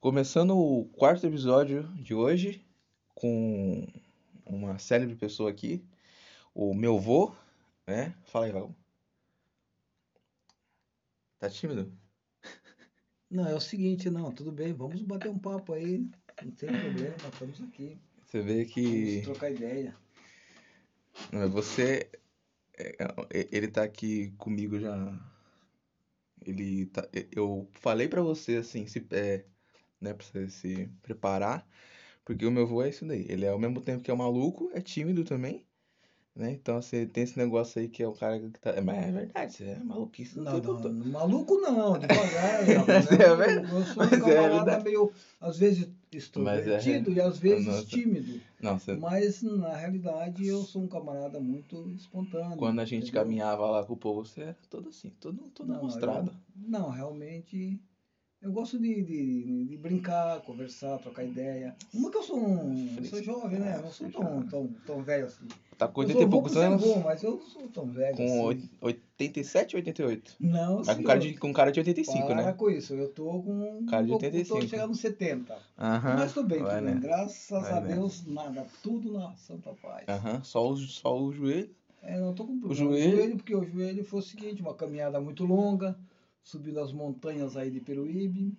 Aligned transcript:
Começando 0.00 0.56
o 0.56 0.84
quarto 0.84 1.26
episódio 1.26 1.82
de 1.94 2.14
hoje 2.14 2.64
com 3.16 3.84
uma 4.46 4.78
célebre 4.78 5.16
pessoa 5.16 5.50
aqui, 5.50 5.84
o 6.54 6.72
meu 6.72 7.00
vô, 7.00 7.34
né? 7.84 8.14
Fala 8.26 8.46
aí, 8.46 8.52
Raul. 8.52 8.72
Tá 11.40 11.50
tímido? 11.50 11.92
Não, 13.28 13.44
é 13.48 13.54
o 13.56 13.60
seguinte, 13.60 14.08
não, 14.08 14.30
tudo 14.30 14.52
bem, 14.52 14.72
vamos 14.72 15.02
bater 15.02 15.28
um 15.28 15.38
papo 15.38 15.72
aí, 15.74 16.08
não 16.42 16.52
tem 16.52 16.70
problema, 16.70 17.16
estamos 17.30 17.60
aqui. 17.60 17.98
Você 18.24 18.40
vê 18.40 18.64
Vamos 18.64 18.72
que 18.72 19.20
trocar 19.22 19.50
ideia. 19.50 19.94
é 21.32 21.46
você, 21.48 22.08
é, 22.78 22.96
é, 23.30 23.48
ele 23.50 23.68
tá 23.68 23.82
aqui 23.82 24.30
comigo 24.38 24.78
já. 24.78 24.96
Ele 26.40 26.86
tá, 26.86 27.06
eu 27.32 27.68
falei 27.72 28.08
pra 28.08 28.22
você 28.22 28.56
assim, 28.56 28.86
se, 28.86 29.04
é, 29.10 29.44
né, 30.00 30.14
pra 30.14 30.24
você 30.26 30.48
se 30.48 30.88
preparar, 31.02 31.66
porque 32.24 32.46
o 32.46 32.50
meu 32.50 32.66
vô 32.66 32.82
é 32.82 32.88
isso 32.90 33.06
daí. 33.06 33.26
Ele 33.28 33.44
é 33.44 33.48
ao 33.50 33.58
mesmo 33.58 33.80
tempo 33.80 34.02
que 34.02 34.10
é 34.10 34.14
maluco, 34.14 34.70
é 34.74 34.80
tímido 34.80 35.24
também, 35.24 35.66
né? 36.34 36.52
Então 36.52 36.80
você 36.80 37.06
tem 37.06 37.24
esse 37.24 37.38
negócio 37.38 37.80
aí 37.80 37.88
que 37.88 38.02
é 38.02 38.08
o 38.08 38.12
cara 38.14 38.38
que 38.38 38.60
tá, 38.60 38.80
mas 38.82 38.96
é 39.08 39.12
verdade, 39.12 39.52
você 39.52 39.64
é 39.64 39.78
maluquice 39.78 40.36
Não, 40.38 40.52
não, 40.52 40.60
todo. 40.62 40.92
maluco 40.92 41.56
não, 41.60 41.98
devagar, 41.98 42.62
Mas 42.88 43.10
né? 43.10 43.16
é 43.20 43.34
verdade. 43.36 43.72
eu 43.72 43.84
sou 43.86 44.02
um 44.02 44.06
Mas 44.06 44.22
é 44.28 44.48
verdade. 44.48 44.84
meio, 44.84 45.12
às 45.40 45.58
vezes 45.58 45.88
é 45.88 46.16
extrovertido 46.16 47.12
e 47.12 47.20
às 47.20 47.38
vezes 47.38 47.66
Nossa. 47.66 47.86
tímido. 47.86 48.40
Não, 48.62 48.78
você, 48.78 48.94
Mas 48.96 49.42
na 49.42 49.74
realidade 49.76 50.46
eu 50.46 50.62
sou 50.62 50.82
um 50.82 50.88
camarada 50.88 51.38
muito 51.40 51.90
espontâneo. 51.90 52.56
quando 52.58 52.80
a 52.80 52.84
gente 52.84 53.04
entendeu? 53.04 53.22
caminhava 53.22 53.66
lá 53.70 53.84
com 53.84 53.92
o 53.92 53.96
povo, 53.96 54.24
você 54.24 54.42
era 54.42 54.56
todo 54.70 54.88
assim, 54.88 55.10
todo, 55.20 55.38
todo 55.50 55.72
Não, 55.72 55.82
mostrado. 55.82 56.30
eu- 56.30 56.68
não, 56.68 56.88
realmente 56.90 57.80
eu 58.40 58.52
gosto 58.52 58.78
de, 58.78 59.02
de, 59.02 59.64
de 59.66 59.76
brincar, 59.76 60.40
conversar, 60.42 60.98
trocar 60.98 61.24
ideia. 61.24 61.74
Uma 61.92 62.10
que 62.10 62.16
eu 62.18 62.22
sou 62.22 62.38
um. 62.38 62.94
Eu 62.96 63.04
sou 63.04 63.22
jovem, 63.22 63.58
né? 63.58 63.74
Eu 63.76 63.82
não 63.82 63.90
sou 63.90 64.08
tão, 64.10 64.42
tão, 64.42 64.68
tão 64.86 65.02
velho 65.02 65.26
assim. 65.26 65.46
Tá 65.76 65.86
com 65.88 66.02
Eu 66.02 66.08
80 66.08 66.22
e 66.24 66.28
poucos 66.30 66.56
anos, 66.56 66.82
bom, 66.82 67.00
mas 67.04 67.22
eu 67.22 67.32
não 67.32 67.40
sou 67.40 67.68
tão 67.68 67.86
velho 67.86 68.16
com 68.16 68.24
assim. 68.24 68.40
oit- 68.42 68.70
87 68.80 69.76
ou 69.76 69.78
88? 69.78 70.36
Não, 70.40 70.82
Tá 70.82 70.92
com 70.94 71.00
senhor. 71.00 71.06
cara 71.06 71.18
de, 71.20 71.34
com 71.36 71.52
cara 71.52 71.72
de 71.72 71.80
85, 71.80 72.26
Para 72.26 72.34
né? 72.36 72.52
com 72.52 72.70
isso, 72.70 72.94
eu 72.94 73.08
tô 73.08 73.42
com. 73.42 73.86
Cara 73.86 74.02
de 74.02 74.08
tô- 74.08 74.14
85. 74.16 74.60
Tô 74.60 74.66
chegando 74.68 74.88
nos 74.90 75.00
70. 75.00 75.56
Aham, 75.78 76.14
Mas 76.16 76.32
tô 76.32 76.42
bem, 76.44 76.58
tô 76.60 76.68
bem. 76.68 76.80
né? 76.80 76.98
Graças 77.00 77.62
Vai 77.62 77.72
a? 77.72 77.80
Deus, 77.80 78.24
nada. 78.26 78.66
Tudo 78.82 79.12
na 79.12 79.32
Santa 79.36 79.72
Paz. 79.82 80.04
Aham, 80.08 80.42
só 80.44 80.68
o, 80.70 80.76
só 80.76 81.20
o 81.20 81.32
joelho. 81.32 81.70
É, 82.02 82.18
não 82.18 82.32
tô 82.32 82.44
com 82.46 82.58
problema. 82.60 82.74
joelho? 82.96 83.36
porque 83.36 83.54
o 83.54 83.64
joelho 83.64 84.04
foi 84.04 84.20
o 84.20 84.22
seguinte, 84.22 84.62
uma 84.62 84.74
caminhada 84.74 85.20
muito 85.20 85.44
longa, 85.44 85.96
subindo 86.42 86.80
as 86.80 86.92
montanhas 86.92 87.56
aí 87.56 87.70
de 87.70 87.80
Peruíbe. 87.80 88.56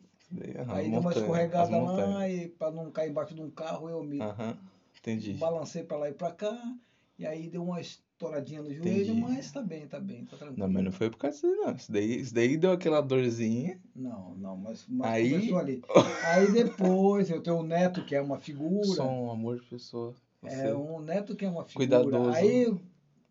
Aham, 0.60 0.74
aí 0.76 0.92
deu 0.92 1.00
uma 1.00 1.12
escorregada 1.12 1.78
lá 1.78 2.30
e 2.30 2.48
para 2.50 2.72
não 2.72 2.92
cair 2.92 3.10
embaixo 3.10 3.34
de 3.34 3.42
um 3.42 3.50
carro, 3.50 3.90
eu 3.90 4.04
me 4.04 4.22
Aham, 4.22 4.56
entendi. 5.00 5.34
balancei 5.34 5.84
para 5.84 5.98
lá 5.98 6.10
e 6.10 6.14
para 6.14 6.32
cá. 6.32 6.76
E 7.18 7.26
aí 7.26 7.50
deu 7.50 7.64
uma 7.64 7.82
estouradinha 7.82 8.62
no 8.62 8.74
joelho, 8.74 9.12
Entendi. 9.14 9.22
mas 9.22 9.52
tá 9.52 9.62
bem, 9.62 9.88
tá 9.88 10.00
bem, 10.00 10.24
tá 10.24 10.38
tranquilo. 10.38 10.60
Não, 10.68 10.70
mas 10.74 10.84
não 10.86 10.92
foi 10.92 11.10
por 11.10 11.18
causa 11.18 11.36
disso, 11.36 11.54
não. 11.54 11.76
Isso 11.76 11.92
daí, 11.92 12.20
isso 12.22 12.34
daí 12.34 12.56
deu 12.56 12.72
aquela 12.72 13.02
dorzinha. 13.02 13.78
Não, 13.94 14.36
não, 14.36 14.56
mas, 14.56 14.86
mas 14.88 15.12
Aí- 15.12 15.32
começou 15.32 15.58
ali. 15.58 15.82
Aí 16.26 16.52
depois 16.52 17.30
eu 17.30 17.42
tenho 17.42 17.58
um 17.58 17.64
neto 17.64 18.06
que 18.06 18.16
é 18.16 18.22
uma 18.22 18.38
figura. 18.40 18.86
Sou 18.86 19.06
um 19.06 19.32
amor 19.32 19.60
de 19.60 19.66
pessoa. 19.66 20.14
Você. 20.42 20.68
É 20.68 20.74
um 20.76 21.02
neto 21.02 21.36
que 21.36 21.44
é 21.44 21.50
uma 21.50 21.66
figura. 21.66 22.04
Cuidadoso. 22.06 22.38
Aí 22.38 22.74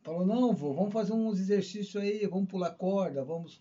falou, 0.03 0.27
não, 0.27 0.53
vô, 0.53 0.75
vamos 0.75 0.93
fazer 0.93 1.13
uns 1.15 1.39
exercícios 1.41 2.03
aí, 2.03 2.27
vamos 2.27 2.49
pular 2.49 2.71
corda, 2.73 3.25
vamos 3.25 3.61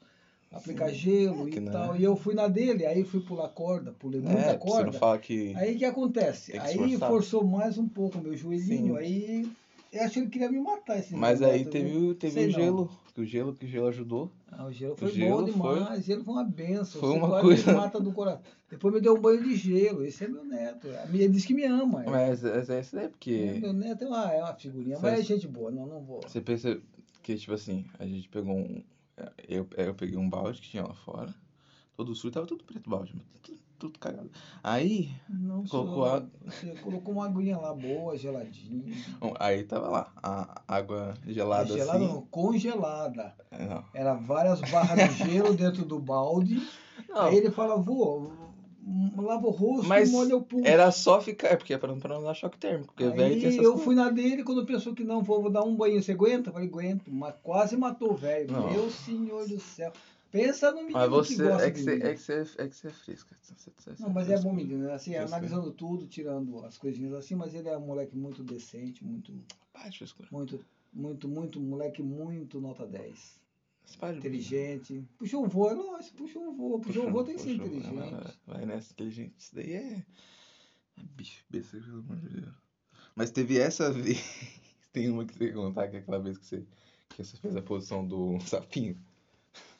aplicar 0.51 0.89
gelo 0.89 1.47
É 1.47 1.51
e 1.51 1.61
tal. 1.61 1.95
é. 1.95 1.99
E 1.99 2.03
eu 2.03 2.15
fui 2.15 2.33
na 2.33 2.47
dele, 2.47 2.85
aí 2.85 3.03
fui 3.03 3.19
pular 3.21 3.49
corda, 3.49 3.91
pulei 3.99 4.21
muita 4.21 4.37
É, 4.39 4.43
você 4.43 4.51
não 4.53 4.59
corda. 4.59 4.91
fala 4.93 5.17
que. 5.17 5.53
Aí 5.55 5.75
o 5.75 5.77
que 5.77 5.85
acontece? 5.85 6.51
Que 6.53 6.57
Aí 6.57 6.75
esforçar. 6.75 7.09
forçou 7.09 7.43
mais 7.45 7.77
um 7.77 7.87
pouco 7.87 8.17
o 8.17 8.21
meu 8.21 8.35
joelhinho, 8.35 8.93
Sim. 8.95 8.97
aí 8.97 9.49
eu 9.91 10.01
acho 10.03 10.13
que 10.13 10.19
ele 10.19 10.29
queria 10.29 10.51
me 10.51 10.59
matar 10.59 10.99
esse 10.99 11.15
Mas 11.15 11.41
aí 11.41 11.65
teve, 11.65 11.95
o- 11.97 12.13
teve 12.15 12.33
Sei 12.33 12.47
o 12.47 12.51
gelo. 12.51 12.91
Que 13.13 13.21
o 13.21 13.25
gelo, 13.25 13.51
que 13.55 13.65
o 13.65 13.67
gelo 13.67 13.87
ajudou. 13.87 14.31
Ah, 14.51 14.65
o 14.67 14.71
gelo 14.71 14.95
foi 14.95 15.09
gelo 15.11 15.37
bom 15.47 15.51
foi- 15.57 15.75
demais, 15.79 15.99
o 15.99 16.03
gelo 16.03 16.23
foi 16.23 16.33
uma 16.35 16.43
benção. 16.43 17.01
foi 17.01 17.09
Você 17.09 17.17
uma 17.17 17.41
coisa- 17.41 17.73
mata 17.73 17.99
do 17.99 18.11
coração. 18.11 18.41
Depois 18.69 18.93
me 18.93 19.01
deu 19.01 19.15
um 19.15 19.19
banho 19.19 19.43
de 19.43 19.55
gelo, 19.55 20.05
esse 20.05 20.23
é 20.23 20.27
meu 20.27 20.43
neto. 20.45 20.87
Ele 21.11 21.27
disse 21.29 21.47
que 21.47 21.53
me 21.55 21.63
ama. 21.63 22.03
Mas 22.05 22.43
é, 22.43 22.59
é 22.59 22.79
isso 22.79 22.95
daí, 22.95 23.05
É, 23.05 23.07
porque 23.07 23.57
Meu 23.59 23.73
neto 23.73 24.03
é 24.03 24.07
uma, 24.07 24.31
é 24.33 24.43
uma 24.43 24.53
figurinha, 24.53 24.97
Sabe- 24.97 25.11
mas 25.11 25.19
é 25.21 25.23
gente 25.23 25.47
boa, 25.47 25.71
não, 25.71 25.87
não 25.87 26.01
vou. 26.01 26.21
você 26.27 26.39
pensa 26.41 26.77
que, 27.23 27.35
tipo 27.35 27.53
assim, 27.53 27.85
a 27.97 28.05
gente 28.05 28.29
pegou 28.29 28.53
um. 28.55 28.83
Eu, 29.47 29.67
eu 29.75 29.95
peguei 29.95 30.17
um 30.17 30.29
balde 30.29 30.61
que 30.61 30.69
tinha 30.69 30.83
lá 30.83 30.93
fora. 30.93 31.33
Todo 31.95 32.13
sujo, 32.13 32.31
tava 32.31 32.45
tudo 32.45 32.63
preto 32.63 32.85
o 32.85 32.89
balde, 32.91 33.15
tudo, 33.41 33.59
tudo 33.79 33.99
cagado. 33.99 34.29
Aí, 34.63 35.11
Não 35.27 35.65
Colocou 35.65 36.05
água. 36.05 36.29
Você 36.45 36.75
colocou 36.75 37.15
uma 37.15 37.25
aguinha 37.25 37.57
lá 37.57 37.73
boa, 37.73 38.15
geladinha. 38.15 38.95
aí 39.39 39.63
tava 39.63 39.89
lá, 39.89 40.13
a 40.21 40.61
água 40.67 41.15
gelada 41.25 41.73
gelada 41.75 41.97
assim. 41.97 42.07
não, 42.07 42.21
congelada. 42.27 43.35
É, 43.49 43.65
não. 43.65 43.83
Era 43.95 44.13
várias 44.13 44.61
barras 44.61 45.15
de 45.15 45.31
gelo 45.31 45.55
dentro 45.55 45.83
do 45.83 45.99
balde. 45.99 46.61
Não, 47.09 47.23
Aí 47.23 47.37
ele 47.37 47.49
fala, 47.49 47.77
vô, 47.77 48.27
hum, 48.27 48.46
lava 49.17 49.47
o 49.47 49.51
rosto 49.51 49.87
Mas 49.87 50.09
e 50.09 50.11
molha 50.11 50.35
o 50.35 50.41
pulso. 50.41 50.65
era 50.67 50.89
só 50.91 51.19
ficar. 51.21 51.49
É 51.49 51.55
porque 51.57 51.73
é 51.73 51.77
pra 51.77 51.89
não, 51.89 51.99
pra 51.99 52.15
não 52.15 52.23
dar 52.23 52.33
choque 52.33 52.57
térmico. 52.57 52.93
Porque 52.93 53.09
velho 53.09 53.35
tem 53.35 53.45
essas 53.47 53.57
eu 53.57 53.63
coisas. 53.71 53.83
fui 53.83 53.95
na 53.95 54.09
dele, 54.09 54.43
quando 54.43 54.65
pensou 54.65 54.93
que 54.93 55.03
não, 55.03 55.21
vou, 55.21 55.41
vou 55.41 55.51
dar 55.51 55.63
um 55.63 55.75
banho, 55.75 56.01
você 56.01 56.13
aguenta? 56.13 56.49
Eu 56.49 56.53
falei, 56.53 56.67
aguento, 56.67 57.11
mas 57.11 57.35
quase 57.43 57.75
matou 57.75 58.11
o 58.13 58.15
velho. 58.15 58.51
Não. 58.51 58.71
Meu 58.71 58.89
senhor 58.89 59.47
do 59.47 59.59
céu. 59.59 59.91
Pensa 60.29 60.71
no 60.71 60.81
menino 60.83 60.93
Mas 60.93 61.27
que 61.27 61.35
você 61.35 61.43
gosta 61.47 61.67
é 61.67 61.71
que 61.71 61.79
você, 61.79 61.95
mim. 61.95 62.01
é 62.03 62.13
que 62.13 62.21
você, 62.21 62.33
é 62.57 62.67
que 62.67 62.75
você 62.75 62.87
é. 62.87 62.91
Você- 62.91 63.71
você- 63.77 64.03
Não, 64.03 64.09
mas 64.09 64.29
é 64.29 64.37
bom 64.41 64.51
menino, 64.53 64.85
né? 64.85 64.93
assim, 64.93 65.11
Fresca. 65.11 65.25
analisando 65.35 65.71
tudo, 65.71 66.05
tirando 66.05 66.65
as 66.65 66.77
coisinhas 66.77 67.13
assim, 67.13 67.33
mas 67.35 67.53
ele 67.55 67.69
é 67.69 67.77
um 67.77 67.85
moleque 67.85 68.15
muito 68.15 68.43
decente, 68.43 69.05
muito, 69.05 69.31
Para 69.71 69.89
frescura. 69.91 70.27
muito, 70.31 70.59
muito, 70.93 71.27
muito, 71.29 71.59
moleque 71.61 72.03
muito 72.03 72.59
nota 72.59 72.85
10. 72.85 73.39
Inteligente. 74.17 75.05
Puxou 75.17 75.45
o 75.45 75.47
voo, 75.47 75.69
é 75.69 75.73
lógico, 75.73 76.17
puxou 76.17 76.49
o 76.49 76.53
voo. 76.53 76.79
Puxou 76.79 77.07
o 77.07 77.11
voo 77.11 77.23
tem 77.23 77.35
que 77.35 77.41
ser 77.41 77.51
inteligente. 77.53 77.93
Vai, 77.93 78.33
vai 78.57 78.65
nessa 78.65 78.91
inteligente. 78.93 79.33
Isso 79.37 79.55
daí 79.55 79.73
é. 79.73 80.05
É 80.99 81.03
bicho, 81.15 81.43
besta, 81.49 81.77
pelo 81.79 81.99
amor 81.99 82.17
de 82.17 82.29
Deus. 82.41 82.53
Mas 83.15 83.31
teve 83.31 83.57
essa 83.59 83.89
vez. 83.93 84.19
Tem 84.91 85.09
uma 85.09 85.25
que 85.25 85.33
você 85.37 85.51
contar, 85.51 85.87
que 85.89 85.97
é 85.97 85.99
aquela 85.99 86.19
vez 86.19 86.37
que 86.37 86.45
você, 86.45 86.65
que 87.09 87.23
você 87.23 87.37
fez 87.37 87.55
a 87.55 87.61
posição 87.61 88.05
do 88.05 88.39
sapinho. 88.45 88.97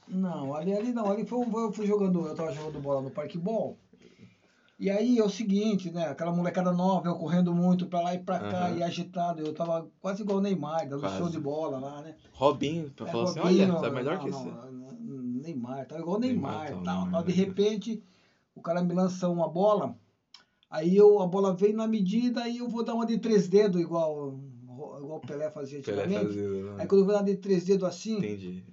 Não, 0.07 0.53
ali, 0.55 0.71
ali 0.73 0.93
não, 0.93 1.11
ali 1.11 1.25
foi, 1.25 1.39
um- 1.39 1.59
eu 1.59 1.71
fui 1.71 1.85
jogando, 1.85 2.25
eu 2.27 2.33
tava 2.35 2.53
jogando 2.53 2.79
bola 2.79 3.01
no 3.01 3.11
Parque 3.11 3.37
Ball. 3.37 3.77
E 4.79 4.91
aí 4.91 5.17
é 5.17 5.23
o 5.23 5.29
seguinte, 5.29 5.89
né? 5.89 6.07
Aquela 6.07 6.31
molecada 6.31 6.71
nova, 6.71 7.07
eu 7.07 7.15
correndo 7.15 7.51
muito 7.53 7.87
pra 7.87 7.99
lá 7.99 8.13
e 8.13 8.19
pra 8.19 8.37
cá, 8.37 8.67
Aham. 8.69 8.77
e 8.77 8.83
agitado. 8.83 9.41
Eu 9.41 9.51
tava 9.51 9.89
quase 9.99 10.21
igual 10.21 10.37
o 10.37 10.41
Neymar, 10.41 10.87
dando 10.87 11.01
Quase. 11.01 11.17
show 11.17 11.29
de 11.29 11.39
bola 11.39 11.79
lá, 11.79 12.01
né? 12.01 12.15
Robinho, 12.31 12.91
É, 13.01 13.05
falou 13.07 13.23
assim: 13.23 13.39
Robinho, 13.39 13.73
olha, 13.73 13.81
tá 13.81 13.89
melhor 13.89 14.17
não, 14.17 14.23
que 14.23 14.29
não, 14.29 14.41
Neymar, 15.41 15.87
tá 15.87 15.97
igual 15.97 16.17
o 16.17 16.19
Neymar, 16.19 16.51
Neymar, 16.51 16.69
tá, 16.69 16.75
tal, 16.83 17.01
Neymar, 17.05 17.11
tal. 17.11 17.23
De 17.23 17.29
né? 17.31 17.35
repente, 17.35 18.03
o 18.53 18.61
cara 18.61 18.81
me 18.83 18.93
lança 18.93 19.27
uma 19.27 19.47
bola, 19.47 19.95
aí 20.69 20.95
eu, 20.95 21.19
a 21.19 21.25
bola 21.25 21.51
vem 21.55 21.73
na 21.73 21.87
medida, 21.87 22.43
aí 22.43 22.57
eu 22.59 22.67
vou 22.67 22.83
dar 22.83 22.93
uma 22.93 23.05
de 23.05 23.17
três 23.17 23.47
dedos, 23.47 23.81
igual, 23.81 24.39
igual 24.63 25.15
o 25.15 25.19
Pelé 25.19 25.49
fazia 25.49 25.81
Pelé 25.81 26.03
antigamente. 26.03 26.35
fazia, 26.37 26.61
né? 26.63 26.75
Aí 26.77 26.85
quando 26.87 27.01
eu 27.01 27.05
vou 27.05 27.15
dar 27.15 27.23
de 27.23 27.35
três 27.35 27.65
dedos 27.65 27.87
assim, 27.87 28.17
Entendi. 28.17 28.63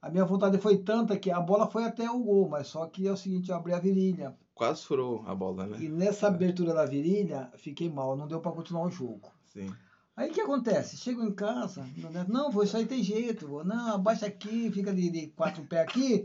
a 0.00 0.08
minha 0.08 0.24
vontade 0.24 0.56
foi 0.56 0.78
tanta 0.78 1.14
que 1.18 1.30
a 1.30 1.38
bola 1.40 1.66
foi 1.70 1.84
até 1.84 2.10
o 2.10 2.18
gol, 2.22 2.48
mas 2.48 2.68
só 2.68 2.86
que 2.86 3.06
é 3.06 3.12
o 3.12 3.16
seguinte, 3.16 3.50
eu 3.50 3.56
abri 3.56 3.74
a 3.74 3.78
virilha. 3.78 4.34
Quase 4.54 4.84
furou 4.84 5.24
a 5.26 5.34
bola, 5.34 5.66
né? 5.66 5.78
E 5.80 5.88
nessa 5.88 6.28
abertura 6.28 6.74
da 6.74 6.84
virilha, 6.84 7.50
fiquei 7.56 7.88
mal, 7.88 8.16
não 8.16 8.28
deu 8.28 8.40
pra 8.40 8.52
continuar 8.52 8.86
o 8.86 8.90
jogo. 8.90 9.32
Sim. 9.46 9.72
Aí 10.14 10.30
o 10.30 10.32
que 10.32 10.40
acontece? 10.40 10.98
Chego 10.98 11.22
em 11.22 11.32
casa, 11.32 11.86
não, 12.28 12.50
vô, 12.50 12.62
isso 12.62 12.76
aí 12.76 12.84
tem 12.84 13.02
jeito, 13.02 13.48
vô. 13.48 13.64
não, 13.64 13.94
abaixa 13.94 14.26
aqui, 14.26 14.70
fica 14.70 14.92
de, 14.92 15.08
de 15.08 15.28
quatro 15.28 15.64
pés 15.64 15.80
aqui, 15.82 16.24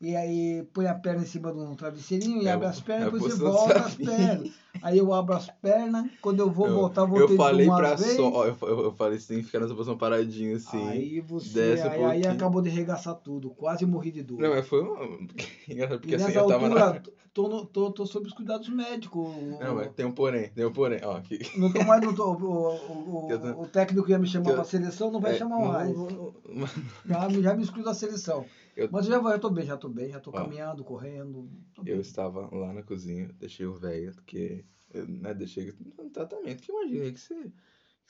e 0.00 0.14
aí 0.14 0.62
põe 0.72 0.86
a 0.86 0.94
perna 0.94 1.22
em 1.22 1.26
cima 1.26 1.52
de 1.52 1.58
um 1.58 1.74
travesseirinho 1.74 2.42
e 2.42 2.46
É 2.46 2.52
abre 2.52 2.68
as 2.68 2.80
pernas, 2.80 3.08
é 3.08 3.10
depois 3.10 3.32
você 3.32 3.38
do 3.38 3.50
volta 3.50 3.80
as 3.80 3.94
pernas. 3.96 4.52
Aí 4.82 4.98
eu 4.98 5.12
abro 5.14 5.34
as 5.34 5.48
pernas, 5.50 6.10
quando 6.20 6.40
eu 6.40 6.50
vou 6.50 6.66
Eu- 6.66 6.74
voltar, 6.74 7.04
voltei 7.04 7.34
Eu 7.34 7.36
falei 7.38 7.66
uma 7.66 7.76
pra 7.78 7.94
vez. 7.94 8.16
só. 8.16 8.44
Eu, 8.46 8.56
eu, 8.62 8.80
eu 8.84 8.92
falei 8.92 9.16
assim, 9.16 9.42
fica 9.42 9.58
nessa 9.60 9.74
posição 9.74 9.96
paradinho 9.96 10.56
assim. 10.56 10.88
Aí 10.88 11.20
você, 11.20 11.76
desce 11.76 11.86
um 11.86 11.90
aí, 11.90 12.04
aí 12.04 12.26
acabou 12.26 12.60
de 12.60 12.68
regaçar 12.70 13.14
tudo, 13.14 13.50
quase 13.50 13.86
morri 13.86 14.10
de 14.10 14.22
dor. 14.22 14.40
Não, 14.40 14.50
mas 14.50 14.66
foi 14.66 14.80
uma. 14.82 14.98
Engraçado, 15.68 15.96
e 15.96 15.98
porque 16.00 16.14
assim, 16.16 16.24
nessa 16.26 16.38
eu 16.38 16.46
tava 16.46 16.66
altura, 16.66 16.92
na. 16.94 17.02
tô, 17.32 17.48
no- 17.48 17.64
tô, 17.66 17.90
tô 17.90 18.04
sob 18.06 18.26
os 18.26 18.32
cuidados 18.34 18.68
médicos. 18.68 19.26
Não, 19.60 19.76
mas 19.76 19.92
tem 19.92 20.04
um 20.04 20.12
porém, 20.12 20.50
tem 20.50 20.66
um 20.66 20.72
porém. 20.72 21.00
Ó, 21.02 21.16
aqui. 21.16 21.38
Não 21.56 21.72
tô 21.72 21.82
mais, 21.84 22.02
não 22.02 22.14
tô, 22.14 22.32
o, 22.36 22.36
o, 22.36 23.32
o, 23.32 23.62
o 23.62 23.66
técnico 23.68 24.10
ia 24.10 24.18
me 24.18 24.26
chamar 24.26 24.50
eu- 24.50 24.54
pra 24.56 24.64
seleção, 24.64 25.10
não 25.10 25.20
vai 25.20 25.32
É, 25.34 25.38
chamar 25.38 25.58
mais. 25.60 25.96
não. 25.96 26.34
Já, 27.06 27.28
me- 27.28 27.42
já 27.42 27.54
me 27.54 27.62
excluiu 27.62 27.84
da 27.84 27.94
seleção. 27.94 28.44
Eu- 28.76 28.88
Mas 28.90 29.06
eu 29.06 29.12
já, 29.12 29.18
vou- 29.20 29.30
já 29.30 29.38
tô 29.38 29.50
bem, 29.50 29.66
já 29.66 29.76
tô 29.76 29.88
bem, 29.88 30.10
já 30.10 30.20
tô 30.20 30.30
Ó. 30.30 30.32
caminhando, 30.32 30.82
correndo. 30.84 31.48
tô 31.74 31.82
Eu 31.86 32.00
estava 32.00 32.48
lá 32.54 32.72
na 32.72 32.82
cozinha, 32.82 33.30
deixei 33.38 33.66
o 33.66 33.74
velho, 33.74 34.12
porque. 34.14 34.63
Né, 35.02 35.34
deixei 35.34 35.74
no 35.98 36.10
tratamento, 36.10 36.62
que 36.62 36.70
imaginei 36.72 37.12
que 37.12 37.20
você, 37.20 37.34
que 37.44 37.52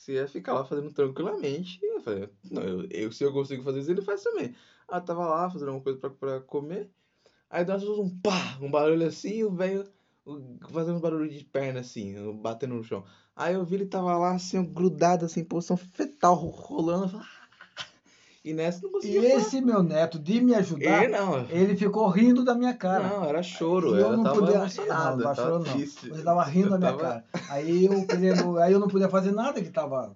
você 0.02 0.12
ia 0.14 0.28
ficar 0.28 0.54
lá 0.54 0.64
fazendo 0.64 0.92
tranquilamente. 0.92 1.78
Eu 1.84 2.00
falei, 2.00 2.28
não, 2.50 2.62
eu, 2.62 2.88
eu- 2.90 3.12
se 3.12 3.24
eu 3.24 3.32
consigo 3.32 3.62
fazer 3.62 3.80
isso, 3.80 3.90
ele 3.90 4.02
faz 4.02 4.22
também. 4.22 4.54
Eu 4.90 5.00
tava 5.00 5.26
lá 5.26 5.50
fazendo 5.50 5.68
alguma 5.68 5.84
coisa 5.84 5.98
pra, 5.98 6.10
pra 6.10 6.40
comer. 6.40 6.90
Aí 7.50 7.64
deu 7.64 7.76
um 8.02 8.10
pá, 8.20 8.58
um 8.60 8.70
barulho 8.70 9.06
assim, 9.06 9.44
o 9.44 9.50
velho 9.52 9.84
fazendo 10.70 11.00
barulho 11.00 11.28
de 11.30 11.44
perna 11.44 11.80
assim, 11.80 12.14
batendo 12.40 12.74
no 12.74 12.84
chão. 12.84 13.04
Aí 13.36 13.54
eu 13.54 13.64
vi 13.64 13.76
ele 13.76 13.86
tava 13.86 14.16
lá 14.16 14.34
assim, 14.34 14.62
grudado 14.64 15.24
assim, 15.26 15.40
em 15.40 15.44
posição 15.44 15.76
fetal, 15.76 16.34
ro- 16.34 16.50
rolando. 16.50 17.04
eu 17.04 17.08
falei. 17.10 17.26
E 18.44 18.52
nessa 18.52 18.82
não 18.82 18.90
E 18.90 18.92
conseguia 18.92 19.22
falar. 19.22 19.34
esse 19.40 19.60
meu 19.62 19.82
neto, 19.82 20.18
de 20.18 20.40
me 20.40 20.54
ajudar, 20.54 21.04
Ele 21.04 21.16
não. 21.16 21.46
ele 21.48 21.74
ficou 21.76 22.06
rindo 22.08 22.44
da 22.44 22.54
minha 22.54 22.74
cara. 22.74 23.08
Não, 23.08 23.24
era 23.24 23.42
choro. 23.42 23.88
E 23.96 24.00
eu 24.00 24.10
Eu 24.10 24.16
não 24.18 24.24
podia. 24.34 24.56
emocionado, 24.56 25.16
não, 25.16 25.22
tava 25.24 25.34
chorou 25.34 25.58
não. 25.60 25.72
triste. 25.72 26.10
Ele 26.10 26.22
tava 26.22 26.44
rindo 26.44 26.66
Eu 26.66 26.70
da 26.72 26.78
minha 26.78 26.90
tava- 26.92 27.02
cara. 27.02 27.24
Aí 27.48 27.86
eu 27.86 28.06
querendo, 28.06 28.58
aí 28.58 28.72
eu 28.72 28.78
não 28.78 28.88
podia 28.88 29.08
fazer 29.08 29.32
nada 29.32 29.62
que 29.62 29.70
tava. 29.70 30.14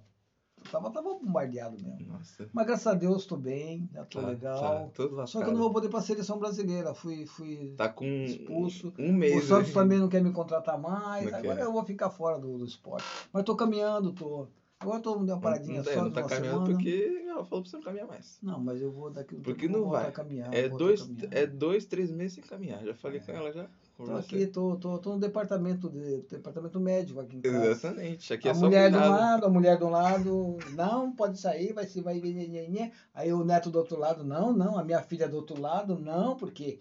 Tava, 0.71 0.91
tava 0.91 1.15
bombardeado 1.15 1.77
mesmo. 1.83 2.13
Nossa. 2.13 2.47
Mas 2.53 2.67
graças 2.67 2.87
a 2.87 2.93
Deus 2.93 3.23
estou 3.23 3.39
bem, 3.39 3.89
já 3.95 4.05
tô 4.05 4.21
Tá, 4.21 4.27
legal. 4.29 4.93
tá, 4.95 5.27
Só 5.27 5.39
que 5.41 5.49
eu 5.49 5.53
não 5.53 5.61
vou 5.61 5.73
poder 5.73 5.89
para 5.89 6.01
a 6.01 6.03
seleção 6.03 6.39
brasileira. 6.39 6.93
Fui, 6.93 7.25
fui 7.25 7.73
Tá 7.79 7.89
com 7.89 8.05
expulso. 8.05 8.93
um 8.99 9.11
mês. 9.11 9.43
O 9.45 9.47
Santos 9.47 9.69
né? 9.69 9.73
também 9.75 9.99
não 9.99 10.09
quer 10.11 10.21
me 10.23 10.31
contratar 10.31 10.79
mais. 10.79 11.31
Não 11.31 11.39
agora 11.39 11.57
quer. 11.57 11.65
eu 11.65 11.73
vou 11.73 11.83
ficar 11.85 12.11
fora 12.11 12.39
do, 12.39 12.59
do 12.59 12.67
esporte. 12.67 13.07
Mas 13.33 13.45
tô 13.45 13.57
caminhando, 13.57 14.13
tô. 14.13 14.47
Agora 14.81 15.01
tô 15.01 15.17
dando 15.17 15.33
uma 15.33 15.41
paradinha 15.41 15.79
não, 15.79 15.85
tá, 15.85 15.93
só 15.93 16.03
não 16.03 16.09
de 16.09 16.15
tá 16.15 16.23
caminhando 16.23 16.67
semana. 16.67 16.73
porque 16.73 17.25
ela 17.27 17.45
falou 17.45 17.63
pra 17.63 17.71
você 17.71 17.77
não 17.77 17.85
caminhar 17.85 18.07
mais. 18.07 18.39
Não, 18.41 18.61
mas 18.61 18.81
eu 18.81 18.93
vou 18.93 19.11
daqui 19.11 19.35
um 19.35 19.41
Porque 19.41 19.67
tempo, 19.67 19.79
não 19.79 19.89
vai. 19.89 20.13
caminhar. 20.13 20.55
É 20.55 20.69
dois, 20.69 21.03
caminhar. 21.03 21.33
é 21.33 21.47
dois, 21.47 21.85
três 21.85 22.11
meses 22.13 22.35
sem 22.35 22.45
caminhar. 22.45 22.85
Já 22.85 22.95
falei 22.95 23.19
com 23.19 23.33
ela 23.33 23.53
já. 23.53 23.69
Tô 23.97 24.15
aqui, 24.15 24.47
tô, 24.47 24.77
tô, 24.77 24.99
tô 24.99 25.15
no 25.15 25.19
departamento, 25.19 25.91
de, 25.91 26.23
departamento 26.23 26.79
médico 26.79 27.19
aqui 27.19 27.39
em 27.39 27.41
casa. 27.41 27.71
Exatamente. 27.71 28.33
Aqui 28.33 28.47
é 28.47 28.53
a 28.53 28.55
só 28.55 28.67
mulher 28.67 28.89
do 28.93 28.99
cuidado. 28.99 29.11
lado, 29.11 29.47
a 29.47 29.49
mulher 29.49 29.79
do 29.79 29.89
lado, 29.89 30.59
não, 30.77 31.11
pode 31.11 31.41
sair, 31.41 31.73
vai 31.73 31.85
se 31.85 32.01
vai. 32.01 32.23
Aí 33.13 33.33
o 33.33 33.45
neto 33.45 33.71
do 33.71 33.79
outro 33.81 33.99
lado, 33.99 34.23
não, 34.23 34.53
não, 34.53 34.79
a 34.79 34.85
minha 34.85 35.03
filha 35.03 35.29
do 35.29 35.37
outro 35.37 35.61
lado, 35.61 35.99
não, 35.99 36.37
porque 36.37 36.79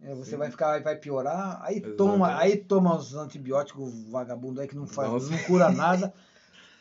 é, 0.00 0.12
você 0.12 0.32
Sim. 0.32 0.36
vai 0.38 0.50
ficar, 0.50 0.82
vai 0.82 0.96
piorar. 0.96 1.60
Aí 1.62 1.76
Exatamente. 1.76 1.96
toma, 1.96 2.36
aí 2.36 2.56
toma 2.56 2.96
os 2.96 3.14
antibióticos 3.14 4.10
vagabundo 4.10 4.60
aí 4.60 4.66
que 4.66 4.74
não 4.74 4.88
faz, 4.88 5.12
Nossa. 5.12 5.30
não 5.30 5.38
cura 5.44 5.70
nada. 5.70 6.12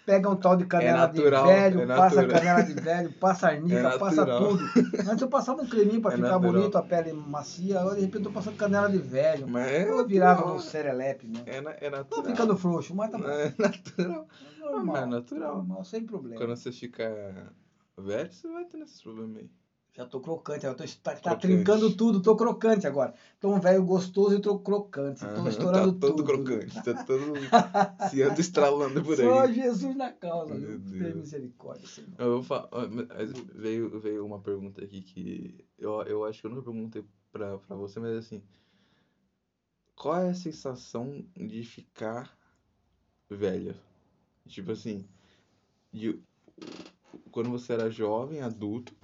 Pega 0.06 0.30
um 0.30 0.36
tal 0.36 0.56
de 0.56 0.66
canela 0.66 1.00
natural, 1.08 1.46
de 1.48 1.52
velho, 1.54 1.82
é 1.82 1.88
passa 1.88 2.28
canela 2.28 2.62
de 2.64 2.74
velho, 2.74 3.12
passa 3.14 3.48
arnica, 3.50 3.76
É 3.90 3.98
passa 3.98 4.26
tudo. 4.26 4.64
Antes 5.10 5.22
eu 5.22 5.28
passava 5.28 5.62
um 5.64 5.68
creminho 5.68 6.00
pra 6.02 6.14
É 6.14 6.16
ficar 6.16 6.30
natural. 6.30 6.54
bonito, 6.54 6.78
a 6.78 6.84
pele 6.84 7.12
macia, 7.14 7.80
agora 7.80 7.96
de 7.96 8.02
repente 8.02 8.18
eu 8.18 8.24
tô 8.26 8.32
passando 8.32 8.56
canela 8.56 8.88
de 8.90 9.00
velho. 9.00 9.48
Mas 9.48 9.66
é 9.68 9.90
Eu 9.90 10.06
virava 10.06 10.36
natural. 10.42 10.56
no 10.56 10.62
serelepe 10.62 11.28
mesmo. 11.28 11.44
É, 11.48 11.60
na- 11.62 11.72
é 11.72 11.90
Tô 11.90 11.98
natural. 11.98 12.26
ficando 12.26 12.56
frouxo, 12.58 12.96
mas 12.96 13.10
tá 13.10 13.18
bom. 13.18 13.28
É 13.28 13.54
natural. 13.58 14.28
Normal, 14.60 14.86
mas 14.86 15.02
é 15.02 15.06
natural. 15.08 15.56
normal, 15.56 15.84
sem 15.84 16.06
problema. 16.06 16.38
Quando 16.38 16.56
você 16.56 16.72
fica 16.72 17.52
velho, 17.98 18.32
você 18.32 18.48
vai 18.48 18.66
ter 18.66 18.78
esses 18.82 19.02
problemas 19.02 19.38
aí. 19.38 19.50
Já 19.96 20.06
tô 20.06 20.20
crocante, 20.20 20.66
eu 20.66 20.76
tô, 20.76 20.84
tá, 21.02 21.16
tá 21.16 21.36
trincando 21.38 21.96
tudo, 21.96 22.22
tô 22.22 22.36
crocante 22.36 22.86
agora. 22.86 23.14
Tô 23.40 23.50
um 23.54 23.62
velho 23.62 23.82
gostoso 23.86 24.36
e 24.36 24.42
tô 24.42 24.60
crocante. 24.60 25.22
Tô 25.22 25.26
Aham, 25.26 25.50
estourando 25.50 25.94
tá 25.94 26.00
todo 26.08 26.18
tudo. 26.18 26.26
crocante, 26.26 26.84
tá 26.84 26.94
todo 27.06 27.40
se 28.10 28.22
anda 28.22 28.42
estralando 28.42 29.02
por 29.02 29.16
Só 29.16 29.48
aí. 29.48 29.54
Jesus 29.54 29.96
na 29.96 30.12
causa, 30.12 30.54
Meu? 30.54 30.78
Deus. 30.78 30.92
Tem 30.92 31.16
misericórdia, 31.16 31.88
Senhor. 31.88 32.10
Eu 32.20 32.32
vou 32.34 32.44
fa- 32.44 32.68
ó, 32.72 32.82
mas 32.90 33.32
veio, 33.54 34.00
veio 34.02 34.26
uma 34.26 34.40
pergunta 34.42 34.84
aqui 34.84 35.02
que 35.02 35.66
eu, 35.80 36.02
eu 36.04 36.26
acho 36.26 36.42
que 36.42 36.48
eu 36.48 36.52
nunca 36.52 36.64
perguntei 36.64 37.06
pra, 37.32 37.58
pra 37.58 37.76
você, 37.78 37.98
mas 38.00 38.18
assim, 38.18 38.42
qual 39.96 40.18
é 40.18 40.30
a 40.30 40.34
sensação 40.34 41.26
de 41.36 41.64
ficar 41.64 42.38
velho? 43.30 43.76
Tipo 44.48 44.72
assim, 44.72 45.08
de, 45.94 46.22
quando 47.32 47.50
você 47.52 47.74
era 47.74 47.90
jovem, 47.90 48.42
adulto, 48.42 48.96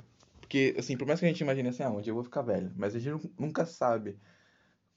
porque 0.52 0.76
assim, 0.78 0.98
por 0.98 1.08
mais 1.08 1.18
que 1.18 1.26
a 1.26 1.30
gente 1.30 1.40
imagine 1.40 1.70
assim, 1.70 1.82
ah, 1.82 1.90
onde 1.90 2.10
eu 2.10 2.14
vou 2.14 2.26
ficar 2.26 2.42
velho, 2.42 2.74
mas 2.76 2.94
a 2.94 3.00
gente 3.00 3.12
nu- 3.14 3.32
nunca 3.40 3.66
sabe 3.66 4.18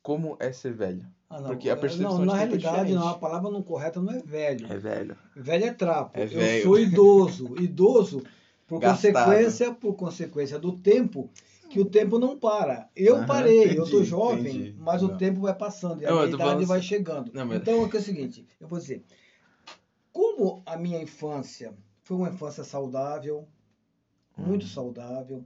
como 0.03 0.37
é 0.41 0.51
ser 0.53 0.73
velho. 0.75 1.07
Ah, 1.31 1.41
não, 1.41 1.47
Porque 1.51 1.71
a 1.71 1.75
eu- 1.75 1.79
percepção 1.79 2.19
não, 2.19 2.25
na 2.27 2.35
é 2.35 2.39
realidade, 2.41 2.75
diferente. 2.77 2.95
não, 2.95 3.09
a 3.09 3.15
palavra 3.19 3.51
não 3.53 3.63
correta 3.63 4.01
não 4.03 4.13
é 4.13 4.19
velho. 4.21 4.67
É 4.71 4.77
velho. 4.77 5.17
Velho 5.37 5.65
é 5.65 5.73
trapo. 5.73 6.19
É 6.19 6.25
eu 6.25 6.29
velho. 6.29 6.63
sou 6.65 6.79
idoso. 6.79 7.55
Idoso, 7.63 8.23
por 8.67 8.81
Gastado. 8.81 9.13
consequência, 9.15 9.73
por 9.73 9.95
consequência 9.95 10.59
do 10.59 10.77
tempo, 10.77 11.31
que 11.71 11.79
o 11.79 11.85
tempo 11.85 12.19
não 12.19 12.37
para. 12.37 12.89
Eu 12.97 13.17
Aham, 13.19 13.27
parei, 13.27 13.71
eu 13.79 13.85
tô 13.85 13.91
entendi, 13.99 14.05
jovem, 14.05 14.41
entendi. 14.57 14.75
mas 14.77 15.03
Não. 15.03 15.11
o 15.11 15.17
tempo 15.17 15.41
vai 15.41 15.55
passando 15.55 16.03
e 16.03 16.07
a 16.07 16.11
Não, 16.11 16.27
idade 16.29 16.65
vai 16.65 16.79
assim- 16.81 16.89
chegando. 16.89 17.31
Não, 17.33 17.47
mas- 17.47 17.59
Então, 17.61 17.75
é 17.75 17.97
o 17.97 18.01
seguinte, 18.03 18.45
eu 18.61 18.67
vou 18.67 18.79
dizer, 18.81 19.05
como 20.13 20.63
a 20.67 20.77
minha 20.77 21.01
infância 21.01 21.73
foi 22.03 22.17
uma 22.17 22.29
infância 22.29 22.65
saudável, 22.65 23.47
muito 24.37 24.65
Hum. 24.65 24.69
saudável, 24.69 25.45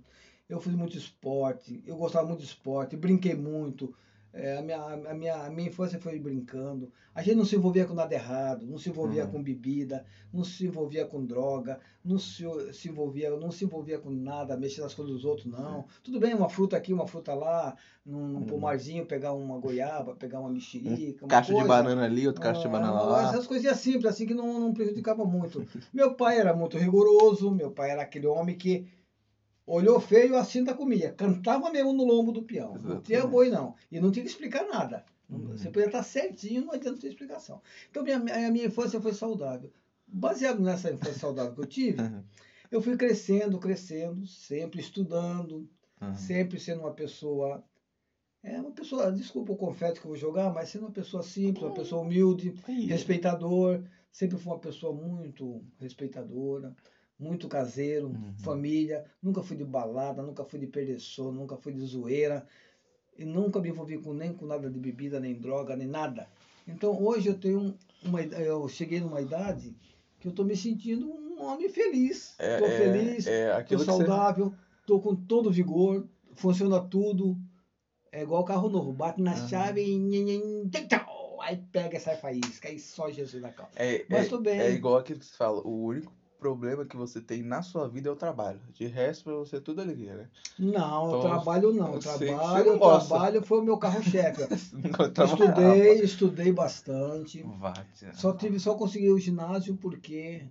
eu 0.49 0.61
fiz 0.61 0.75
muito 0.75 0.96
esporte, 0.96 1.82
eu 1.87 1.96
gostava 1.96 2.26
muito 2.26 2.40
de 2.40 2.46
esporte, 2.46 2.96
brinquei 2.96 3.35
muito, 3.35 3.94
é, 4.33 4.59
a, 4.59 4.63
minha, 4.63 4.79
a, 4.79 5.15
minha, 5.15 5.35
a 5.47 5.51
minha 5.51 5.69
infância 5.69 5.99
foi 5.99 6.19
brincando. 6.19 6.93
A 7.15 7.23
gente 7.23 7.37
não 7.37 7.45
se 7.45 7.57
envolvia 7.57 7.85
com 7.87 7.95
nada 7.95 8.15
errado, 8.15 8.67
não 8.67 8.79
se 8.79 8.89
envolvia 8.91 9.25
Uhum. 9.25 9.31
com 9.33 9.43
bebida, 9.43 10.05
não 10.33 10.45
se 10.45 10.67
envolvia 10.67 11.05
com 11.07 11.25
droga, 11.25 11.81
não 12.05 12.19
se, 12.19 12.45
se 12.73 12.89
envolvia, 12.89 13.31
não 13.31 13.51
se 13.51 13.65
envolvia 13.65 13.99
com 13.99 14.11
nada, 14.11 14.57
mexer 14.57 14.83
nas 14.83 14.95
coisas 14.95 15.13
dos 15.15 15.25
outros, 15.25 15.47
não. 15.47 15.87
Tudo 16.05 16.21
bem, 16.21 16.35
uma 16.35 16.49
fruta 16.49 16.77
aqui, 16.77 16.93
uma 16.93 17.07
fruta 17.07 17.35
lá, 17.35 17.75
num, 18.07 18.29
num 18.29 18.39
Uhum. 18.41 18.47
pomarzinho, 18.47 19.05
pegar 19.07 19.33
uma 19.33 19.59
goiaba, 19.59 20.15
pegar 20.15 20.41
uma 20.41 20.51
mexerica, 20.51 21.25
uma 21.25 21.29
Cacho 21.29 21.55
de 21.55 21.65
banana 21.65 22.05
ali, 22.05 22.27
outro 22.27 22.41
cacho 22.43 22.61
de 22.61 22.67
Ah, 22.69 22.71
banana 22.71 23.01
lá. 23.03 23.23
Essas 23.31 23.47
coisinhas 23.47 23.79
simples, 23.79 24.07
assim, 24.07 24.27
que 24.27 24.35
não, 24.35 24.61
não 24.61 24.73
prejudicava 24.73 25.25
muito. 25.25 25.67
Meu 25.93 26.15
pai 26.15 26.39
era 26.39 26.55
muito 26.55 26.79
rigoroso, 26.79 27.51
meu 27.51 27.71
pai 27.71 27.91
era 27.91 28.03
aquele 28.03 28.27
homem 28.27 28.57
que 28.57 28.87
olhou 29.69 30.00
feio, 30.00 30.37
a 30.37 30.44
cinta 30.44 30.75
comia. 30.75 31.12
Cantava 31.12 31.70
mesmo 31.70 31.93
no 31.93 32.05
lombo 32.05 32.32
do 32.32 32.43
peão. 32.43 32.75
Não 32.75 33.00
tinha 33.00 33.19
Exatamente. 33.19 33.31
boi, 33.31 33.49
não. 33.50 33.75
E 33.91 34.00
não 34.00 34.11
tinha 34.11 34.25
que 34.25 34.31
explicar 34.31 34.67
nada. 34.67 35.05
Uhum. 35.29 35.49
Você 35.56 35.70
podia 35.70 35.87
estar 35.87 36.03
certinho, 36.03 36.65
não 36.65 36.73
adianta 36.73 37.00
ter 37.00 37.09
explicação. 37.09 37.61
Então, 37.91 38.03
minha, 38.03 38.17
a 38.17 38.50
minha 38.50 38.67
infância 38.67 39.00
foi 39.00 39.12
saudável. 39.12 39.70
Baseado 40.06 40.61
nessa 40.62 40.91
infância 40.91 41.19
saudável 41.19 41.55
que 41.55 41.61
eu 41.61 41.67
tive, 41.67 42.00
Uhum. 42.03 42.23
eu 42.70 42.81
fui 42.81 42.97
crescendo, 42.97 43.59
crescendo, 43.59 44.26
sempre 44.26 44.81
estudando, 44.81 45.69
Uhum. 46.00 46.15
sempre 46.15 46.59
sendo 46.59 46.81
uma 46.81 46.93
pessoa. 46.93 47.62
É 48.43 48.61
uma 48.61 48.70
pessoa, 48.70 49.11
desculpa 49.12 49.53
o 49.53 49.56
confete 49.56 49.99
que 50.00 50.06
eu 50.06 50.11
vou 50.11 50.17
jogar, 50.17 50.53
mas 50.55 50.69
sendo 50.69 50.82
uma 50.87 50.93
pessoa 50.93 51.23
simples, 51.25 51.65
uma 51.65 51.75
pessoa 51.75 52.03
humilde, 52.03 52.55
respeitador, 52.87 53.82
sempre 54.12 54.38
fui 54.38 54.53
uma 54.53 54.61
pessoa 54.61 54.93
muito 54.94 55.62
respeitadora, 55.76 56.75
muito 57.19 57.49
caseiro, 57.49 58.09
Uhum. 58.09 58.32
família, 58.38 59.05
nunca 59.23 59.43
fui 59.43 59.56
de 59.56 59.65
balada, 59.65 60.23
nunca 60.23 60.44
fui 60.44 60.59
de 60.59 60.67
perder 60.67 61.00
sono, 61.00 61.32
nunca 61.41 61.56
fui 61.56 61.73
de 61.73 61.81
zoeira, 61.85 62.47
e 63.17 63.25
nunca 63.25 63.61
me 63.61 63.69
envolvi 63.69 63.99
com, 63.99 64.12
nem 64.12 64.32
com 64.32 64.47
nada 64.47 64.70
de 64.70 64.79
bebida, 64.79 65.19
nem 65.19 65.35
droga, 65.35 65.75
nem 65.75 65.88
nada. 65.88 66.29
Então 66.67 67.03
hoje 67.03 67.29
eu 67.29 67.35
tenho 67.35 67.75
uma 68.05 68.22
eu 68.22 68.69
cheguei 68.69 69.01
numa 69.01 69.20
idade 69.20 69.75
que 70.20 70.29
eu 70.29 70.31
estou 70.31 70.44
me 70.44 70.55
sentindo 70.55 71.06
um 71.10 71.43
homem 71.43 71.69
feliz. 71.69 72.37
É, 72.39 72.53
Estou 72.55 72.69
é- 72.69 72.77
feliz, 72.77 73.27
é 73.27 73.51
estou 73.51 73.65
que 73.65 73.77
você... 73.77 73.84
saudável, 73.87 74.53
estou 74.81 75.01
com 75.01 75.17
todo 75.17 75.51
vigor, 75.51 76.06
funciona 76.34 76.81
tudo. 76.81 77.37
É 78.13 78.22
igual 78.22 78.44
carro 78.44 78.69
novo, 78.69 78.93
bate 78.93 79.20
na 79.20 79.32
Aham. 79.32 79.48
chave 79.48 79.82
e 79.82 80.70
aí 81.41 81.56
pega 81.72 81.96
e 81.96 82.01
sai 82.01 82.17
faísca, 82.17 82.69
aí 82.69 82.79
só 82.79 83.10
Jesus 83.10 83.43
na 83.43 83.51
calça. 83.51 83.72
É, 83.77 84.05
Mas 84.08 84.27
é, 84.27 84.29
tô 84.29 84.39
bem. 84.39 84.60
é 84.60 84.70
igual 84.70 84.96
aquilo 84.96 85.19
que 85.19 85.27
você 85.27 85.37
fala, 85.37 85.60
o 85.67 85.84
único 85.87 86.13
problema 86.39 86.85
que 86.85 86.97
você 86.97 87.21
tem 87.21 87.43
na 87.43 87.63
sua 87.63 87.89
vida 87.89 88.09
é 88.09 88.13
o 88.13 88.17
trabalho. 88.17 88.61
De 88.73 88.87
resto, 88.87 89.25
pra 89.25 89.35
você 89.35 89.57
é 89.57 89.61
tudo 89.61 89.81
alegria, 89.81 90.15
né? 90.15 90.29
Não, 90.59 91.09
Então, 91.09 91.21
trabalho 91.21 91.73
não. 91.73 91.95
eu 91.95 92.01
Trabalho, 92.01 92.73
não 92.73 92.79
trabalho 92.79 93.43
foi 93.43 93.59
o 93.59 93.65
meu 93.65 93.77
carro-chefe. 93.79 94.43
Não 94.73 95.13
trabalhava. 95.13 95.75
estudei, 95.75 96.01
estudei 96.03 96.53
bastante. 96.53 97.43
Vai. 97.43 97.85
Só 98.13 98.33
tive, 98.33 98.59
só 98.59 98.75
consegui 98.75 99.11
o 99.11 99.19
ginásio 99.19 99.77
porque 99.77 100.43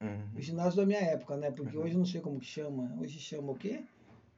Uhum. 0.00 0.28
o 0.36 0.40
ginásio 0.40 0.76
da 0.76 0.86
minha 0.86 1.00
época, 1.00 1.36
né? 1.36 1.50
Porque 1.50 1.76
Uhum. 1.76 1.82
hoje 1.82 1.94
eu 1.94 1.98
não 1.98 2.06
sei 2.06 2.20
como 2.20 2.38
que 2.38 2.46
chama. 2.46 2.94
Hoje 3.00 3.18
chama 3.18 3.50
o 3.52 3.56
quê? 3.56 3.82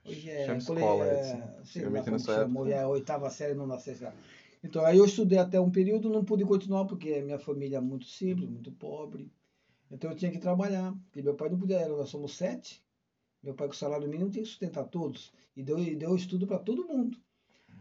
Hoje 0.07 0.31
é 0.31 0.47
Chama 0.47 0.59
escola, 0.59 1.05
é, 1.05 1.21
assim. 1.21 1.33
sei 1.33 1.43
lá 1.43 1.59
Antigamente 1.59 2.05
como 2.05 2.19
chama. 2.21 2.61
Hoje 2.61 2.73
é 2.73 2.81
a 2.81 2.89
oitava 2.89 3.31
série, 3.31 3.55
nona 3.55 3.79
sexta. 3.79 4.15
Então 4.65 4.85
aí 4.85 4.97
eu 4.99 5.05
estudei 5.05 5.39
até 5.39 5.61
um 5.61 5.71
período, 5.71 6.09
não 6.09 6.25
pude 6.25 6.45
continuar 6.45 6.87
porque 6.87 7.21
minha 7.23 7.39
família 7.39 7.77
é 7.77 7.81
muito 7.81 8.07
simples, 8.07 8.49
muito 8.49 8.71
pobre. 8.73 9.31
Então 9.91 10.11
eu 10.11 10.17
tinha 10.17 10.31
que 10.31 10.39
trabalhar, 10.39 10.93
porque 11.05 11.23
meu 11.23 11.35
pai 11.35 11.49
não 11.49 11.59
podia, 11.59 11.89
nós 11.89 12.09
somos 12.09 12.37
sete. 12.37 12.83
Meu 13.43 13.55
pai 13.55 13.67
com 13.69 13.75
salário 13.75 14.09
mínimo 14.09 14.31
tinha 14.31 14.43
que 14.45 14.49
sustentar 14.51 14.85
todos. 14.85 15.33
E 15.57 15.63
deu, 15.63 15.79
e 15.79 15.97
deu 15.97 16.15
estudo 16.15 16.47
para 16.47 16.59
todo 16.59 16.87
mundo. 16.87 17.19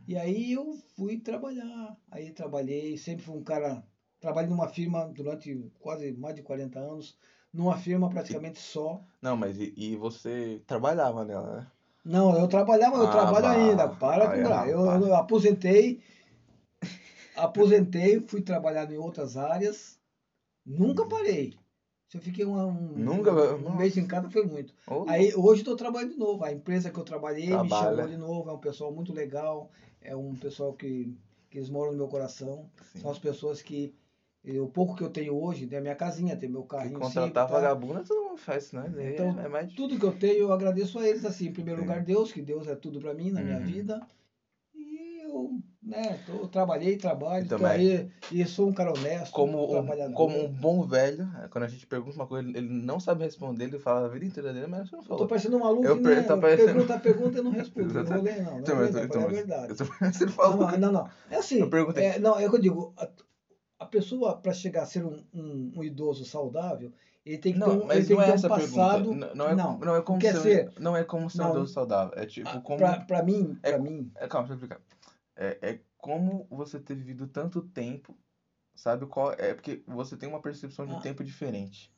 E 0.08 0.18
aí 0.18 0.54
eu 0.54 0.74
fui 0.96 1.20
trabalhar. 1.20 1.96
Aí 2.10 2.32
trabalhei, 2.32 2.98
sempre 2.98 3.24
fui 3.24 3.38
um 3.38 3.44
cara. 3.44 3.84
Trabalhei 4.20 4.50
numa 4.50 4.68
firma 4.68 5.06
durante 5.08 5.72
quase 5.80 6.12
mais 6.14 6.36
de 6.36 6.42
40 6.42 6.80
anos. 6.80 7.18
Numa 7.54 7.78
firma 7.78 8.10
praticamente 8.10 8.60
só. 8.60 9.04
Não, 9.22 9.36
mas 9.36 9.60
e, 9.60 9.74
e 9.78 9.96
você 9.96 10.62
trabalhava 10.66 11.24
nela, 11.26 11.58
né? 11.58 11.72
Não, 12.04 12.38
eu 12.38 12.48
trabalhava, 12.48 12.98
eu 12.98 13.04
Ah, 13.04 13.12
trabalho 13.12 13.46
vá. 13.46 13.52
ainda. 13.52 13.88
Para 13.90 14.28
com 14.30 14.44
bra- 14.44 14.68
eu, 14.68 14.84
rapaz. 14.84 15.06
eu 15.06 15.16
aposentei. 15.16 16.02
Aposentei, 17.36 18.20
fui 18.28 18.42
trabalhar 18.42 18.92
em 18.92 18.98
outras 18.98 19.38
áreas. 19.38 20.00
Nunca 20.66 21.06
parei. 21.06 21.54
Se 22.10 22.18
eu 22.18 22.22
fiquei 22.22 22.44
uma- 22.44 22.66
um, 22.66 22.94
Nunca? 22.96 23.32
um 23.56 23.76
mês 23.76 23.96
em 23.96 24.06
casa 24.08 24.28
foi 24.32 24.44
muito. 24.44 24.74
Ô, 24.88 25.06
Aí 25.08 25.32
hoje 25.36 25.62
estou 25.62 25.76
trabalhando 25.76 26.14
de 26.14 26.18
novo. 26.18 26.44
A 26.44 26.52
empresa 26.52 26.90
que 26.90 26.98
eu 27.00 27.04
trabalhei 27.04 27.46
me 27.46 27.68
Trabalha. 27.70 27.98
chamou 27.98 28.08
de 28.08 28.18
novo. 28.18 28.50
É 28.50 28.54
um 28.54 28.58
pessoal 28.58 28.92
muito 28.92 29.14
legal. 29.14 29.70
É 30.02 30.16
um 30.16 30.34
pessoal 30.36 30.74
que 30.74 31.16
que 31.52 31.58
eles 31.58 31.70
moram 31.70 31.92
no 31.92 31.98
meu 31.98 32.08
coração. 32.08 32.70
Sim. 32.94 33.00
São 33.00 33.10
as 33.12 33.18
pessoas 33.18 33.60
que 33.62 33.92
o 34.60 34.68
pouco 34.68 34.96
que 34.96 35.04
eu 35.04 35.10
tenho 35.10 35.36
hoje, 35.36 35.66
tem 35.68 35.80
a 35.80 35.82
minha 35.82 35.96
casinha, 35.96 36.36
tem 36.38 36.48
meu 36.48 36.62
E 36.62 36.68
carrinho 36.68 37.00
contratar 37.00 37.24
simples, 37.26 37.34
tá? 37.34 37.46
vagabundo, 37.48 38.04
todo 38.04 38.24
mundo 38.24 38.38
faz 38.38 38.66
isso, 38.66 38.76
né? 38.76 39.14
Então, 39.14 39.40
é 39.40 39.48
mais 39.48 39.74
Tudo 39.74 39.98
que 40.00 40.06
eu 40.06 40.12
tenho, 40.14 40.42
eu 40.42 40.54
agradeço 40.54 41.00
a 41.00 41.08
eles 41.10 41.26
assim, 41.26 41.48
em 41.48 41.52
primeiro 41.54 41.82
Sim. 41.82 41.88
lugar 41.88 42.04
Deus, 42.04 42.32
que 42.32 42.40
Deus 42.42 42.68
é 42.68 42.76
tudo 42.76 43.00
para 43.00 43.16
mim 43.16 43.32
na 43.32 43.42
minha 43.42 43.58
Uhum. 43.58 43.64
vida. 43.66 44.00
Eu, 45.92 46.02
né, 46.02 46.20
tô, 46.26 46.48
trabalhei, 46.48 46.98
trabalho, 46.98 47.48
tô 47.48 47.58
mas- 47.58 47.72
aí 47.80 48.10
e 48.32 48.46
sou 48.46 48.68
um 48.70 48.74
cara 48.74 48.92
honesto, 48.92 49.32
como 49.32 49.64
um, 49.80 50.14
como 50.14 50.38
um 50.46 50.48
bom 50.48 50.84
velho, 50.86 51.28
quando 51.52 51.64
a 51.64 51.68
gente 51.68 51.86
pergunta 51.88 52.16
uma 52.16 52.28
coisa, 52.28 52.48
ele 52.50 52.62
não 52.62 53.00
sabe 53.00 53.24
responder, 53.24 53.66
ele 53.66 53.80
fala 53.80 54.06
a 54.06 54.10
vida 54.10 54.26
inteira 54.26 54.54
dele, 54.54 54.68
mas 54.68 54.90
você 54.90 54.96
não 54.96 55.04
Eu 55.04 55.08
tô 55.08 55.14
falou. 55.16 55.28
parecendo 55.28 55.58
um 55.58 55.60
maluco, 55.60 55.86
Eu 55.86 55.96
né? 55.98 56.22
tá 56.24 56.38
parecendo- 56.38 56.74
Pergunta 56.74 56.94
a 56.96 57.00
pergunta 57.00 57.40
e 57.40 57.42
não 57.42 57.52
respondo. 57.52 57.94
Não 57.94 58.04
vou 58.06 58.22
ler, 58.22 58.42
não. 58.44 58.52
Não 58.52 58.58
é 58.58 58.62
mas- 58.62 58.78
verdade, 58.78 59.06
então, 59.06 59.22
é 59.22 59.28
verdade. 59.28 59.70
eu 59.72 59.76
tô- 59.76 59.86
Você 60.14 60.26
Não, 60.26 60.32
falou. 60.32 60.72
não, 60.72 60.78
não, 60.78 60.92
não. 60.92 61.10
É 61.30 61.36
assim. 61.38 61.60
Eu 61.60 61.70
perguntei- 61.70 62.06
é, 62.06 62.20
não, 62.20 62.40
é 62.40 62.46
o 62.46 62.50
que 62.50 62.56
eu 62.58 62.62
digo. 62.62 62.94
A, 62.98 63.08
a 63.80 63.86
pessoa, 63.86 64.36
para 64.38 64.54
chegar 64.54 64.84
a 64.84 64.86
ser 64.86 65.06
um, 65.06 65.18
um, 65.34 65.72
um 65.78 65.84
idoso 65.84 66.26
saudável, 66.26 66.92
ele 67.26 67.38
tem 67.38 67.54
que 67.54 67.60
ter 67.60 67.66
Não, 67.66 67.74
um, 67.76 67.78
ele 67.80 67.86
mas 67.88 68.10
não 68.10 68.22
é 68.22 68.26
ter 68.26 68.32
essa 68.34 68.48
um 68.50 68.54
a 68.54 68.60
passado. 68.60 69.04
pergunta. 69.06 69.28
Não, 69.28 69.36
não 69.36 69.50
é, 69.52 69.56
não, 69.56 69.78
não 69.80 69.96
é 69.96 70.02
como 70.02 70.22
ser, 70.22 70.36
ser- 70.42 70.72
não 70.80 70.98
é 70.98 71.04
como 71.04 71.30
ser 71.30 71.42
um 71.42 71.46
não. 71.46 71.52
idoso 71.52 71.74
saudável. 71.74 72.14
É 72.18 72.26
tipo 72.26 72.62
como. 72.62 72.78
Pra, 72.80 73.00
pra 73.02 73.24
mim, 73.24 73.58
é- 73.64 73.70
pra 73.72 73.80
mim, 73.80 74.12
É, 74.16 74.28
calma, 74.28 74.48
deixa 74.48 74.54
eu 74.54 74.68
explicar. 74.68 74.80
É, 75.42 75.58
é 75.62 75.80
como 75.98 76.46
você 76.50 76.82
ter 76.82 76.96
vivido 76.96 77.26
tanto 77.26 77.62
tempo, 77.62 78.14
sabe 78.76 79.06
qual 79.06 79.32
é 79.38 79.54
porque 79.54 79.82
você 79.88 80.18
tem 80.18 80.28
uma 80.28 80.42
percepção 80.42 80.86
de 80.86 80.94
Ah. 80.96 81.00
tempo 81.00 81.24
diferente. 81.24 81.90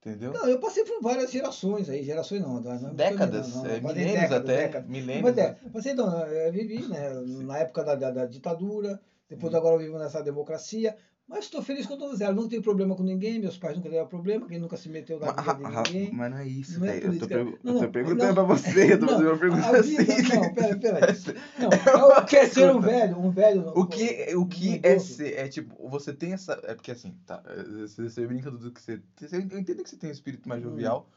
Entendeu? 0.00 0.32
Não, 0.32 0.48
eu 0.48 0.58
passei 0.60 0.84
por 0.84 1.00
várias 1.00 1.30
gerações 1.30 1.88
aí, 1.88 2.02
gerações 2.02 2.40
não, 2.40 2.60
não, 2.60 2.80
não 2.80 2.94
décadas, 2.94 3.54
não, 3.54 3.64
não, 3.64 3.70
é, 3.70 3.80
milênios 3.80 4.12
décadas, 4.12 4.38
até, 4.40 4.66
décadas. 4.66 4.88
milênios. 4.88 5.22
Mas 5.22 5.38
é, 5.38 5.52
passei, 5.72 5.94
não, 5.94 6.26
eu 6.26 6.52
vivi, 6.52 6.86
né, 6.88 7.10
na 7.44 7.58
época 7.58 7.84
da, 7.84 7.94
da, 7.94 8.10
da 8.10 8.26
ditadura, 8.26 9.00
depois 9.28 9.52
Sim. 9.52 9.58
agora 9.58 9.74
eu 9.76 9.80
vivo 9.80 9.98
nessa 9.98 10.22
democracia, 10.22 10.96
mas 11.28 11.44
estou 11.44 11.60
feliz 11.62 11.86
com 11.86 11.96
todos 11.96 12.20
eles, 12.20 12.34
não 12.36 12.48
tenho 12.48 12.62
problema 12.62 12.94
com 12.94 13.02
ninguém, 13.02 13.38
meus 13.38 13.58
pais 13.58 13.76
nunca 13.76 13.88
tiveram 13.88 14.06
problema, 14.08 14.46
quem 14.46 14.58
nunca 14.58 14.76
se 14.76 14.88
meteu 14.88 15.18
na 15.18 15.26
Mas, 15.26 15.36
vida 15.36 15.54
de 15.54 15.64
ah, 15.64 15.82
ninguém. 15.82 16.12
mas 16.12 16.30
não 16.30 16.38
é 16.38 16.46
isso, 16.46 16.78
Não 16.80 16.86
é 16.86 16.96
eu 16.96 17.00
política. 17.02 17.28
pergu- 17.28 17.58
perguntando 17.90 18.34
pra 18.34 18.42
você, 18.44 18.92
eu 18.92 18.98
tô 19.00 19.06
fazendo 19.06 19.28
uma 19.30 19.38
pergunta 19.38 19.76
assim. 19.78 19.96
não, 20.34 20.54
pera, 20.54 20.78
pera. 20.78 21.06
Não, 21.58 21.70
é 21.72 22.18
o 22.20 22.24
que 22.24 22.36
é 22.36 22.46
ser 22.46 22.70
um 22.70 22.80
velho, 22.80 23.18
um 23.18 23.30
velho. 23.30 23.68
O 23.74 23.86
que, 23.86 24.34
o 24.36 24.46
que 24.46 24.80
é 24.82 24.98
ser? 24.98 25.34
É 25.38 25.48
tipo, 25.48 25.88
você 25.88 26.12
tem 26.12 26.32
essa. 26.32 26.60
É 26.64 26.74
porque 26.74 26.90
assim, 26.92 27.14
tá. 27.26 27.42
é, 27.46 27.62
Você, 27.86 28.08
você 28.08 28.26
brinca 28.26 28.50
do 28.50 28.70
que 28.70 28.80
você. 28.80 29.00
você- 29.16 29.36
Eu 29.36 29.58
entendo 29.58 29.82
que 29.82 29.90
você 29.90 29.96
tem 29.96 30.08
um 30.10 30.12
espírito 30.12 30.48
mais 30.48 30.60
Hum. 30.62 30.68
jovial, 30.70 31.08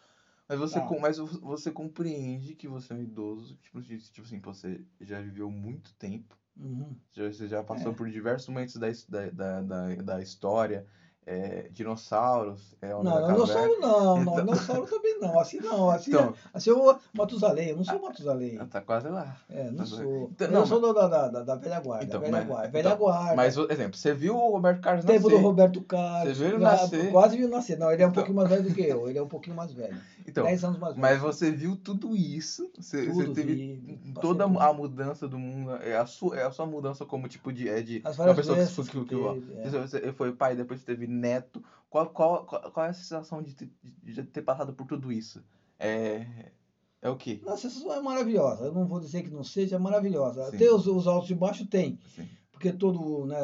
mas 0.48 0.58
você, 0.60 0.80
Tá. 0.80 0.90
mas 1.00 1.18
vo- 1.18 1.40
você 1.42 1.72
compreende 1.72 2.56
que 2.56 2.68
você 2.68 2.94
é 2.94 2.96
um 2.96 3.02
idoso. 3.02 3.56
Tipo, 3.62 3.82
tipo 3.82 4.22
assim, 4.22 4.40
você 4.40 4.82
já 5.02 5.22
viveu 5.22 5.50
muito 5.52 5.94
tempo. 5.96 6.36
Uhum. 6.60 6.96
Você 7.16 7.48
já 7.48 7.64
passou 7.64 7.92
É. 7.92 7.96
por 7.96 8.10
diversos 8.10 8.48
momentos 8.50 8.76
da, 8.76 8.88
da, 9.08 9.62
da, 9.62 9.96
da, 9.96 10.22
história. 10.22 10.86
é, 11.32 11.70
dinossauros. 11.72 12.76
É, 12.82 12.90
Não, 12.90 13.04
não, 13.04 13.28
dinossauro 13.28 13.80
não, 13.80 14.16
não, 14.16 14.22
Então- 14.22 14.36
dinossauro 14.46 14.88
também 14.88 15.20
não, 15.20 15.40
assim 15.40 15.60
não, 15.60 15.90
assim, 15.92 16.10
Então, 16.10 16.34
assim 16.52 16.70
eu 16.72 16.98
Matusalém, 17.14 17.70
eu 17.70 17.78
não 17.78 17.84
sou 17.84 18.02
Matusalém. 18.02 18.58
tá 18.66 18.82
quase 18.82 19.10
lá. 19.10 19.38
É, 19.48 19.70
não 19.70 19.86
sou. 19.86 20.30
Então, 20.32 20.48
eu 20.48 20.54
não, 20.54 20.66
sou 20.66 20.92
da, 20.92 21.08
da, 21.28 21.44
da, 21.44 21.56
velha 21.56 21.80
guarda, 21.82 22.06
Então, 22.06 22.20
velha 22.20 22.32
mas- 22.32 22.48
guarda, 22.48 22.68
então, 22.70 22.82
velha 22.82 22.96
guarda. 22.96 23.36
Mas, 23.36 23.56
exemplo, 23.58 23.96
você 23.96 24.12
viu 24.12 24.36
o 24.36 24.52
Roberto 24.54 24.82
Carlos 24.82 25.06
Tempo 25.06 25.24
nascer. 25.28 25.38
do 25.38 25.44
Roberto 25.44 25.82
Carlos. 25.84 26.36
Você 26.38 26.44
viu 26.46 26.56
ele 26.56 26.66
ah, 26.66 26.72
nascer. 26.72 27.12
Quase 27.12 27.38
viu 27.38 27.48
nascer. 27.48 27.78
Não, 27.78 27.92
ele 27.92 28.02
é 28.02 28.06
um 28.08 28.10
Então. 28.10 28.24
pouquinho 28.24 28.36
mais 28.36 28.50
velho 28.50 28.64
do 28.64 28.74
que 28.74 28.82
eu. 28.82 29.08
Ele 29.08 29.20
é 29.20 29.22
um 29.24 29.28
pouquinho 29.28 29.56
mais 29.56 29.72
velho. 29.72 29.98
Então, 30.30 30.44
10 30.46 30.64
anos 30.64 30.80
mais 30.80 30.94
velho. 30.96 31.02
Mas 31.02 31.20
você 31.20 31.52
viu 31.52 31.76
tudo 31.76 32.16
isso, 32.16 32.72
você, 32.78 33.06
você 33.08 33.24
Tudo 33.24 33.34
teve 33.34 33.56
vi, 33.76 34.14
toda 34.22 34.46
tudo. 34.46 34.60
a 34.60 34.74
mudança 34.74 35.28
do 35.28 35.38
mundo, 35.38 35.72
é 35.78 35.98
a 35.98 36.06
sua, 36.06 36.38
é 36.40 36.46
a 36.46 36.52
sua 36.52 36.66
mudança 36.66 37.06
como 37.06 37.28
tipo 37.28 37.52
de, 37.52 37.68
é 37.68 37.82
de 37.82 38.02
As 38.04 38.18
uma 38.18 38.34
várias 38.34 38.48
pessoa 38.48 38.86
que, 38.86 38.92
que, 38.92 39.06
que, 39.06 39.16
que 39.16 39.58
é. 39.58 39.70
você 39.70 40.00
você 40.00 40.14
foi 40.14 40.32
pai, 40.32 40.56
depois 40.56 40.80
você 40.80 40.86
teve 40.86 41.08
neto. 41.08 41.64
Qual, 41.90 42.08
qual, 42.10 42.46
qual, 42.46 42.72
qual 42.72 42.86
é 42.86 42.90
a 42.90 42.94
sensação 42.94 43.42
de 43.42 43.56
ter, 43.56 43.70
de 44.04 44.24
ter 44.24 44.42
passado 44.42 44.74
por 44.74 44.86
tudo 44.86 45.12
isso? 45.12 45.44
É, 45.80 46.52
é 47.02 47.10
o 47.10 47.16
quê? 47.16 47.42
Nossa, 47.44 47.68
isso 47.68 47.92
é 47.92 48.02
maravilhosa. 48.02 48.66
Eu 48.66 48.74
não 48.74 48.86
vou 48.86 49.00
dizer 49.00 49.24
que 49.24 49.30
não 49.30 49.44
seja, 49.44 49.78
é 49.78 49.80
maravilhosa. 49.80 50.52
Sim. 50.52 50.58
Tem 50.58 50.70
os, 50.70 50.86
os 50.86 51.08
altos 51.08 51.30
e 51.30 51.36
baixos? 51.36 51.68
Tem. 51.68 51.98
Assim, 52.06 52.28
Porque 52.52 52.72
todo, 52.72 53.26
né, 53.26 53.38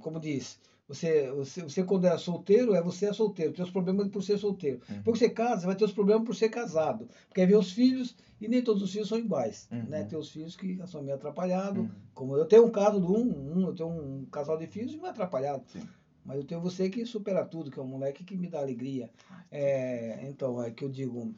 como 0.00 0.20
diz, 0.20 0.60
você, 0.88 1.30
você, 1.32 1.62
você 1.62 1.82
quando 1.82 2.06
é 2.06 2.16
solteiro, 2.16 2.74
é 2.74 2.82
você 2.82 3.06
é 3.06 3.12
solteiro, 3.12 3.52
tem 3.52 3.64
os 3.64 3.70
problemas 3.70 4.08
por 4.08 4.22
ser 4.22 4.38
solteiro. 4.38 4.80
Uhum. 4.88 5.02
Porque 5.02 5.18
você 5.18 5.28
casa, 5.30 5.62
você 5.62 5.66
vai 5.66 5.76
ter 5.76 5.84
os 5.84 5.92
problemas 5.92 6.24
por 6.24 6.34
ser 6.34 6.48
casado. 6.48 7.08
Porque 7.28 7.40
aí 7.40 7.46
vem 7.46 7.56
os 7.56 7.72
filhos, 7.72 8.16
e 8.40 8.46
nem 8.46 8.62
todos 8.62 8.82
os 8.82 8.92
filhos 8.92 9.08
são 9.08 9.18
iguais. 9.18 9.68
Uhum. 9.72 9.82
Né? 9.84 10.04
Tem 10.04 10.18
os 10.18 10.30
filhos 10.30 10.54
que 10.56 10.78
são 10.86 11.02
meio 11.02 11.16
atrapalhados. 11.16 11.82
Uhum. 11.82 11.90
Como 12.14 12.36
eu 12.36 12.44
tenho 12.44 12.66
um 12.66 12.70
caso 12.70 13.00
do 13.00 13.12
um, 13.12 13.58
um, 13.58 13.66
eu 13.66 13.74
tenho 13.74 13.88
um 13.88 14.24
casal 14.26 14.56
de 14.56 14.66
filhos 14.68 14.94
e 14.94 14.96
não 14.96 15.06
é 15.06 15.10
atrapalhado. 15.10 15.64
Sim. 15.66 15.82
Mas 16.24 16.36
eu 16.38 16.44
tenho 16.44 16.60
você 16.60 16.88
que 16.88 17.04
supera 17.06 17.44
tudo, 17.44 17.70
que 17.70 17.78
é 17.78 17.82
um 17.82 17.86
moleque 17.86 18.24
que 18.24 18.36
me 18.36 18.48
dá 18.48 18.58
alegria. 18.60 19.10
É, 19.50 20.26
então, 20.28 20.62
é 20.62 20.70
que 20.70 20.84
eu 20.84 20.88
digo. 20.88 21.34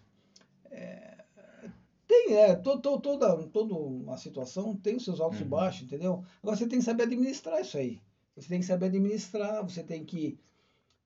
é, 0.70 1.18
tem, 2.06 2.36
é, 2.36 2.54
to, 2.54 2.78
to, 2.80 2.98
toda, 3.00 3.36
toda 3.48 3.74
uma 3.74 4.16
situação 4.16 4.74
tem 4.74 4.96
os 4.96 5.04
seus 5.04 5.20
altos 5.20 5.40
e 5.40 5.42
Uhum. 5.42 5.48
baixos, 5.50 5.82
entendeu? 5.82 6.24
Agora 6.42 6.56
você 6.56 6.66
tem 6.66 6.78
que 6.78 6.84
saber 6.84 7.02
administrar 7.04 7.60
isso 7.60 7.76
aí. 7.76 8.00
Você 8.40 8.48
tem 8.48 8.60
que 8.60 8.66
saber 8.66 8.86
administrar, 8.86 9.62
você 9.62 9.82
tem 9.82 10.04
que, 10.04 10.38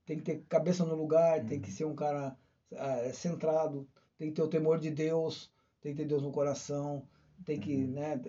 tem 0.04 0.18
que 0.18 0.22
ter 0.24 0.42
cabeça 0.48 0.84
no 0.84 0.94
lugar, 0.94 1.44
tem 1.46 1.60
que 1.60 1.68
Uhum. 1.70 1.74
ser 1.76 1.84
um 1.86 1.94
cara 1.94 2.36
ah, 2.76 3.12
centrado, 3.12 3.88
tem 4.18 4.28
que 4.28 4.34
ter 4.34 4.42
o 4.42 4.48
temor 4.48 4.78
de 4.78 4.90
Deus, 4.90 5.50
tem 5.80 5.92
que 5.94 6.02
ter 6.02 6.08
Deus 6.08 6.22
no 6.22 6.30
coração, 6.30 7.06
tem 7.44 7.58
que 7.58 7.74
Uhum. 7.74 7.92
né, 7.92 8.20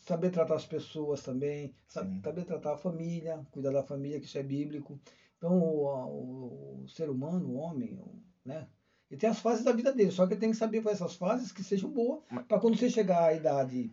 saber 0.00 0.30
tratar 0.30 0.54
as 0.54 0.64
pessoas 0.66 1.22
também, 1.22 1.72
sa- 1.86 2.04
Sim. 2.04 2.20
saber 2.24 2.44
tratar 2.44 2.72
a 2.72 2.76
família, 2.76 3.44
cuidar 3.50 3.70
da 3.70 3.82
família, 3.82 4.18
que 4.18 4.26
isso 4.26 4.38
é 4.38 4.42
bíblico. 4.42 4.98
Então, 5.36 5.58
o, 5.58 5.86
o- 5.86 6.82
o 6.84 6.88
ser 6.88 7.08
humano, 7.10 7.48
o 7.50 7.54
homem, 7.54 7.98
né? 8.44 8.66
Ele 9.10 9.18
tem 9.18 9.28
as 9.28 9.40
fases 9.40 9.64
da 9.64 9.72
vida 9.72 9.92
dele, 9.92 10.10
só 10.12 10.24
que 10.26 10.34
ele 10.34 10.40
tem 10.40 10.50
que 10.50 10.56
saber 10.56 10.80
fazer 10.82 10.94
essas 11.02 11.16
fases 11.16 11.50
que 11.50 11.62
sejam 11.64 11.90
boas, 11.90 12.20
para 12.46 12.58
quando 12.60 12.76
você 12.78 12.88
chegar 12.88 13.24
à 13.24 13.34
idade 13.34 13.92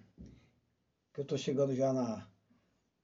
que 1.12 1.20
eu 1.20 1.24
estou 1.24 1.38
chegando 1.38 1.74
já 1.74 1.92
na, 1.92 2.28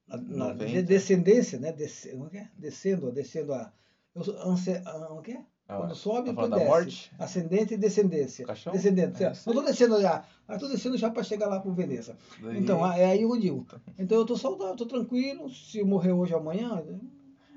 na, 0.06 0.16
na 0.16 0.48
90. 0.54 0.64
de- 0.66 0.82
descendência, 0.82 1.58
né? 1.58 1.72
Desce, 1.72 2.10
é 2.10 2.28
que 2.30 2.38
é? 2.38 2.48
Descendo, 2.58 3.10
descendo 3.12 3.52
a. 3.54 3.72
Eu 4.14 4.22
anse, 4.46 4.70
a, 4.84 5.12
o 5.12 5.20
que 5.22 5.32
é? 5.32 5.44
Ah, 5.66 5.78
Quando 5.78 5.94
sobe, 5.94 6.30
tá 6.50 6.56
desce. 6.56 6.68
morte? 6.68 7.12
Ascendente 7.18 7.72
e 7.74 7.76
descendência. 7.78 8.44
Caixão? 8.46 8.72
Descendente. 8.72 9.24
É 9.24 9.32
isso 9.32 9.48
aí. 9.50 9.56
estou 9.56 9.64
descendo 9.64 10.00
já. 10.00 10.24
Estou 10.50 10.68
descendo 10.68 10.96
já 10.98 11.10
para 11.10 11.22
chegar 11.22 11.46
lá 11.46 11.58
para 11.58 11.70
o 11.70 11.74
Veneza. 11.74 12.16
Daí- 12.42 12.58
Então, 12.58 12.86
é 12.92 13.06
aí 13.06 13.22
eu 13.22 13.34
digo. 13.40 13.66
Então 13.98 14.18
eu 14.18 14.22
estou 14.22 14.36
saudável, 14.36 14.74
estou 14.74 14.86
tranquilo. 14.86 15.48
Se 15.48 15.78
eu 15.78 15.86
morrer 15.86 16.12
hoje 16.12 16.34
ou 16.34 16.40
amanhã. 16.40 16.84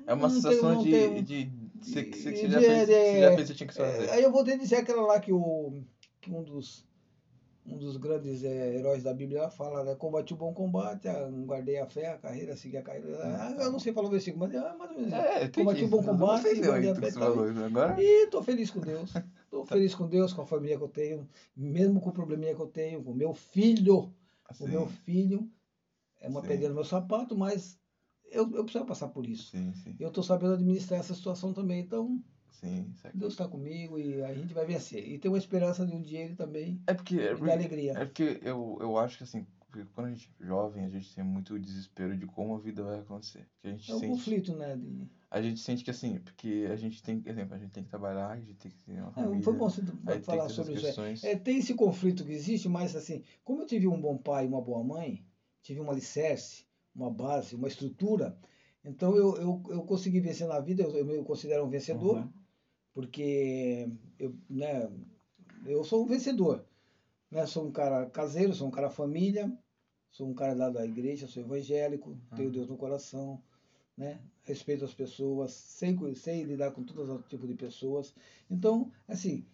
é 0.06 0.14
uma 0.14 0.30
sensação 0.30 0.82
de, 0.82 0.90
tenho- 0.90 1.22
de, 1.22 1.44
de, 1.44 1.52
você- 1.82 2.02
já 2.48 2.60
fez, 2.60 2.88
o 2.88 3.36
que 3.36 3.54
tinha 3.54 3.66
que 3.68 3.74
fazer. 3.74 4.06
É, 4.06 4.12
aí 4.12 4.22
eu 4.22 4.32
vou 4.32 4.42
ter 4.42 4.52
que 4.52 4.60
dizer 4.60 4.76
aquela 4.76 5.02
lá 5.02 5.20
que, 5.20 5.30
o, 5.32 5.82
que 6.22 6.30
um 6.32 6.42
dos 6.42 6.87
um 7.70 7.78
dos 7.78 7.96
grandes 7.96 8.42
é, 8.42 8.76
heróis 8.76 9.02
da 9.02 9.12
Bíblia 9.12 9.40
ela 9.40 9.50
fala, 9.50 9.82
né? 9.84 9.94
Combati 9.94 10.32
o 10.32 10.36
bom 10.36 10.52
combate, 10.52 11.08
ah, 11.08 11.28
guardei 11.46 11.78
a 11.78 11.86
fé, 11.86 12.08
a 12.08 12.16
carreira, 12.18 12.56
segui 12.56 12.76
a 12.76 12.82
carreira. 12.82 13.18
Ah, 13.22 13.54
eu 13.62 13.70
não 13.70 13.78
sei 13.78 13.92
falar 13.92 14.08
o 14.08 14.10
versículo, 14.10 14.46
mas 14.46 14.54
é 14.54 14.72
mais 14.74 14.90
ou 14.90 14.96
menos. 14.96 15.12
É, 15.12 15.48
Combati 15.48 15.84
o 15.84 15.88
bom 15.88 16.02
combate, 16.02 16.60
guardei 16.60 16.90
a 16.90 16.94
fé, 16.94 17.10
tá 17.10 17.20
falou 17.20 17.48
agora. 17.48 18.00
E 18.00 18.26
tô 18.28 18.42
feliz 18.42 18.70
com 18.70 18.80
Deus. 18.80 19.12
Tô 19.50 19.64
feliz 19.64 19.94
com 19.94 20.06
Deus, 20.06 20.30
com 20.30 20.42
a 20.42 20.44
família 20.44 20.76
que 20.76 20.82
eu 20.82 20.88
tenho, 20.88 21.26
mesmo 21.56 21.98
com 22.02 22.10
o 22.10 22.12
probleminha 22.12 22.54
que 22.54 22.60
eu 22.60 22.66
tenho, 22.66 23.02
com 23.02 23.12
o 23.12 23.14
meu 23.14 23.32
filho. 23.32 24.12
Assim, 24.44 24.64
O 24.64 24.68
meu 24.68 24.86
filho 24.86 25.48
é 26.20 26.28
uma 26.28 26.40
Sim. 26.42 26.48
pedrinha 26.48 26.68
no 26.68 26.74
meu 26.74 26.84
sapato, 26.84 27.34
mas 27.36 27.78
eu, 28.24 28.50
eu 28.54 28.64
preciso 28.64 28.84
passar 28.84 29.08
por 29.08 29.26
isso. 29.26 29.50
sim, 29.50 29.72
sim, 29.72 29.96
Eu 29.98 30.10
tô 30.10 30.22
sabendo 30.22 30.52
administrar 30.54 31.00
essa 31.00 31.14
situação 31.14 31.52
também, 31.52 31.80
então 31.80 32.20
sim. 32.50 32.92
Deus 33.14 33.32
está 33.34 33.48
comigo 33.48 33.98
e 33.98 34.22
a 34.22 34.34
gente 34.34 34.54
vai 34.54 34.66
vencer. 34.66 35.06
E 35.06 35.18
tem 35.18 35.30
uma 35.30 35.38
esperança 35.38 35.86
de 35.86 35.94
um 35.94 36.02
dia 36.02 36.20
ele 36.20 36.34
também 36.34 36.80
É 36.86 36.94
porque, 36.94 37.16
é 37.20 37.34
porque, 37.34 37.50
alegria. 37.50 37.92
é 37.92 38.04
porque 38.04 38.40
eu, 38.42 38.76
eu 38.80 38.96
acho 38.98 39.18
que 39.18 39.24
assim, 39.24 39.46
quando 39.94 40.06
a 40.06 40.10
gente 40.10 40.30
é 40.40 40.46
jovem, 40.46 40.84
a 40.84 40.88
gente 40.88 41.14
tem 41.14 41.24
muito 41.24 41.58
desespero 41.58 42.16
de 42.16 42.26
como 42.26 42.54
a 42.54 42.58
vida 42.58 42.82
vai 42.82 43.00
acontecer. 43.00 43.46
Que 43.60 43.68
a 43.68 43.70
gente 43.70 43.90
É 43.90 43.94
um 43.94 44.00
sente, 44.00 44.12
conflito, 44.12 44.56
né? 44.56 44.76
de- 44.76 45.06
a 45.30 45.42
gente 45.42 45.60
sente 45.60 45.84
que 45.84 45.90
assim, 45.90 46.18
porque 46.18 46.66
a 46.70 46.76
gente 46.76 47.02
tem, 47.02 47.22
exemplo, 47.26 47.54
a 47.54 47.58
gente 47.58 47.70
tem 47.72 47.82
que 47.82 47.90
trabalhar, 47.90 48.30
a 48.30 48.36
gente 48.40 48.54
tem 48.54 48.70
que 48.70 48.78
ter 48.78 48.92
uma 49.00 49.10
É, 49.10 49.12
família. 49.12 49.42
foi 49.42 49.54
bom 49.54 49.68
você 49.68 49.82
falar 50.22 50.48
sobre 50.48 50.74
isso. 50.74 51.26
É, 51.26 51.36
tem 51.36 51.58
esse 51.58 51.74
conflito 51.74 52.24
que 52.24 52.32
existe, 52.32 52.68
mas 52.68 52.96
assim, 52.96 53.22
como 53.44 53.62
eu 53.62 53.66
tive 53.66 53.86
um 53.86 54.00
bom 54.00 54.16
pai 54.16 54.44
e 54.44 54.48
uma 54.48 54.60
boa 54.62 54.82
mãe, 54.82 55.22
tive 55.62 55.80
um 55.80 55.90
alicerce, 55.90 56.64
uma 56.94 57.10
base, 57.10 57.54
uma 57.54 57.68
estrutura, 57.68 58.38
então 58.88 59.16
eu, 59.16 59.36
eu, 59.36 59.62
eu 59.70 59.82
consegui 59.82 60.20
vencer 60.20 60.46
na 60.46 60.60
vida, 60.60 60.82
eu, 60.82 60.90
eu 60.96 61.04
me 61.04 61.22
considero 61.24 61.64
um 61.64 61.68
vencedor, 61.68 62.16
Uhum. 62.16 62.32
porque 62.94 63.88
eu, 64.18 64.34
né, 64.48 64.90
eu 65.66 65.84
sou 65.84 66.04
um 66.04 66.06
vencedor. 66.06 66.64
Né? 67.30 67.44
Sou 67.46 67.66
um 67.66 67.70
cara 67.70 68.06
caseiro, 68.06 68.54
sou 68.54 68.68
um 68.68 68.70
cara 68.70 68.88
família, 68.90 69.52
sou 70.10 70.28
um 70.28 70.34
cara 70.34 70.54
lá 70.54 70.70
da 70.70 70.84
igreja, 70.84 71.26
sou 71.26 71.42
evangélico, 71.42 72.16
tenho 72.34 72.48
Uhum. 72.48 72.54
Deus 72.54 72.68
no 72.68 72.76
coração, 72.76 73.40
né? 73.96 74.20
respeito 74.44 74.84
as 74.84 74.94
pessoas, 74.94 75.52
sei, 75.52 75.94
sei 76.14 76.42
lidar 76.42 76.70
com 76.70 76.82
todo 76.82 77.22
tipo 77.28 77.46
de 77.46 77.54
pessoas. 77.54 78.14
Então, 78.50 78.90
assim, 79.06 79.44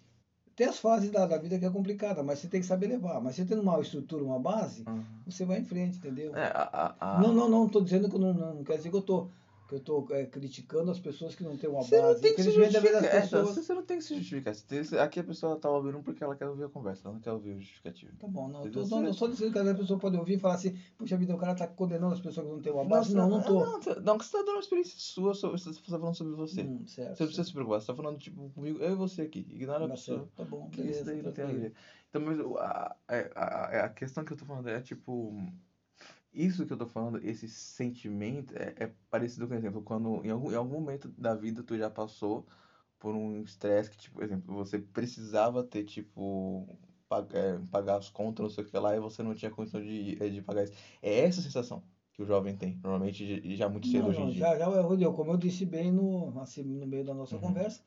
tem 0.56 0.66
as 0.66 0.78
fases 0.78 1.10
da, 1.10 1.26
da 1.26 1.36
vida 1.38 1.58
que 1.58 1.64
é 1.64 1.70
complicada, 1.70 2.22
mas 2.22 2.38
você 2.38 2.48
tem 2.48 2.60
que 2.60 2.66
saber 2.66 2.86
levar. 2.86 3.20
Mas 3.20 3.34
você 3.36 3.44
tendo 3.44 3.62
uma 3.62 3.80
estrutura, 3.80 4.22
uma 4.24 4.38
base, 4.38 4.84
Uhum. 4.86 5.02
você 5.26 5.44
vai 5.44 5.58
em 5.58 5.64
frente, 5.64 5.98
entendeu? 5.98 6.34
É, 6.36 6.46
a, 6.54 6.94
a. 7.00 7.20
Não, 7.20 7.32
não, 7.32 7.48
não, 7.48 7.66
estou 7.66 7.82
dizendo 7.82 8.08
que 8.08 8.16
eu 8.16 8.20
não, 8.20 8.34
não, 8.34 8.54
não 8.56 8.64
quer 8.64 8.76
dizer 8.76 8.90
que 8.90 8.96
eu 8.96 9.02
tô, 9.02 9.28
que 9.66 9.74
eu 9.74 9.80
tô 9.80 10.06
é, 10.10 10.26
criticando 10.26 10.90
as 10.90 11.00
pessoas 11.00 11.34
que 11.34 11.42
não 11.42 11.56
têm 11.56 11.70
uma 11.70 11.82
Você 11.82 11.96
não 11.96 12.08
base. 12.08 12.20
tem 12.20 12.34
que 12.34 12.42
se 12.42 12.50
justificar. 12.50 13.04
É, 13.04 13.20
pessoas. 13.22 13.48
você 13.56 13.72
não 13.74 13.82
tem 13.82 13.96
que 13.98 14.04
se 14.04 14.14
justificar. 14.16 14.54
Tem- 14.54 14.98
Aqui 15.00 15.20
a 15.20 15.24
pessoa 15.24 15.56
tá 15.58 15.70
ouvindo 15.70 16.02
porque 16.02 16.22
ela 16.22 16.36
quer 16.36 16.46
ouvir 16.46 16.64
a 16.64 16.68
conversa, 16.68 17.02
ela 17.08 17.14
não 17.14 17.20
quer 17.20 17.32
ouvir 17.32 17.52
o 17.52 17.58
justificativo. 17.60 18.12
Tá 18.18 18.26
bom, 18.28 18.48
não, 18.48 18.70
tô, 18.70 18.80
eu 18.80 19.14
só 19.14 19.26
dizendo 19.26 19.52
que 19.52 19.58
a 19.58 19.74
pessoa 19.74 19.98
pode 19.98 20.16
ouvir 20.18 20.34
e 20.34 20.38
falar 20.38 20.54
assim, 20.54 20.76
puxa 20.98 21.16
vida, 21.16 21.34
o 21.34 21.38
cara 21.38 21.54
tá 21.54 21.66
condenando 21.66 22.12
as 22.14 22.20
pessoas 22.20 22.46
que 22.46 22.52
não 22.52 22.60
têm 22.60 22.72
uma 22.72 22.84
base. 22.84 23.14
Não, 23.14 23.28
não, 23.28 23.40
você- 23.40 23.46
tô. 23.48 23.54
Não, 24.00 24.02
não, 24.02 24.18
que 24.18 24.24
você 24.26 24.32
tá 24.32 24.38
dando 24.38 24.50
uma 24.56 24.60
experiência 24.60 24.94
sua, 24.98 25.34
sobre, 25.34 25.58
você 25.58 25.72
tá 25.72 25.80
falando 25.98 26.14
sobre 26.14 26.34
você. 26.34 26.62
Hum, 26.62 26.86
certo. 26.86 27.16
Você 27.16 27.22
não 27.22 27.28
precisa 27.28 27.44
se 27.44 27.52
preocupar, 27.52 27.80
você 27.80 27.86
tá 27.86 27.94
falando, 27.94 28.18
tipo, 28.18 28.50
comigo, 28.50 28.78
eu 28.80 28.92
e 28.92 28.94
você 28.96 29.22
aqui. 29.22 29.46
Ignora 29.50 29.84
a 29.86 29.88
Tá 29.88 29.94
pessoa. 29.94 30.18
certo, 30.18 30.32
Tá 30.36 30.44
bom, 30.44 30.68
Que 30.68 30.82
isso 30.82 31.02
beleza. 31.02 31.04
daí 31.06 31.22
não 31.22 31.32
tem 31.32 31.44
a 31.44 31.48
ver. 31.48 31.72
Então, 32.10 32.20
mas 32.22 32.38
a, 32.40 32.96
a, 33.08 33.16
a, 33.34 33.84
a 33.86 33.88
questão 33.88 34.24
que 34.24 34.32
eu 34.32 34.36
tô 34.36 34.44
falando 34.44 34.68
é, 34.68 34.80
tipo, 34.80 35.34
isso 36.34 36.66
que 36.66 36.72
eu 36.72 36.76
tô 36.78 36.86
falando, 36.86 37.18
esse 37.24 37.48
sentimento 37.48 38.54
é, 38.56 38.74
é 38.84 38.86
parecido 39.10 39.46
com, 39.46 39.50
por 39.54 39.58
exemplo, 39.58 39.82
quando 39.82 40.24
em 40.24 40.30
algum, 40.30 40.50
em 40.52 40.54
algum 40.56 40.74
momento 40.80 41.08
da 41.10 41.34
vida 41.34 41.62
tu 41.62 41.76
já 41.78 41.90
passou 41.90 42.46
por 42.98 43.14
um 43.14 43.42
estresse 43.42 43.90
que, 43.90 43.96
tipo, 43.98 44.14
por 44.16 44.24
exemplo, 44.24 44.54
você 44.54 44.78
precisava 44.78 45.62
ter, 45.64 45.84
tipo, 45.84 46.78
pag- 47.08 47.34
é, 47.36 47.58
pagar 47.70 47.96
as 47.98 48.08
contas, 48.10 48.42
não 48.44 48.50
sei 48.50 48.64
o 48.64 48.66
que 48.66 48.78
lá, 48.78 48.94
e 48.96 49.00
você 49.00 49.22
não 49.22 49.34
tinha 49.34 49.50
condição 49.50 49.80
de, 49.82 50.16
é, 50.22 50.28
de 50.30 50.42
pagar 50.42 50.64
isso. 50.64 50.74
É 51.02 51.20
essa 51.20 51.40
já 51.42 51.62
que 52.12 52.22
o 52.22 52.26
jovem 52.26 52.56
tem, 52.56 52.76
normalmente 52.76 53.26
já- 53.50 53.56
já 53.66 53.68
muito 53.68 53.86
cedo 53.88 54.08
Não, 54.08 54.10
hoje 54.10 54.22
em 54.22 54.26
não, 54.26 54.30
dia. 54.30 54.40
já, 54.40 54.56
já, 54.58 54.66
Rodrigo, 54.80 55.12
como 55.14 55.32
eu 55.32 55.36
disse 55.36 55.66
bem 55.66 55.92
no, 55.92 56.38
assim, 56.40 56.62
no 56.62 56.86
meio 56.86 57.04
da 57.04 57.12
nossa 57.14 57.34
Uhum. 57.36 57.40
conversa, 57.42 57.82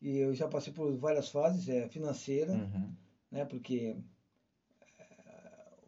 e 0.00 0.16
eu 0.18 0.34
já 0.34 0.48
passei 0.48 0.72
por 0.72 0.96
várias 0.96 1.28
fases, 1.28 1.68
é, 1.68 1.88
financeira, 1.88 2.54
Uhum. 2.54 2.96
né, 3.30 3.44
porque 3.44 3.96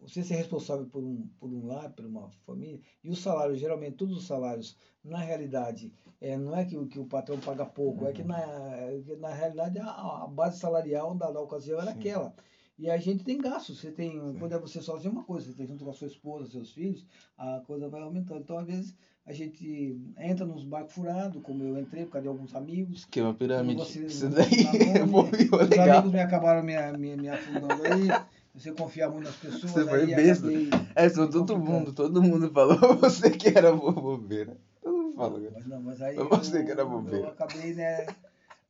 você 0.06 0.22
ser 0.22 0.34
responsável 0.36 0.86
por 0.86 1.02
um, 1.02 1.26
por 1.38 1.50
um 1.52 1.66
lar, 1.66 1.90
por 1.92 2.04
uma 2.04 2.28
família, 2.46 2.80
e 3.02 3.10
o 3.10 3.16
salário, 3.16 3.56
geralmente 3.56 3.96
todos 3.96 4.16
os 4.18 4.26
salários, 4.26 4.76
na 5.02 5.18
realidade, 5.18 5.92
é, 6.20 6.36
não 6.36 6.54
é 6.56 6.64
que, 6.64 6.76
o- 6.76 6.86
que 6.86 6.98
o 6.98 7.06
patrão 7.06 7.38
paga 7.40 7.64
pouco, 7.66 8.06
é 8.06 8.12
que 8.12 8.22
Uhum. 8.22 8.28
na, 8.28 8.40
é 8.40 9.00
que 9.04 9.16
na 9.16 9.32
realidade 9.32 9.78
a, 9.78 10.22
a 10.24 10.26
base 10.26 10.58
salarial 10.58 11.14
da, 11.14 11.30
da 11.30 11.40
ocasião 11.40 11.80
era 11.80 11.92
Sim. 11.92 11.98
aquela. 11.98 12.34
E 12.76 12.90
a 12.90 12.96
gente 12.98 13.22
tem 13.24 13.38
gastos, 13.38 13.78
você 13.80 13.90
tem, 13.92 14.12
Sim. 14.12 14.36
quando 14.38 14.52
é 14.52 14.58
você 14.58 14.82
sozinho 14.82 15.10
é 15.10 15.12
uma 15.14 15.24
coisa, 15.24 15.46
você 15.46 15.52
tem 15.56 15.66
junto 15.66 15.84
com 15.84 15.90
a 15.90 15.94
sua 15.94 16.08
esposa, 16.08 16.50
seus 16.50 16.70
filhos, 16.72 17.06
a 17.38 17.60
coisa 17.66 17.88
vai 17.88 18.02
aumentando. 18.02 18.40
Então, 18.40 18.58
às 18.58 18.66
vezes, 18.66 18.96
a 19.24 19.32
gente 19.32 19.96
entra 20.18 20.44
nos 20.44 20.64
barcos 20.64 20.92
furados, 20.92 21.40
como 21.42 21.62
eu 21.62 21.78
entrei 21.78 22.04
por 22.04 22.12
causa 22.12 22.22
de 22.24 22.28
alguns 22.28 22.54
amigos, 22.54 23.04
Que 23.04 23.20
é 23.20 23.22
uma 23.22 23.32
pirâmide. 23.32 23.76
você- 23.80 24.04
Isso 24.06 24.28
daí 24.28 24.62
não- 24.64 24.70
é 24.96 25.06
bom, 25.06 25.22
os 25.22 25.68
legal. 25.68 25.88
amigos 25.88 26.12
me 26.12 26.20
acabaram 26.20 26.62
me, 26.64 26.74
me, 26.98 27.16
me 27.16 27.28
afundando 27.28 27.80
aí. 27.84 28.08
Você 28.54 28.72
confiar 28.72 29.10
muito 29.10 29.24
nas 29.24 29.36
pessoas. 29.36 29.72
Você 29.72 29.84
foi 29.84 30.06
besta. 30.06 30.46
acabei- 30.46 30.70
É, 30.94 31.08
só 31.08 31.26
todo 31.26 31.58
mundo, 31.58 31.92
todo 31.92 32.22
mundo 32.22 32.50
falou 32.52 32.76
você 33.00 33.30
que 33.30 33.48
era 33.48 33.72
bo- 33.72 33.90
bobeira. 33.92 34.56
Todo 34.82 34.96
mundo 34.96 35.14
falou. 35.16 35.40
Mas 35.52 35.66
não, 35.66 35.82
mas 35.82 36.00
aí 36.02 36.14
Foi 36.14 36.28
você 36.28 36.60
eu, 36.60 36.64
que 36.64 36.70
era 36.70 36.84
bobeira. 36.84 37.26
eu 37.26 37.30
acabei, 37.30 37.74
né? 37.74 38.06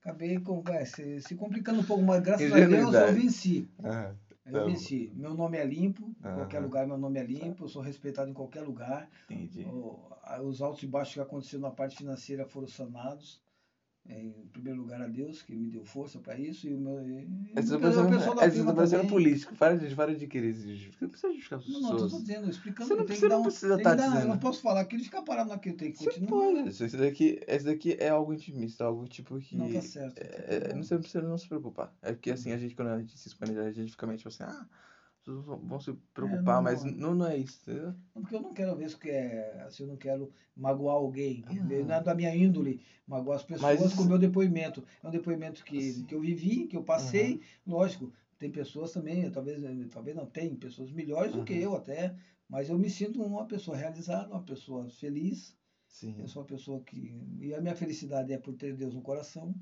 Acabei 0.01 0.39
com, 0.41 0.63
é, 0.69 0.85
se, 0.85 1.21
se 1.23 1.35
complicando 1.35 1.81
um 1.81 1.85
pouco, 1.85 2.03
mas 2.03 2.23
graças 2.23 2.51
a 2.53 2.57
Deus 2.67 2.95
eu 2.95 3.13
venci. 3.15 3.69
Ah, 3.83 4.13
Eu 4.47 4.53
Tá 4.53 4.65
venci. 4.65 5.11
Meu 5.15 5.35
nome 5.35 5.57
é 5.59 5.65
limpo, 5.65 6.15
em 6.21 6.35
qualquer 6.35 6.59
Aham. 6.59 6.67
lugar 6.67 6.87
meu 6.87 6.99
nome 6.99 7.19
é 7.19 7.25
limpo, 7.25 7.65
eu 7.65 7.69
sou 7.69 7.81
respeitado 7.83 8.31
em 8.31 8.35
qualquer 8.35 8.63
lugar. 8.63 9.09
entendi. 9.31 9.67
Os 10.43 10.61
altos 10.63 10.83
e 10.83 10.87
baixos 10.87 11.15
que 11.15 11.21
aconteceram 11.21 11.63
na 11.63 11.71
parte 11.71 11.97
financeira 11.97 12.45
foram 12.47 12.67
sanados. 12.69 13.41
É, 14.07 14.21
Em 14.21 14.33
primeiro 14.53 14.81
lugar 14.83 15.01
a 15.01 15.07
Deus, 15.07 15.41
que 15.41 15.55
me 15.57 15.67
deu 15.71 15.83
força 15.83 16.19
para 16.19 16.39
isso, 16.39 16.69
e 16.69 16.75
o 16.75 16.79
meu. 16.79 17.01
E, 17.09 17.27
Essa 17.57 17.75
tá 17.75 17.81
parecendo, 17.81 18.11
pessoal 18.11 18.35
da 18.37 18.51
firma 18.51 18.67
tá 18.71 18.75
parecendo 18.77 19.03
também. 19.03 19.11
político. 19.11 19.55
Para 19.57 19.77
de, 19.79 19.95
para 19.95 20.15
de 20.15 20.27
querer 20.27 20.53
justificar. 20.53 21.01
Não 21.01 21.09
precisa 21.09 21.33
justificar 21.33 21.61
Não, 21.67 21.81
não, 21.81 21.91
pessoas. 21.93 22.13
dizendo, 22.23 22.51
explicando. 22.51 22.89
Você 22.89 22.95
não 22.95 23.07
tem 23.07 23.17
que 23.17 23.21
precisa- 23.21 23.29
dar 23.31 23.35
não 23.37 23.41
um- 23.41 23.45
precisa 23.47 23.75
tem 23.77 23.85
tá 23.85 23.95
dar- 23.95 24.05
Eu 24.05 24.11
dizendo. 24.13 24.29
não 24.29 24.39
posso 24.39 24.61
falar 24.61 24.85
que 24.85 24.95
ele 24.97 25.05
fica 25.05 25.23
parado 25.23 25.49
naquilo, 25.49 25.77
tem 25.79 25.91
que 25.91 25.99
Você 25.99 26.05
continuar. 26.05 26.29
pode. 26.55 26.69
Isso 26.69 26.85
esse 26.85 26.97
daqui, 26.99 27.41
esse 27.49 27.65
daqui 27.65 27.97
é 27.99 28.11
algo 28.11 28.35
intimista, 28.35 28.85
algo 28.85 29.09
tipo 29.09 29.39
que. 29.41 29.57
Não, 29.57 29.73
tá 29.73 29.81
certo. 29.81 30.19
é, 30.19 30.71
é, 30.71 30.75
não 30.75 30.83
você 30.83 30.95
não 30.95 31.01
precisa 31.01 31.27
não 31.27 31.39
se 31.39 31.49
preocupar. 31.49 31.91
É 32.03 32.13
porque 32.13 32.31
assim, 32.31 32.53
a 32.53 32.59
gente, 32.59 32.75
quando 32.75 32.89
a 32.89 32.99
gente 33.01 33.19
se 33.19 33.27
expande, 33.29 33.59
a 33.59 33.73
gente 33.73 33.91
fica 33.91 34.07
meio 34.07 34.19
tipo 34.19 34.29
assim, 34.29 34.43
ah, 34.43 34.67
pessoas 35.25 35.45
vão- 35.45 35.81
se 35.81 35.93
preocupar, 36.13 36.57
não, 36.57 36.63
mas 36.63 36.85
não. 36.85 37.15
não, 37.15 37.27
é 37.27 37.39
isso, 37.39 37.59
entendeu? 37.71 37.95
Porque 38.13 38.35
eu 38.37 38.41
não 38.43 38.53
quero 38.53 38.77
ver 38.77 38.87
isso 38.87 38.99
que 38.99 39.11
é. 39.11 39.63
Assim, 39.67 39.85
eu 39.85 39.89
não 39.89 39.97
quero 39.97 40.31
magoar 40.57 40.97
alguém. 40.97 41.45
Ah. 41.47 41.55
Não 41.55 41.95
é 41.95 42.03
da 42.03 42.15
minha 42.15 42.35
índole 42.35 42.81
magoar 43.07 43.37
as 43.37 43.45
pessoas 43.45 43.81
Mas- 43.81 43.95
com 43.95 44.03
o 44.03 44.07
meu 44.07 44.19
depoimento. 44.19 44.85
É 45.03 45.09
um 45.09 45.11
depoimento 45.11 45.65
que, 45.65 45.81
Sim. 45.93 46.05
que 46.05 46.15
eu 46.15 46.21
vivi, 46.21 46.67
que 46.67 46.77
eu 46.77 46.83
passei. 46.83 47.41
Lógico, 47.67 48.13
tem 48.39 48.51
pessoas 48.51 48.93
também, 48.93 49.31
talvez, 49.31 49.63
talvez 49.91 50.17
não 50.17 50.27
tem, 50.27 50.55
pessoas 50.55 50.91
melhores 50.93 51.33
do 51.33 51.45
que 51.45 51.55
Uhum. 51.55 51.61
eu 51.61 51.77
até. 51.77 52.15
Mas 52.49 52.69
eu 52.69 52.79
me 52.79 52.91
sinto 52.91 53.23
uma 53.23 53.47
pessoa 53.47 53.77
realizada, 53.77 54.29
uma 54.31 54.43
pessoa 54.43 54.89
feliz. 54.91 55.57
Sim. 55.89 56.15
Eu 56.19 56.29
sou 56.29 56.43
uma 56.43 56.49
pessoa 56.49 56.81
que. 56.83 57.15
E 57.41 57.55
a 57.55 57.61
minha 57.61 57.75
felicidade 57.75 58.33
é 58.33 58.39
por 58.39 58.53
ter 58.55 58.75
Deus 58.77 58.95
no 58.95 59.01
coração. 59.01 59.55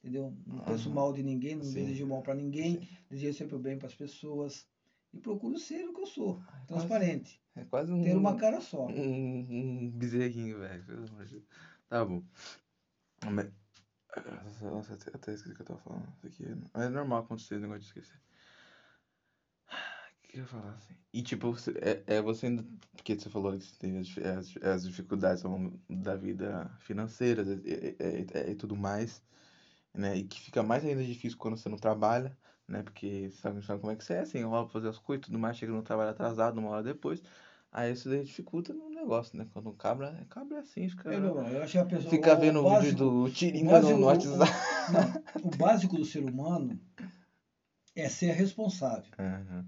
Entendeu? 0.00 0.32
Não 0.46 0.60
penso 0.60 0.88
Uhum. 0.88 0.94
mal 0.94 1.12
de 1.12 1.22
ninguém, 1.24 1.56
não 1.56 1.64
Sim. 1.64 1.74
desejo 1.74 2.06
mal 2.06 2.22
para 2.22 2.34
ninguém, 2.34 2.74
Sim. 2.80 2.88
desejo 3.10 3.36
sempre 3.36 3.56
o 3.56 3.58
bem 3.58 3.76
para 3.76 3.88
as 3.88 3.94
pessoas. 3.94 4.64
E 5.12 5.18
procuro 5.20 5.58
ser 5.58 5.88
o 5.88 5.94
que 5.94 6.00
eu 6.00 6.06
sou, 6.06 6.38
É 6.40 6.50
quase, 6.50 6.66
transparente. 6.66 7.42
é 7.56 7.64
quase 7.64 7.92
um, 7.92 8.02
Ter 8.02 8.16
uma 8.16 8.36
cara 8.36 8.60
só. 8.60 8.86
um, 8.86 9.38
um 9.86 9.90
bezerrinho, 9.90 10.58
velho. 10.60 10.84
Tá 11.88 12.04
bom. 12.04 12.22
Nossa, 14.62 14.94
até, 14.94 15.10
até 15.14 15.32
esqueci 15.34 15.52
o 15.52 15.56
que 15.56 15.62
eu 15.62 15.66
tava 15.66 15.80
falando. 15.80 16.08
Isso 16.16 16.26
aqui 16.26 16.44
é, 16.74 16.84
é 16.84 16.88
normal 16.88 17.20
acontecer 17.22 17.54
esse 17.54 17.62
negócio 17.62 17.80
de 17.82 17.86
esquecer. 17.86 18.20
O 19.68 20.28
que 20.30 20.36
eu 20.38 20.40
ia 20.42 20.46
falar 20.46 20.72
assim? 20.74 20.94
E 21.12 21.22
tipo, 21.22 21.52
você- 21.52 21.74
é, 21.80 22.16
é 22.16 22.22
você 22.22 22.46
ainda. 22.46 22.64
Porque 22.92 23.14
você 23.18 23.30
falou 23.30 23.56
que 23.56 23.64
você 23.64 23.76
teve 23.78 23.98
as, 23.98 24.06
dif- 24.06 24.24
as, 24.24 24.56
as 24.62 24.86
dificuldades 24.86 25.44
ao 25.44 25.52
longo 25.52 25.80
da 25.88 26.14
vida 26.16 26.70
financeira 26.80 27.42
e, 27.42 27.70
e- 27.70 27.96
e- 28.48 28.50
e 28.50 28.54
tudo 28.54 28.76
mais, 28.76 29.22
né? 29.94 30.16
E 30.16 30.24
que 30.24 30.40
fica 30.40 30.62
mais 30.62 30.84
ainda 30.84 31.02
difícil 31.04 31.38
quando 31.38 31.56
você 31.56 31.68
não 31.68 31.78
trabalha, 31.78 32.36
né? 32.68 32.82
Porque 32.82 33.30
sabe, 33.30 33.64
sabe 33.64 33.80
como 33.80 33.92
é 33.92 33.96
que 33.96 34.04
você 34.04 34.14
é, 34.14 34.20
assim, 34.20 34.38
enrola 34.38 34.64
pra 34.64 34.72
fazer 34.74 34.88
as 34.88 34.98
coisas 34.98 35.22
e 35.22 35.26
tudo 35.26 35.38
mais, 35.38 35.56
chega 35.56 35.72
no 35.72 35.82
trabalho 35.82 36.10
atrasado, 36.10 36.58
uma 36.58 36.70
hora 36.70 36.82
depois. 36.82 37.22
Aí 37.72 37.92
isso 37.92 38.08
daí 38.08 38.22
dificulta 38.24 38.72
no 38.72 38.88
negócio, 38.90 39.36
né? 39.36 39.46
Quando 39.52 39.72
cabra, 39.72 40.24
cabra 40.30 40.56
é 40.58 40.60
assim, 40.60 40.88
fica, 40.88 41.12
Eu, 41.12 41.20
não, 41.34 41.48
eu 41.48 41.62
acho 41.62 41.72
que 41.72 41.78
a 41.78 41.84
pessoa. 41.84 42.10
fica 42.10 42.34
o 42.34 42.38
vendo 42.38 42.60
o 42.60 42.64
básico, 42.64 42.84
vídeo 42.84 42.98
do 42.98 43.22
o 43.24 43.30
Tiringa 43.30 43.72
básico- 43.72 43.92
no, 43.92 43.98
no 43.98 44.04
o- 44.04 44.08
WhatsApp. 44.08 44.52
Não, 44.92 45.50
o 45.52 45.56
básico 45.56 45.96
do 45.96 46.04
ser 46.04 46.24
humano 46.24 46.78
é 47.94 48.08
ser 48.08 48.32
responsável. 48.32 49.10
Aham. 49.18 49.66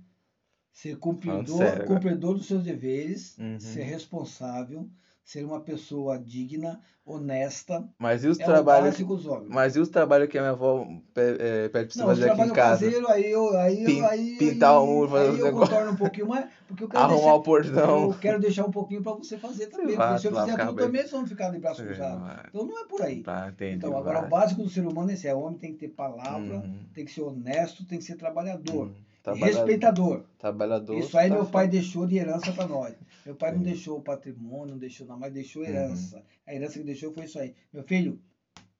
Ser 0.73 0.97
cumpridor, 0.99 1.59
sério 1.59 1.87
cumpridor 1.87 2.35
dos 2.35 2.47
seus 2.47 2.63
deveres, 2.63 3.37
Uhum. 3.39 3.59
ser 3.61 3.83
responsável, 3.83 4.89
ser 5.25 5.45
uma 5.45 5.61
pessoa 5.61 6.19
digna, 6.19 6.81
honesta. 7.05 7.89
Mas 7.99 8.25
e 8.25 8.29
os 8.29 8.39
É 8.41 8.45
trabalhos. 8.45 9.01
homens. 9.01 9.49
Mas 9.49 9.77
e 9.77 9.81
os 9.81 9.89
trabalhos 9.89 10.29
que 10.29 10.39
a 10.39 10.41
minha 10.43 10.53
avó 10.53 10.87
é, 11.17 11.69
pede 11.69 11.87
pra 11.87 11.95
você 11.95 11.99
Não, 11.99 12.07
fazer 12.07 12.31
aqui 12.31 12.41
em 12.43 12.53
casa? 12.53 12.85
caseiros, 12.85 13.11
aí 13.11 13.31
eu, 13.31 13.57
aí, 13.59 13.85
Pin- 13.85 14.03
aí, 14.03 14.37
pintar 14.39 14.81
o 14.83 14.87
muro, 14.87 15.11
fazer 15.11 15.29
aí 15.29 15.35
os 15.35 15.39
eu 15.41 15.53
contorno 15.53 15.93
um 15.93 15.97
pouquinho 15.97 16.29
mais, 16.29 16.47
porque 16.67 16.85
eu 16.85 16.89
quero 16.89 17.03
Arrumar 17.03 17.17
deixar, 17.19 17.35
o 17.35 17.43
portão. 17.43 18.03
eu 18.05 18.19
quero 18.19 18.41
deixar 18.41 18.65
um 18.67 18.71
pouquinho 18.71 19.03
para 19.03 19.13
você 19.13 19.37
fazer 19.39 19.67
também, 19.67 19.97
vai 19.97 20.09
porque 20.09 20.21
se 20.21 20.29
eu 20.29 20.41
fizer 20.41 20.57
tudo 20.57 20.75
bem. 20.75 20.87
também, 20.87 21.01
vocês 21.01 21.11
vão 21.13 21.27
ficar 21.27 21.51
de 21.51 21.59
braço 21.59 21.83
cruzado. 21.85 22.23
Então 22.49 22.67
não 22.67 22.81
é 22.81 22.87
por 22.87 23.03
aí. 23.03 23.23
Tá, 23.23 23.49
entendi. 23.49 23.77
Então, 23.77 23.97
agora 23.97 24.19
vai. 24.19 24.27
o 24.27 24.31
básico 24.31 24.63
do 24.63 24.69
ser 24.69 24.87
humano 24.87 25.11
é 25.11 25.15
esse, 25.15 25.29
é 25.29 25.35
homem 25.35 25.59
tem 25.59 25.73
que 25.73 25.79
ter 25.81 25.89
palavra, 25.89 26.57
Uhum. 26.57 26.85
tem 26.95 27.05
que 27.05 27.11
ser 27.13 27.23
honesto, 27.23 27.85
tem 27.87 27.99
que 27.99 28.05
ser 28.05 28.17
trabalhador, 28.17 28.87
Uhum. 28.89 28.95
Trabalhador, 29.23 29.59
respeitador. 29.59 30.25
trabalhador. 30.39 30.99
Isso 30.99 31.17
aí 31.19 31.29
tá 31.29 31.35
meu 31.37 31.47
pai 31.47 31.69
deixou 31.69 32.07
de 32.07 32.17
herança 32.17 32.53
para 32.53 32.67
nós. 32.67 32.95
Meu 33.25 33.35
pai 33.37 33.53
não 33.53 33.63
deixou 33.63 33.99
o 33.99 34.03
patrimônio, 34.03 34.73
não 34.73 34.79
deixou 34.79 35.07
nada, 35.07 35.21
mas 35.21 35.33
deixou 35.33 35.63
Uhum. 35.63 35.69
herança. 35.69 36.25
A 36.47 36.55
herança 36.55 36.79
que 36.79 36.85
deixou 36.85 37.13
foi 37.13 37.25
isso 37.25 37.39
aí. 37.39 37.55
Meu 37.73 37.83
filho, 37.83 38.19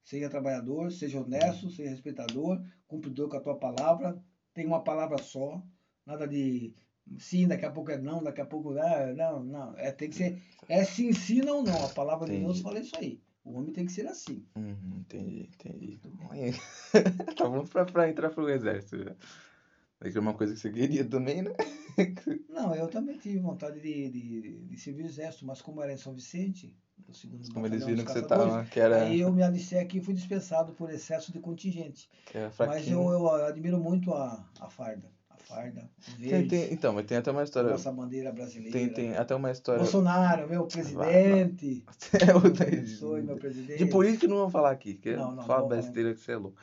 seja 0.03 0.29
trabalhador, 0.29 0.91
seja 0.91 1.21
honesto, 1.21 1.71
seja 1.71 1.91
respeitador, 1.91 2.61
cumpridor 2.89 3.29
com 3.29 3.37
a 3.37 3.41
tua 3.41 3.55
palavra, 3.57 4.19
tem 4.55 4.67
uma 4.67 4.83
palavra 4.83 5.19
só, 5.19 5.63
nada 6.07 6.27
de 6.27 6.73
sim, 7.19 7.47
daqui 7.47 7.65
a 7.67 7.71
pouco 7.71 7.91
é 7.91 7.99
não, 7.99 8.23
daqui 8.23 8.41
a 8.41 8.47
pouco 8.47 8.71
ah, 8.79 9.13
não, 9.15 9.45
não. 9.45 9.75
É, 9.77 9.93
tem 9.93 10.09
que 10.09 10.17
ser, 10.17 10.39
é 10.69 10.83
sim, 10.85 11.13
sim, 11.13 11.41
não, 11.43 11.63
não. 11.63 11.85
A 11.85 11.89
palavra 11.89 12.27
de 12.27 12.39
Deus 12.39 12.59
Entendi. 12.59 12.63
fala 12.63 12.81
isso 12.81 12.97
aí. 12.97 13.21
O 13.45 13.59
homem 13.59 13.73
tem 13.73 13.85
que 13.87 13.93
ser 13.93 14.07
assim. 14.07 14.45
Uhum, 14.57 14.99
entendi, 15.01 15.49
entendi. 15.55 16.01
Tá 17.37 17.49
bom 17.49 17.65
pra, 17.65 17.85
pra 17.85 18.09
entrar 18.09 18.31
pro 18.31 18.49
exército 18.49 18.99
já. 19.03 19.15
Daqui 20.01 20.17
é 20.17 20.21
uma 20.21 20.33
coisa 20.35 20.55
que 20.55 20.61
você 20.61 20.71
queria 20.71 21.05
também, 21.05 21.43
né? 21.43 21.51
Não, 22.49 22.75
eu 22.75 22.89
também 22.89 23.19
tive 23.19 23.39
vontade 23.39 23.81
de, 23.81 24.11
de, 24.11 24.59
de 24.65 24.77
servir 24.79 25.03
o 25.03 25.07
exército, 25.07 25.45
mas 25.45 25.61
como 25.61 25.83
era 25.83 25.93
em 25.93 25.97
São 25.99 26.15
Vicente, 26.15 26.75
no 27.07 27.15
segundo 27.15 27.53
Como 27.53 27.67
eles 27.67 27.85
viram 27.85 28.05
que 28.05 28.11
você 28.11 28.23
caçadores, 28.23 28.53
tava, 28.55 28.65
que 28.65 28.81
era, 28.81 29.03
Aí 29.03 29.21
eu 29.21 29.31
me 29.33 29.43
alistei 29.43 29.79
aqui 29.79 29.99
e 29.99 30.03
fui 30.03 30.15
dispensado 30.15 30.73
por 30.73 30.91
excesso 30.91 31.31
de 31.33 31.39
contingente. 31.39 32.09
que 32.25 32.39
Mas 32.59 32.89
eu, 32.89 33.03
eu 33.03 33.29
admiro 33.45 33.79
muito 33.79 34.13
a, 34.15 34.43
a 34.59 34.69
farda. 34.71 35.11
A 35.29 35.37
farda 35.37 35.91
Tem, 36.17 36.17
verde, 36.31 36.49
tem- 36.49 36.73
então, 36.73 36.95
mas 36.95 37.05
tem 37.07 37.19
até 37.19 37.31
uma 37.31 37.43
história. 37.43 37.71
nossa 37.71 37.93
bandeira 37.93 38.33
brasileira. 38.33 38.73
Tem, 38.73 38.89
tem 38.89 39.17
até 39.17 39.35
uma 39.35 39.51
história. 39.51 39.83
Bolsonaro, 39.83 40.49
meu 40.49 40.67
presidente. 40.67 41.85
É 42.21 42.35
o- 42.35 43.23
meu 43.23 43.37
presidente. 43.37 43.79
De 43.79 43.87
política 43.87 44.27
não 44.27 44.37
vamos 44.39 44.53
falar 44.53 44.71
aqui, 44.71 44.95
que 44.95 45.15
Não, 45.15 45.35
não, 45.35 45.43
fala 45.45 45.63
não 45.63 45.69
vou 45.69 45.77
besteira 45.77 46.15
que 46.15 46.21
você 46.21 46.33
é 46.33 46.37
louco. 46.37 46.59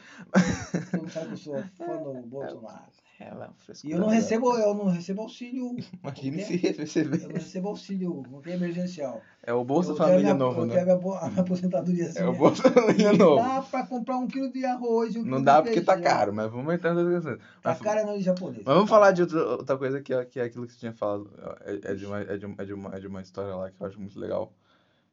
Todo 0.91 1.01
mundo 1.01 1.11
sabe 1.11 1.27
que 1.27 1.33
eu 1.33 1.37
sou 1.37 1.63
fã 1.77 2.03
do 2.03 2.13
Bolsonaro. 2.27 2.91
É 3.19 3.33
lá, 3.33 3.51
E 3.83 3.91
eu 3.91 3.97
não 3.99 4.09
recebo, 4.09 4.55
eu 4.57 4.75
não 4.75 4.85
recebo 4.85 5.21
auxílio. 5.23 5.75
Imagine 6.03 6.37
quê? 6.37 6.43
se 6.43 6.57
receber. 6.57 7.23
Eu 7.23 7.29
não 7.29 7.35
recebo 7.35 7.67
auxílio 7.69 8.23
qualquer 8.29 8.53
emergencial. 8.53 9.23
É 9.41 9.51
o 9.51 9.63
Bolsa 9.63 9.89
eu 9.91 9.95
quero 9.95 10.09
Família 10.09 10.33
minha, 10.35 10.45
Novo, 10.45 10.61
eu 10.61 10.65
né? 10.67 10.73
quero 10.75 10.85
minha, 10.85 10.97
bo- 10.97 11.15
a 11.15 11.27
minha 11.27 11.41
aposentadoria 11.41 12.05
assim. 12.05 12.19
É 12.19 12.25
o 12.27 12.33
Bolsa 12.35 12.61
Família 12.71 13.13
Novo. 13.13 13.35
Dá 13.41 13.61
pra 13.63 13.87
comprar 13.87 14.17
um 14.17 14.27
quilo 14.27 14.51
de 14.51 14.63
arroz. 14.65 15.15
Um 15.15 15.25
Não 15.25 15.41
dá 15.43 15.63
porque 15.63 15.81
tá 15.81 15.99
caro, 15.99 16.31
mas 16.31 16.51
vamos 16.51 16.71
entrando 16.71 17.03
nas 17.03 17.13
questões. 17.15 17.37
Tá 17.39 17.69
Mas, 17.71 17.79
caro 17.79 17.99
é 18.01 18.05
não 18.05 18.17
de 18.19 18.23
japonês. 18.23 18.63
mas 18.63 18.75
vamos 18.75 18.89
falar 18.89 19.11
de 19.13 19.21
outra, 19.23 19.47
outra 19.47 19.77
coisa 19.77 19.99
que, 19.99 20.13
é- 20.13 20.25
que 20.25 20.39
é 20.39 20.43
aquilo 20.43 20.67
que 20.67 20.73
você 20.73 20.79
tinha 20.79 20.93
falado. 20.93 21.31
É, 21.61 21.91
é 21.91 21.95
de 21.95 22.05
uma, 22.05 22.19
é, 22.21 22.37
de, 22.37 22.45
uma- 22.45 22.55
é, 22.61 22.65
de 22.65 22.73
uma, 22.73 22.95
é 22.95 22.99
de 22.99 23.07
uma 23.07 23.21
história 23.23 23.55
lá 23.55 23.71
que 23.71 23.81
eu 23.81 23.87
acho 23.87 23.99
muito 23.99 24.19
legal. 24.19 24.53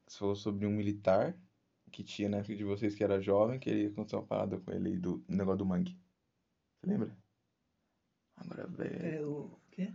Você 0.07 0.19
falou 0.19 0.37
sobre 0.37 0.67
um 0.67 0.71
militar 0.71 1.35
que 1.91 2.03
tinha 2.05 2.29
na 2.29 2.37
época 2.39 2.55
de 2.55 2.65
vocês 2.65 2.95
que 2.95 3.03
era 3.03 3.19
jovem, 3.19 3.59
que 3.59 3.71
ele 3.71 3.87
aconteceu 3.87 4.19
uma 4.19 4.27
parada 4.27 4.59
com 4.59 4.71
ele 4.73 4.99
do 4.99 5.25
negócio 5.27 5.59
do 5.59 5.65
mangue. 5.65 5.97
Você 6.83 6.91
lembra? 6.91 7.24
Agora, 8.37 8.67
velho. 8.67 9.07
É, 9.07 9.27
o 9.27 9.59
quê? 9.71 9.93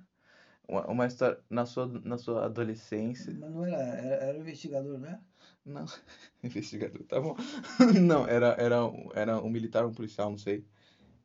Uma, 0.68 0.86
uma 0.88 1.06
história 1.08 1.44
na 1.50 1.66
sua, 1.66 1.88
na 1.88 2.18
sua 2.18 2.46
adolescência. 2.46 3.34
Mas 3.34 3.50
não 3.52 3.66
era, 3.66 3.78
era, 3.78 4.16
era 4.26 4.38
investigador, 4.38 5.00
né? 5.00 5.20
Não, 5.66 5.86
investigador, 6.44 7.04
tá 7.06 7.20
bom. 7.20 7.36
Não, 8.02 8.28
era, 8.28 8.56
era, 8.60 8.86
um- 8.86 9.10
era 9.14 9.42
um 9.42 9.50
militar, 9.50 9.86
um 9.86 9.92
policial, 9.94 10.30
não 10.30 10.38
sei. 10.38 10.66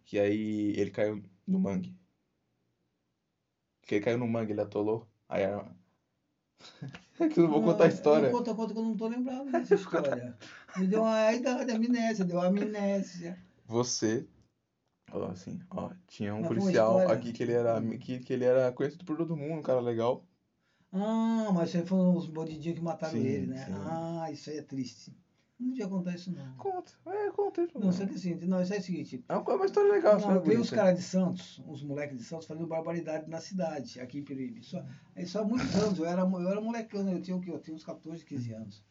Que 0.05 0.19
aí 0.19 0.73
ele 0.77 0.91
caiu 0.91 1.23
no 1.47 1.59
mangue. 1.59 1.97
Que 3.83 3.97
ele 3.97 4.05
caiu 4.05 4.19
no 4.19 4.27
mangue, 4.27 4.53
ele 4.53 4.61
atolou. 4.61 5.07
Aí 5.29 5.43
era. 5.43 5.65
É 7.21 7.29
que 7.29 7.39
eu 7.39 7.45
não 7.45 7.51
vou 7.53 7.63
contar 7.63 7.85
a 7.85 7.89
história. 7.89 8.31
Conta, 8.31 8.55
conta 8.55 8.73
que 8.73 8.79
eu 8.79 8.85
não 8.85 8.97
tô 8.97 9.07
lembrado 9.07 9.51
dessa 9.51 9.75
história. 9.75 10.37
Me 10.77 10.87
deu 10.89 11.01
uma 11.01 11.33
idade, 11.33 11.71
amnésia, 11.71 12.25
deu 12.25 12.41
amnésia. 12.41 13.39
Você, 13.67 14.27
ó, 15.15 15.31
assim, 15.31 15.59
ó, 15.71 15.91
tinha 16.07 16.35
um 16.35 16.41
Mas 16.41 16.49
policial 16.49 16.99
história. 16.99 17.15
aqui 17.15 17.33
que 17.33 17.43
ele 17.43 17.53
era, 17.53 17.81
que, 17.99 18.19
que 18.19 18.33
ele 18.33 18.45
era 18.45 18.73
conhecido 18.73 19.05
por 19.05 19.17
todo 19.17 19.37
mundo, 19.37 19.59
um 19.61 19.63
cara 19.63 19.81
legal. 19.81 20.25
Ah, 20.93 21.51
mas 21.53 21.71
isso 21.71 21.79
aí 21.79 21.87
foram 21.87 22.17
os 22.17 22.27
bandidinhos 22.27 22.79
que 22.79 22.85
mataram 22.85 23.15
Sim, 23.15 23.27
ele, 23.27 23.47
né? 23.47 23.65
sim. 23.65 23.73
Ah, 23.75 24.31
isso 24.31 24.51
aí 24.51 24.59
é 24.59 24.63
triste. 24.63 25.13
Não 25.59 25.69
devia 25.69 25.89
contar 25.89 26.15
isso, 26.15 26.33
não. 26.33 26.57
Conta, 26.57 26.93
é, 27.07 27.31
conta 27.31 27.61
aí. 27.63 27.69
Não, 27.75 27.93
só 27.93 28.07
que 28.07 28.15
assim, 28.15 28.35
não, 28.35 28.61
isso 28.61 28.75
é 28.75 28.79
o 28.79 28.83
seguinte. 28.83 29.25
É 29.29 29.37
uma 29.37 29.63
é 29.63 29.67
história 29.67 29.93
legal, 29.93 30.21
Não, 30.21 30.29
tem 30.29 30.37
uns 30.37 30.43
bonita. 30.43 30.77
caras 30.77 30.97
de 30.99 31.03
Santos, 31.03 31.63
uns 31.67 31.83
moleques 31.83 32.19
de 32.19 32.25
Santos 32.25 32.47
fazendo 32.47 32.67
barbaridade 32.67 33.29
na 33.31 33.41
cidade, 33.41 34.01
aqui 34.01 34.19
em 34.19 34.25
Peruíbe. 34.25 34.65
Só, 34.65 34.85
aí 35.15 35.27
só 35.27 35.41
há 35.41 35.45
muitos 35.45 35.75
anos, 35.77 35.99
eu 35.99 36.07
era, 36.07 36.23
eu 36.23 36.49
era 36.49 36.61
molecão, 36.61 37.03
né? 37.05 37.15
eu 37.15 37.23
tinha 37.23 37.37
o 37.37 37.41
quê? 37.41 37.51
Eu 37.51 37.61
tinha 37.61 37.75
uns 37.75 37.85
14, 37.85 38.25
15 38.25 38.53
anos. 38.53 38.85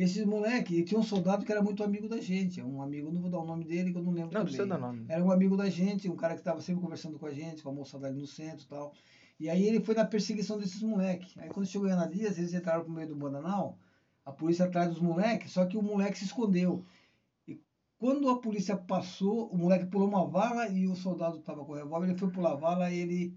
E 0.00 0.02
esses 0.02 0.24
moleques, 0.24 0.78
e 0.78 0.82
tinha 0.82 0.98
um 0.98 1.02
soldado 1.02 1.44
que 1.44 1.52
era 1.52 1.60
muito 1.60 1.84
amigo 1.84 2.08
da 2.08 2.18
gente, 2.18 2.62
um 2.62 2.80
amigo, 2.80 3.12
não 3.12 3.20
vou 3.20 3.30
dar 3.30 3.38
o 3.38 3.44
nome 3.44 3.66
dele, 3.66 3.92
que 3.92 3.98
eu 3.98 4.02
não 4.02 4.12
lembro 4.12 4.32
Não, 4.32 4.46
também. 4.46 4.66
dar 4.66 4.78
nome. 4.78 5.04
Era 5.06 5.22
um 5.22 5.30
amigo 5.30 5.58
da 5.58 5.68
gente, 5.68 6.08
um 6.08 6.16
cara 6.16 6.32
que 6.32 6.40
estava 6.40 6.58
sempre 6.62 6.80
conversando 6.80 7.18
com 7.18 7.26
a 7.26 7.34
gente, 7.34 7.62
com 7.62 7.68
a 7.68 7.72
moçada 7.74 8.06
ali 8.06 8.18
no 8.18 8.26
centro 8.26 8.64
e 8.64 8.66
tal. 8.66 8.94
E 9.38 9.50
aí 9.50 9.62
ele 9.62 9.78
foi 9.80 9.94
na 9.94 10.06
perseguição 10.06 10.58
desses 10.58 10.80
moleques. 10.82 11.36
Aí 11.36 11.50
quando 11.50 11.66
chegou 11.66 11.86
em 11.86 11.92
Anadias, 11.92 12.38
eles 12.38 12.54
entraram 12.54 12.82
pro 12.82 12.90
meio 12.90 13.08
do 13.08 13.14
Bananal, 13.14 13.76
a 14.24 14.32
polícia 14.32 14.64
atrás 14.64 14.88
dos 14.88 15.02
moleques, 15.02 15.52
só 15.52 15.66
que 15.66 15.76
o 15.76 15.82
moleque 15.82 16.18
se 16.18 16.24
escondeu. 16.24 16.82
E 17.46 17.60
quando 17.98 18.30
a 18.30 18.38
polícia 18.40 18.78
passou, 18.78 19.50
o 19.50 19.58
moleque 19.58 19.84
pulou 19.84 20.08
uma 20.08 20.26
vala 20.26 20.66
e 20.68 20.88
o 20.88 20.96
soldado 20.96 21.40
estava 21.40 21.62
com 21.62 21.72
o 21.72 21.76
revólver, 21.76 22.08
ele 22.08 22.18
foi 22.18 22.30
pular 22.30 22.52
a 22.52 22.56
vala 22.56 22.90
e 22.90 23.00
ele 23.00 23.36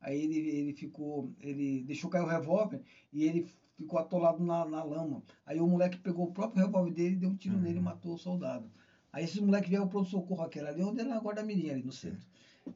aí 0.00 0.22
ele, 0.22 0.38
ele 0.38 0.72
ficou, 0.74 1.32
ele 1.40 1.82
deixou 1.82 2.08
cair 2.08 2.22
o 2.22 2.28
revólver 2.28 2.82
e 3.12 3.24
ele 3.24 3.48
ficou 3.76 3.98
atolado 3.98 4.42
na, 4.42 4.64
na 4.64 4.82
lama. 4.82 5.22
Aí 5.44 5.60
o 5.60 5.66
moleque 5.66 5.98
pegou 5.98 6.26
o 6.26 6.32
próprio 6.32 6.64
revólver 6.64 6.92
dele, 6.92 7.16
deu 7.16 7.30
um 7.30 7.36
tiro 7.36 7.56
Uhum. 7.56 7.60
nele 7.62 7.78
e 7.78 7.82
matou 7.82 8.14
o 8.14 8.18
soldado. 8.18 8.70
Aí 9.12 9.24
esses 9.24 9.38
moleques 9.40 9.68
vieram 9.68 9.88
pro 9.88 10.04
socorro 10.04 10.42
aquele 10.42 10.68
ali, 10.68 10.82
onde 10.82 11.00
era 11.00 11.14
a 11.14 11.20
guarda-mirim 11.20 11.70
ali 11.70 11.82
no 11.82 11.92
centro. 11.92 12.26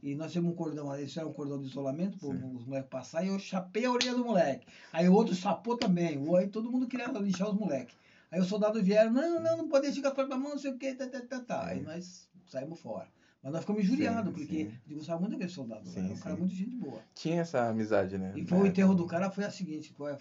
E 0.02 0.14
nós 0.14 0.30
tínhamos 0.30 0.52
um 0.52 0.54
cordão, 0.54 0.90
ali, 0.90 1.04
isso 1.04 1.18
era 1.18 1.28
um 1.28 1.32
cordão 1.32 1.58
de 1.60 1.66
isolamento 1.66 2.18
para 2.18 2.28
os 2.28 2.64
moleques 2.64 2.90
passarem, 2.90 3.28
e 3.28 3.32
eu 3.32 3.38
chapei 3.38 3.84
a 3.86 3.90
orelha 3.90 4.14
do 4.14 4.24
moleque. 4.24 4.66
Aí 4.92 5.08
o 5.08 5.12
outro 5.14 5.34
chapou 5.34 5.76
também, 5.76 6.18
o- 6.18 6.36
aí 6.36 6.46
todo 6.48 6.70
mundo 6.70 6.86
queria 6.86 7.08
lixar 7.08 7.48
os 7.48 7.56
moleques. 7.58 7.96
Aí 8.30 8.38
os 8.40 8.46
soldados 8.46 8.82
vieram, 8.82 9.10
não, 9.10 9.40
não, 9.40 9.56
não 9.56 9.68
pode 9.68 9.92
chegar 9.92 10.14
fora 10.14 10.28
da 10.28 10.36
mão, 10.36 10.50
não 10.50 10.58
sei 10.58 10.70
o 10.70 10.78
que, 10.78 10.94
tá, 10.94 11.08
tá, 11.08 11.20
tá, 11.22 11.40
tá. 11.40 11.66
Aí 11.66 11.80
nós 11.82 12.28
saímos 12.46 12.78
fora. 12.78 13.08
Mas 13.42 13.52
nós 13.52 13.60
ficamos 13.60 13.82
injuriados, 13.82 14.32
Sim, 14.32 14.38
porque 14.38 14.64
sim. 14.64 14.78
eu 14.90 14.96
gostava 14.96 15.20
muito 15.20 15.32
daquele 15.32 15.50
soldado 15.50 15.88
Sim, 15.88 16.04
era 16.04 16.12
um 16.12 16.16
cara 16.18 16.34
sim. 16.34 16.40
muito 16.40 16.54
gente 16.54 16.76
boa. 16.76 17.00
Tinha 17.14 17.40
essa 17.40 17.68
amizade, 17.68 18.18
né? 18.18 18.32
E 18.36 18.44
foi 18.44 18.58
o 18.58 18.66
enterro 18.66 18.94
do 18.94 19.06
cara 19.06 19.30
foi 19.30 19.44
a 19.44 19.50
seguinte, 19.50 19.92
foi, 19.94 20.16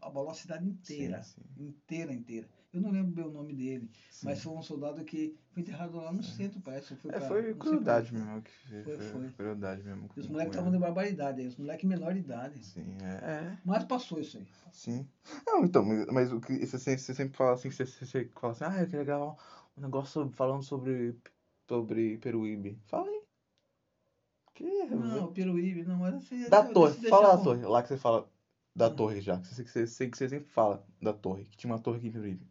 abalou 0.00 0.30
a 0.30 0.34
cidade 0.34 0.66
inteira, 0.66 1.22
Sim, 1.22 1.40
inteira, 1.58 2.12
inteira. 2.12 2.48
Eu 2.72 2.80
não 2.80 2.90
lembro 2.92 3.10
bem 3.12 3.24
o 3.24 3.30
nome 3.30 3.52
dele, 3.52 3.88
sim. 4.10 4.26
mas 4.26 4.40
foi 4.42 4.52
um 4.52 4.62
soldado 4.62 5.04
que 5.04 5.34
foi 5.52 5.62
enterrado 5.62 5.96
lá 5.96 6.12
no 6.12 6.22
centro, 6.22 6.60
parece. 6.60 6.94
Foi, 6.94 7.10
É, 7.10 7.18
pra- 7.18 7.28
foi 7.28 7.54
crueldade 7.54 8.14
mesmo. 8.14 8.40
Que 8.42 8.50
foi, 8.50 8.82
Foi, 8.84 8.98
foi, 8.98 9.30
crueldade 9.30 9.82
mesmo. 9.82 10.08
E 10.16 10.20
os 10.20 10.28
moleques 10.28 10.52
estavam 10.52 10.70
ele. 10.70 10.78
de 10.78 10.82
barbaridade 10.84 11.40
aí, 11.40 11.46
os 11.48 11.56
moleques 11.56 11.88
menor 11.88 12.14
de 12.14 12.20
idade. 12.20 12.64
Sim, 12.64 12.96
é. 13.02 13.30
é. 13.30 13.58
Mas 13.64 13.84
passou 13.84 14.20
isso 14.20 14.38
aí. 14.38 14.46
Sim. 14.72 15.04
Não, 15.46 15.64
então, 15.64 15.84
mas, 16.12 16.32
o 16.32 16.40
que 16.40 16.64
você, 16.64 16.78
sempre- 16.78 17.00
você 17.00 17.14
sempre 17.14 17.36
fala 17.36 17.54
assim, 17.54 17.70
você, 17.70 17.84
você, 17.84 18.30
fala 18.40 18.52
assim, 18.52 18.64
ah, 18.64 18.80
eu 18.80 18.86
queria 18.86 19.04
gravar 19.04 19.34
um 19.76 19.80
negócio 19.82 20.30
falando 20.30 20.62
sobre, 20.62 21.16
sobre 21.70 22.18
Peruíbe. 22.18 22.76
Fala 22.86 23.08
aí. 23.08 23.22
Que 24.54 24.64
Não, 24.86 25.32
Peruíbe, 25.32 25.84
não, 25.84 25.98
mas 25.98 26.14
assim. 26.14 26.48
Da 26.48 26.64
torre, 26.64 26.94
fala 27.08 27.36
da 27.36 27.42
torre, 27.42 27.64
lá 27.64 27.80
que 27.80 27.88
você 27.88 27.96
fala 27.96 28.28
da 28.74 28.86
Ah. 28.86 28.90
torre 28.90 29.20
já, 29.20 29.38
que 29.38 29.46
você, 29.46 29.62
que 29.62 29.70
você, 29.70 29.86
sei 29.86 30.10
que 30.10 30.18
você 30.18 30.28
sempre 30.28 30.48
fala 30.50 30.84
da 31.00 31.12
torre, 31.12 31.44
que 31.44 31.56
tinha 31.56 31.72
uma 31.72 31.78
torre 31.78 31.98
aqui 31.98 32.08
em 32.08 32.12
Peruíbe. 32.12 32.46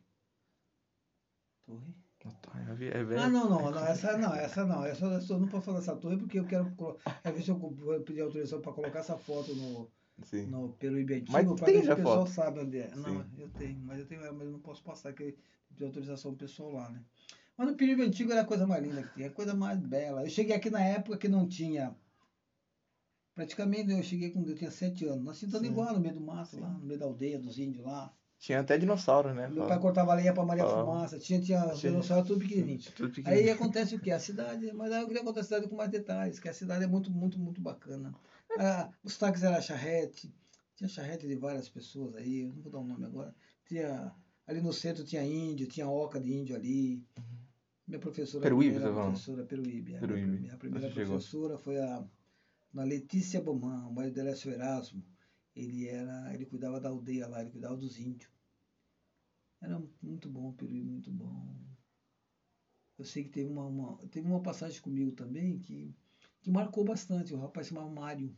Torre? 1.65 2.87
É 2.89 2.99
é. 2.99 3.17
Ah, 3.17 3.29
não, 3.29 3.49
não, 3.49 3.71
não, 3.71 3.85
essa 3.85 4.17
não, 4.17 4.33
essa 4.35 4.65
não, 4.65 4.85
essa 4.85 5.05
eu 5.05 5.39
não 5.39 5.47
posso 5.47 5.65
falar 5.65 5.79
dessa 5.79 5.95
torre 5.95 6.17
porque 6.17 6.39
eu 6.39 6.45
quero 6.45 6.65
quero 7.23 7.35
ver 7.35 7.43
se 7.43 7.49
eu 7.49 7.57
vou 7.57 7.71
pedir 8.01 8.21
autorização 8.21 8.61
para 8.61 8.73
colocar 8.73 8.99
essa 8.99 9.17
foto 9.17 9.53
no, 9.55 9.89
Sim. 10.23 10.45
no 10.47 10.69
Peruíbe 10.73 11.15
antigo, 11.15 11.31
Mas 11.31 11.45
para 11.47 11.65
tem 11.65 11.77
o 11.79 11.95
pessoal 11.95 12.25
foto. 12.25 12.31
sabe 12.31 12.59
onde 12.59 12.77
é. 12.79 12.89
Não, 12.95 13.25
eu 13.37 13.49
tenho, 13.57 13.79
mas 13.81 13.99
eu 13.99 14.05
tenho, 14.05 14.21
mas 14.21 14.47
eu 14.47 14.51
não 14.51 14.59
posso 14.59 14.83
passar 14.83 15.13
que 15.13 15.35
pedir 15.69 15.85
autorização 15.85 16.35
pessoal 16.35 16.71
lá, 16.71 16.89
né? 16.89 17.01
Mas 17.59 17.67
no 17.67 17.75
Peruíbe 17.75 18.03
antigo 18.03 18.31
era 18.31 18.39
a 18.39 18.45
coisa 18.45 18.65
mais 18.65 18.81
linda 18.81 19.03
que 19.03 19.15
tinha, 19.15 19.27
a 19.27 19.31
coisa 19.31 19.53
mais 19.53 19.77
bela. 19.77 20.23
Eu 20.23 20.29
cheguei 20.29 20.55
aqui 20.55 20.69
na 20.69 20.81
época 20.81 21.17
que 21.17 21.27
não 21.27 21.45
tinha 21.45 21.93
Praticamente 23.35 23.91
eu 23.91 24.01
cheguei 24.01 24.31
quando 24.31 24.49
eu 24.49 24.55
tinha 24.55 24.71
sete 24.71 25.05
anos. 25.05 25.41
Tudo 25.41 25.59
Sim. 25.59 25.65
igual, 25.65 25.93
no 25.93 25.99
meio 25.99 26.13
do 26.13 26.21
mato, 26.21 26.51
Sim. 26.51 26.61
lá, 26.61 26.69
no 26.69 26.85
meio 26.85 26.97
da 26.97 27.05
aldeia 27.05 27.37
dos 27.37 27.59
índios 27.59 27.85
lá. 27.85 28.13
Tinha 28.37 28.61
até 28.61 28.77
dinossauro, 28.77 29.33
né? 29.33 29.49
Meu 29.49 29.67
pai 29.67 29.77
cortava 29.77 30.13
lenha 30.13 30.33
para 30.33 30.45
Maria 30.45 30.65
Fala. 30.65 30.85
Fumaça, 30.85 31.19
tinha, 31.19 31.41
tinha, 31.41 31.65
dinossauro 31.73 32.25
tudo 32.25 32.39
pequenininho. 32.39 32.79
Tudo 32.95 33.09
Aí 33.09 33.15
pequenininho. 33.15 33.53
acontece 33.53 33.95
o 33.95 33.99
quê? 33.99 34.11
A 34.11 34.19
cidade, 34.19 34.71
mas 34.71 34.89
aí 34.93 35.01
eu 35.01 35.07
queria 35.07 35.23
contar 35.23 35.41
a 35.41 35.43
cidade 35.43 35.67
com 35.67 35.75
mais 35.75 35.91
detalhes, 35.91 36.39
que 36.39 36.47
a 36.47 36.53
cidade 36.53 36.85
é 36.85 36.87
muito, 36.87 37.11
muito, 37.11 37.37
muito 37.37 37.59
bacana. 37.59 38.13
Ah, 38.57 38.89
os 39.03 39.17
táxis 39.17 39.43
eram 39.43 39.61
charrete, 39.61 40.33
tinha 40.77 40.87
charrete 40.87 41.27
de 41.27 41.35
várias 41.35 41.67
pessoas 41.67 42.15
aí, 42.15 42.45
não 42.45 42.61
vou 42.61 42.71
dar 42.71 42.79
o 42.79 42.85
nome 42.85 43.05
agora. 43.05 43.35
Tinha, 43.67 44.13
ali 44.47 44.61
no 44.61 44.71
centro 44.71 45.03
tinha 45.03 45.23
índio, 45.23 45.67
tinha 45.67 45.89
oca 45.89 46.19
de 46.19 46.33
índio 46.33 46.55
ali. 46.55 47.03
Minha 47.89 47.99
professora. 47.99 48.43
Peruíbe, 48.43 48.77
a 48.77 48.81
tá 48.81 48.93
falando? 48.93 49.13
professora 49.13 49.43
Peruíbe. 49.43 49.93
é. 49.95 49.99
Peruíbe. 49.99 50.39
Minha 50.39 50.57
primeira 50.57 50.87
Você 50.87 50.93
chegou. 50.93 51.15
professora 51.15 51.57
foi 51.57 51.77
a, 51.79 52.05
a 52.77 52.83
Letícia 52.83 53.41
Boman, 53.41 53.87
o 53.87 53.91
marido 53.91 54.13
dela 54.13 54.29
é 54.29 54.47
Erasmo. 54.47 55.03
Ele 55.55 55.87
era, 55.87 56.31
ele 56.33 56.45
cuidava 56.45 56.79
da 56.79 56.89
aldeia 56.89 57.27
lá, 57.27 57.41
ele 57.41 57.49
cuidava 57.49 57.75
dos 57.75 57.97
índios. 57.97 58.31
Era 59.59 59.79
muito 60.01 60.29
bom, 60.29 60.51
Peruíbe, 60.53 60.87
muito 60.87 61.11
bom. 61.11 61.57
Eu 62.97 63.05
sei 63.05 63.23
que 63.23 63.29
teve 63.29 63.49
uma, 63.49 63.65
uma- 63.65 63.97
teve 64.09 64.27
uma 64.27 64.41
passagem 64.41 64.79
comigo 64.81 65.11
também 65.11 65.57
que, 65.57 65.91
que 66.41 66.51
marcou 66.51 66.83
bastante. 66.83 67.33
O 67.33 67.37
rapaz 67.37 67.65
chamava 67.67 67.89
Mário. 67.89 68.31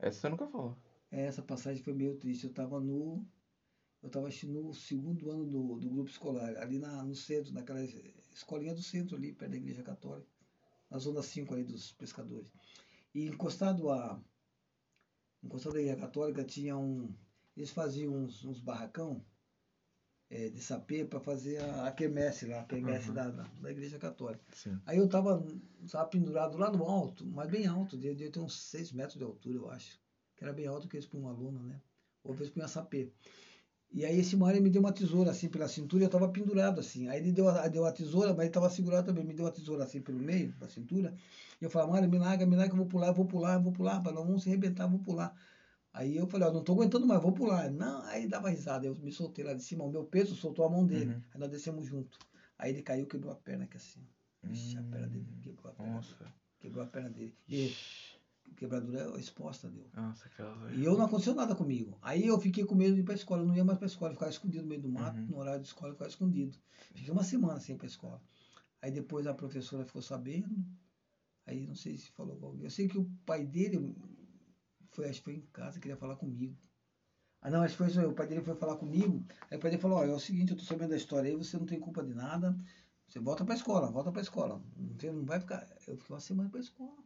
Essa 0.00 0.18
você 0.22 0.28
nunca 0.28 0.46
falou. 0.48 0.76
É, 1.12 1.22
Essa 1.26 1.42
passagem 1.42 1.82
foi 1.82 1.92
meio 1.92 2.16
triste. 2.16 2.44
Eu 2.44 2.50
estava 2.50 2.80
no. 2.80 3.24
Eu 4.02 4.08
estava 4.08 4.28
no 4.48 4.74
segundo 4.74 5.30
ano 5.30 5.46
do, 5.46 5.78
do 5.78 5.88
grupo 5.88 6.10
escolar, 6.10 6.56
ali 6.56 6.76
na, 6.78 7.04
no 7.04 7.14
centro, 7.14 7.52
naquela 7.52 7.80
escolinha 8.34 8.74
do 8.74 8.82
centro 8.82 9.16
ali, 9.16 9.32
perto 9.32 9.50
da 9.52 9.56
igreja 9.56 9.82
católica, 9.82 10.28
na 10.90 10.98
zona 10.98 11.22
5 11.22 11.52
ali 11.54 11.64
dos 11.64 11.92
pescadores. 11.92 12.50
E 13.14 13.26
encostado 13.26 13.90
a. 13.90 14.22
Encostado 15.42 15.76
à 15.76 15.80
igreja 15.80 15.96
católica 16.00 16.44
tinha 16.44 16.76
um. 16.76 17.12
Eles 17.56 17.70
faziam 17.70 18.14
uns, 18.14 18.44
uns 18.44 18.60
barracão 18.60 19.24
eh, 20.30 20.48
de 20.48 20.60
sapê 20.62 21.04
para 21.04 21.20
fazer 21.20 21.58
a, 21.58 21.86
a 21.88 21.92
quermesse 21.92 22.46
lá, 22.46 22.60
a 22.60 22.64
quermesse 22.64 23.08
Uhum. 23.08 23.14
da, 23.14 23.30
da, 23.30 23.42
da 23.42 23.70
igreja 23.70 23.98
católica. 23.98 24.42
Sim. 24.54 24.80
Aí 24.86 24.96
eu 24.96 25.06
tava, 25.08 25.44
tava 25.90 26.08
pendurado 26.08 26.56
lá 26.56 26.70
no 26.70 26.84
alto, 26.84 27.26
mas 27.26 27.50
bem 27.50 27.66
alto, 27.66 27.98
devia 27.98 28.30
ter 28.30 28.40
uns 28.40 28.54
6 28.70 28.92
metros 28.92 29.18
de 29.18 29.24
altura, 29.24 29.56
eu 29.58 29.70
acho. 29.70 30.00
Que 30.36 30.44
era 30.44 30.52
bem 30.54 30.66
alto 30.66 30.88
que 30.88 30.96
eles 30.96 31.06
põem 31.06 31.22
um 31.22 31.28
aluno, 31.28 31.62
né? 31.62 31.80
Ou 32.24 32.34
eles 32.34 32.56
a 32.56 32.68
sapê. 32.68 33.12
E 33.92 34.06
aí 34.06 34.18
esse 34.18 34.36
Mário 34.36 34.62
me 34.62 34.70
deu 34.70 34.80
uma 34.80 34.92
tesoura 34.92 35.30
assim 35.30 35.48
pela 35.48 35.68
cintura 35.68 36.02
e 36.02 36.06
eu 36.06 36.10
tava 36.10 36.28
pendurado 36.28 36.80
assim. 36.80 37.08
Aí 37.08 37.20
ele 37.20 37.30
deu 37.30 37.48
a, 37.48 37.68
deu 37.68 37.84
a 37.84 37.92
tesoura, 37.92 38.30
mas 38.30 38.46
ele 38.46 38.50
tava 38.50 38.70
segurado 38.70 39.06
também, 39.06 39.22
me 39.22 39.34
deu 39.34 39.46
a 39.46 39.50
tesoura 39.50 39.84
assim 39.84 40.00
pelo 40.00 40.18
meio, 40.18 40.52
da 40.58 40.66
cintura. 40.66 41.14
E 41.60 41.64
eu 41.64 41.70
falei, 41.70 41.90
Mário, 41.90 42.08
me 42.08 42.18
larga, 42.18 42.46
me 42.46 42.56
larga, 42.56 42.72
eu 42.72 42.78
vou 42.78 42.86
pular, 42.86 43.08
eu 43.08 43.14
vou 43.14 43.26
pular, 43.26 43.54
eu 43.54 43.62
vou 43.62 43.72
pular, 43.72 44.00
para 44.00 44.12
não 44.12 44.38
se 44.38 44.48
arrebentar, 44.48 44.86
vou 44.86 44.98
pular. 44.98 45.36
Aí 45.92 46.16
eu 46.16 46.26
falei, 46.26 46.48
ó, 46.48 46.52
não 46.52 46.64
tô 46.64 46.72
aguentando 46.72 47.06
mais, 47.06 47.20
vou 47.20 47.32
pular. 47.32 47.70
Não, 47.70 48.02
aí 48.04 48.26
dava 48.26 48.48
risada, 48.48 48.86
eu 48.86 48.96
me 48.96 49.12
soltei 49.12 49.44
lá 49.44 49.52
de 49.52 49.62
cima, 49.62 49.84
o 49.84 49.90
meu 49.90 50.04
peso 50.04 50.34
soltou 50.34 50.64
a 50.64 50.70
mão 50.70 50.86
dele. 50.86 51.12
Uhum. 51.12 51.22
Aí 51.34 51.40
nós 51.40 51.50
descemos 51.50 51.86
junto. 51.86 52.18
Aí 52.58 52.72
ele 52.72 52.82
caiu, 52.82 53.06
quebrou 53.06 53.32
a 53.32 53.36
perna 53.36 53.64
aqui 53.64 53.76
assim. 53.76 54.00
Ixi, 54.50 54.78
a 54.78 54.82
perna 54.82 55.06
dele 55.08 55.26
quebrou 55.42 55.70
a 55.70 55.74
perna. 55.74 55.92
Nossa. 55.92 56.34
Quebrou 56.60 56.82
a 56.82 56.86
perna 56.86 57.10
dele. 57.10 57.34
E 57.46 57.74
quebradura 58.54 59.18
exposta 59.18 59.68
deu. 59.70 59.86
Nossa. 59.94 60.28
E 60.74 60.84
eu 60.84 60.96
não 60.96 61.04
aconteceu 61.06 61.34
nada 61.34 61.54
comigo. 61.54 61.98
Aí 62.02 62.26
eu 62.26 62.38
fiquei 62.40 62.64
com 62.64 62.74
medo 62.74 62.94
de 62.94 63.00
ir 63.00 63.04
pra 63.04 63.14
escola. 63.14 63.42
Eu 63.42 63.46
não 63.46 63.54
ia 63.56 63.64
mais 63.64 63.78
pra 63.78 63.86
escola. 63.86 64.10
Eu 64.10 64.14
ficava 64.14 64.30
escondido 64.30 64.62
no 64.62 64.68
meio 64.68 64.80
do 64.82 64.88
mato, 64.88 65.18
Uhum. 65.18 65.26
no 65.26 65.38
horário 65.38 65.60
de 65.60 65.66
escola, 65.68 65.88
eu 65.90 65.94
ficava 65.94 66.10
escondido. 66.10 66.56
Fiquei 66.94 67.10
uma 67.10 67.22
semana 67.24 67.58
sem 67.60 67.74
ir 67.74 67.78
pra 67.78 67.86
escola. 67.86 68.20
Aí 68.80 68.90
depois 68.90 69.26
a 69.26 69.34
professora 69.34 69.84
ficou 69.84 70.02
sabendo. 70.02 70.64
Aí 71.46 71.66
não 71.66 71.74
sei 71.74 71.96
se 71.96 72.10
falou 72.12 72.36
com 72.36 72.46
alguém. 72.46 72.64
Eu 72.64 72.70
sei 72.70 72.86
que 72.88 72.98
o 72.98 73.04
pai 73.26 73.44
dele 73.44 73.94
foi, 74.90 75.08
acho 75.08 75.18
que 75.20 75.24
foi 75.24 75.34
em 75.34 75.46
casa, 75.52 75.80
queria 75.80 75.96
falar 75.96 76.16
comigo. 76.16 76.56
Ah, 77.40 77.50
não, 77.50 77.62
acho 77.62 77.74
que 77.74 77.78
foi 77.78 77.88
isso 77.88 77.98
aí. 77.98 78.06
O 78.06 78.12
pai 78.14 78.26
dele 78.28 78.40
foi 78.42 78.54
falar 78.54 78.76
comigo. 78.76 79.24
Aí 79.50 79.56
o 79.56 79.60
pai 79.60 79.70
dele 79.70 79.82
falou: 79.82 79.98
Olha, 79.98 80.12
é 80.12 80.14
o 80.14 80.20
seguinte, 80.20 80.52
eu 80.52 80.56
tô 80.56 80.62
sabendo 80.62 80.90
da 80.90 80.96
história 80.96 81.28
aí, 81.28 81.36
você 81.36 81.58
não 81.58 81.66
tem 81.66 81.80
culpa 81.80 82.02
de 82.04 82.14
nada. 82.14 82.56
Você 83.08 83.18
volta 83.18 83.44
pra 83.44 83.54
escola, 83.54 83.90
volta 83.90 84.12
pra 84.12 84.22
escola. 84.22 84.62
Não, 84.76 84.94
tem- 84.94 85.12
não 85.12 85.24
vai 85.24 85.40
ficar. 85.40 85.68
Eu 85.88 85.96
fiquei 85.96 86.14
uma 86.14 86.20
semana 86.20 86.48
pra 86.48 86.60
escola. 86.60 86.96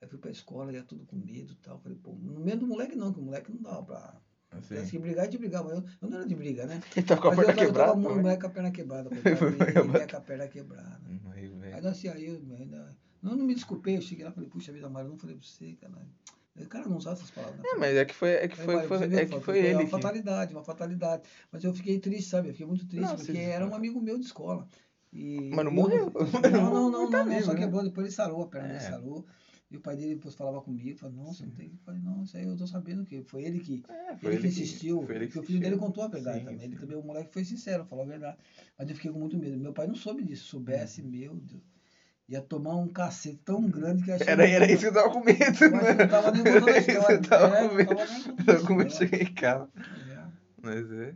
Aí 0.00 0.08
fui 0.08 0.18
pra 0.18 0.30
escola, 0.30 0.72
ia 0.72 0.82
tudo 0.82 1.04
com 1.06 1.16
medo 1.16 1.52
e 1.52 1.56
tal. 1.56 1.78
Falei, 1.80 1.98
pô, 2.02 2.12
no 2.12 2.40
medo 2.40 2.60
do 2.60 2.66
moleque 2.66 2.94
não, 2.96 3.12
que 3.12 3.18
o 3.18 3.22
moleque 3.22 3.50
não 3.52 3.60
dava 3.60 3.82
pra. 3.82 4.14
Tivesse 4.62 4.74
Assim. 4.82 4.90
que 4.92 4.98
brigar, 5.00 5.22
a 5.22 5.24
gente 5.26 5.38
brigava. 5.38 5.70
Eu, 5.70 5.84
eu 6.00 6.08
não 6.08 6.18
era 6.18 6.26
de 6.26 6.34
briga, 6.34 6.64
né? 6.66 6.80
Ele 6.96 7.04
tá 7.06 7.16
com 7.16 7.28
a 7.28 7.34
Mas 7.34 7.48
eu, 7.48 7.54
perna 7.54 7.54
tava- 7.54 7.62
eu 7.62 7.66
quebrada. 7.66 7.92
tava 7.92 8.02
também. 8.02 8.22
moleque 8.22 8.40
com 8.40 8.46
a 8.46 8.50
perna 8.50 8.70
quebrada. 8.70 9.08
coitado 9.10 9.50
dele, 9.50 9.72
quebrar. 9.72 10.00
ia 10.00 10.06
com 10.08 10.16
a 10.16 10.20
perna 10.20 10.48
quebrada. 10.48 11.00
Aí, 11.32 11.52
Aí 11.64 11.72
nós 11.82 11.86
assim, 11.86 12.08
aí 12.08 12.26
eu 12.26 12.34
ainda. 12.56 12.96
Não, 13.20 13.36
não 13.36 13.44
me 13.44 13.54
desculpei, 13.54 13.96
eu 13.96 14.00
cheguei 14.00 14.24
lá 14.24 14.30
e 14.30 14.34
falei, 14.34 14.48
puxa 14.48 14.72
vida, 14.72 14.88
Mário, 14.88 15.08
eu 15.08 15.10
não 15.10 15.18
falei 15.18 15.36
pra 15.36 15.44
você, 15.44 15.72
cara. 15.80 15.92
O 16.56 16.66
cara 16.66 16.88
não 16.88 16.96
usa 16.96 17.10
essas 17.12 17.30
palavras. 17.30 17.58
né? 17.58 17.64
É, 17.72 17.76
mas 17.76 17.96
é 17.96 18.04
que 18.04 18.14
foi, 18.14 18.30
é 18.30 18.48
que 18.48 18.56
foi, 18.56 18.82
foi- 18.86 19.14
é 19.14 19.26
que 19.26 19.40
foi 19.40 19.58
ele 19.58 19.74
uma 19.74 19.84
que. 19.84 19.90
fatalidade, 19.90 20.54
uma 20.54 20.64
fatalidade. 20.64 21.22
Mas 21.52 21.62
eu 21.64 21.74
fiquei 21.74 21.98
triste, 21.98 22.30
sabe? 22.30 22.48
Eu 22.48 22.52
fiquei 22.52 22.66
muito 22.66 22.86
triste, 22.86 23.02
Não, 23.06 23.16
porque 23.16 23.32
vocês- 23.32 23.48
era 23.48 23.66
um 23.66 23.74
amigo 23.74 24.00
meu 24.00 24.18
de 24.18 24.24
escola. 24.24 24.66
E, 25.12 25.50
Mas 25.54 25.64
não 25.64 25.72
e 25.72 25.76
eu 25.76 25.80
morreu. 25.82 26.12
Não, 26.52 26.70
não, 26.72 26.90
não, 26.90 27.10
Tá 27.10 27.24
não, 27.24 27.32
não, 27.32 27.42
só 27.42 27.52
né? 27.52 27.60
quebrou, 27.60 27.82
depois 27.82 28.06
ele 28.06 28.14
sarou, 28.14 28.42
a 28.42 28.46
perna 28.46 28.68
dele 28.68 28.80
É. 28.80 28.90
sarou. 28.90 29.24
E 29.70 29.76
o 29.76 29.80
pai 29.80 29.96
dele 29.96 30.14
depois 30.14 30.34
falava 30.34 30.62
comigo, 30.62 30.98
falou, 30.98 31.16
não, 31.16 31.32
você 31.32 31.44
não 31.44 31.52
tem 31.52 31.68
que. 31.68 31.74
Eu 31.74 31.80
falei, 31.84 32.00
não, 32.00 32.22
isso 32.22 32.36
aí 32.36 32.44
eu 32.44 32.56
tô 32.56 32.66
sabendo 32.66 33.04
que 33.04 33.22
foi 33.22 33.44
ele 33.44 33.60
que. 33.60 33.82
É, 33.88 34.16
foi 34.16 34.32
Ele 34.34 34.42
que 34.42 34.46
insistiu, 34.48 35.02
foi 35.02 35.16
ele 35.16 35.26
porque 35.26 35.32
que 35.34 35.38
o 35.38 35.42
filho 35.42 35.60
dele 35.60 35.76
contou 35.76 36.04
a 36.04 36.08
verdade 36.08 36.38
Sim, 36.38 36.44
também. 36.46 36.62
Ele 36.64 36.74
sim. 36.74 36.80
também, 36.80 36.96
o 36.96 37.02
moleque 37.02 37.32
foi 37.32 37.44
sincero, 37.44 37.84
falou 37.84 38.04
a 38.04 38.08
verdade. 38.08 38.38
Mas 38.78 38.88
eu 38.88 38.94
fiquei 38.96 39.10
com 39.10 39.18
muito 39.18 39.36
medo. 39.36 39.58
Meu 39.58 39.72
pai 39.72 39.86
não 39.86 39.94
soube 39.94 40.22
disso. 40.24 40.44
Se 40.44 40.50
soubesse, 40.50 41.02
meu 41.02 41.34
Deus, 41.34 41.62
ia 42.28 42.40
tomar 42.42 42.76
um 42.76 42.88
cacete 42.88 43.40
tão 43.44 43.68
grande 43.70 44.02
que 44.04 44.10
eu 44.10 44.14
achei 44.14 44.32
Era, 44.32 44.46
que- 44.46 44.52
era 44.52 44.70
isso 44.70 44.80
que 44.82 44.86
eu 44.88 44.92
tava 44.92 45.10
com 45.12 45.20
medo, 45.20 45.38
eu 45.40 45.54
que 45.54 45.68
né? 45.68 45.94
não 45.94 46.08
tava 46.08 46.30
nem 46.30 46.42
contando 46.44 46.68
a 46.68 46.72
que 46.72 46.78
história. 46.78 47.16
eu 47.16 47.22
tava 47.22 47.56
É, 47.56 47.68
com 47.68 47.74
medo. 47.74 47.88
tava 47.88 48.06
nem 48.06 48.22
contando 48.22 48.50
a 48.50 48.54
Tava 48.54 48.66
com 48.66 48.74
medo 48.74 48.86
de 48.88 48.92
história. 48.92 48.96
chegar 48.96 49.20
em 49.22 49.34
casa. 49.34 49.68
É. 50.08 50.48
Mas 50.62 50.90
é. 50.92 51.14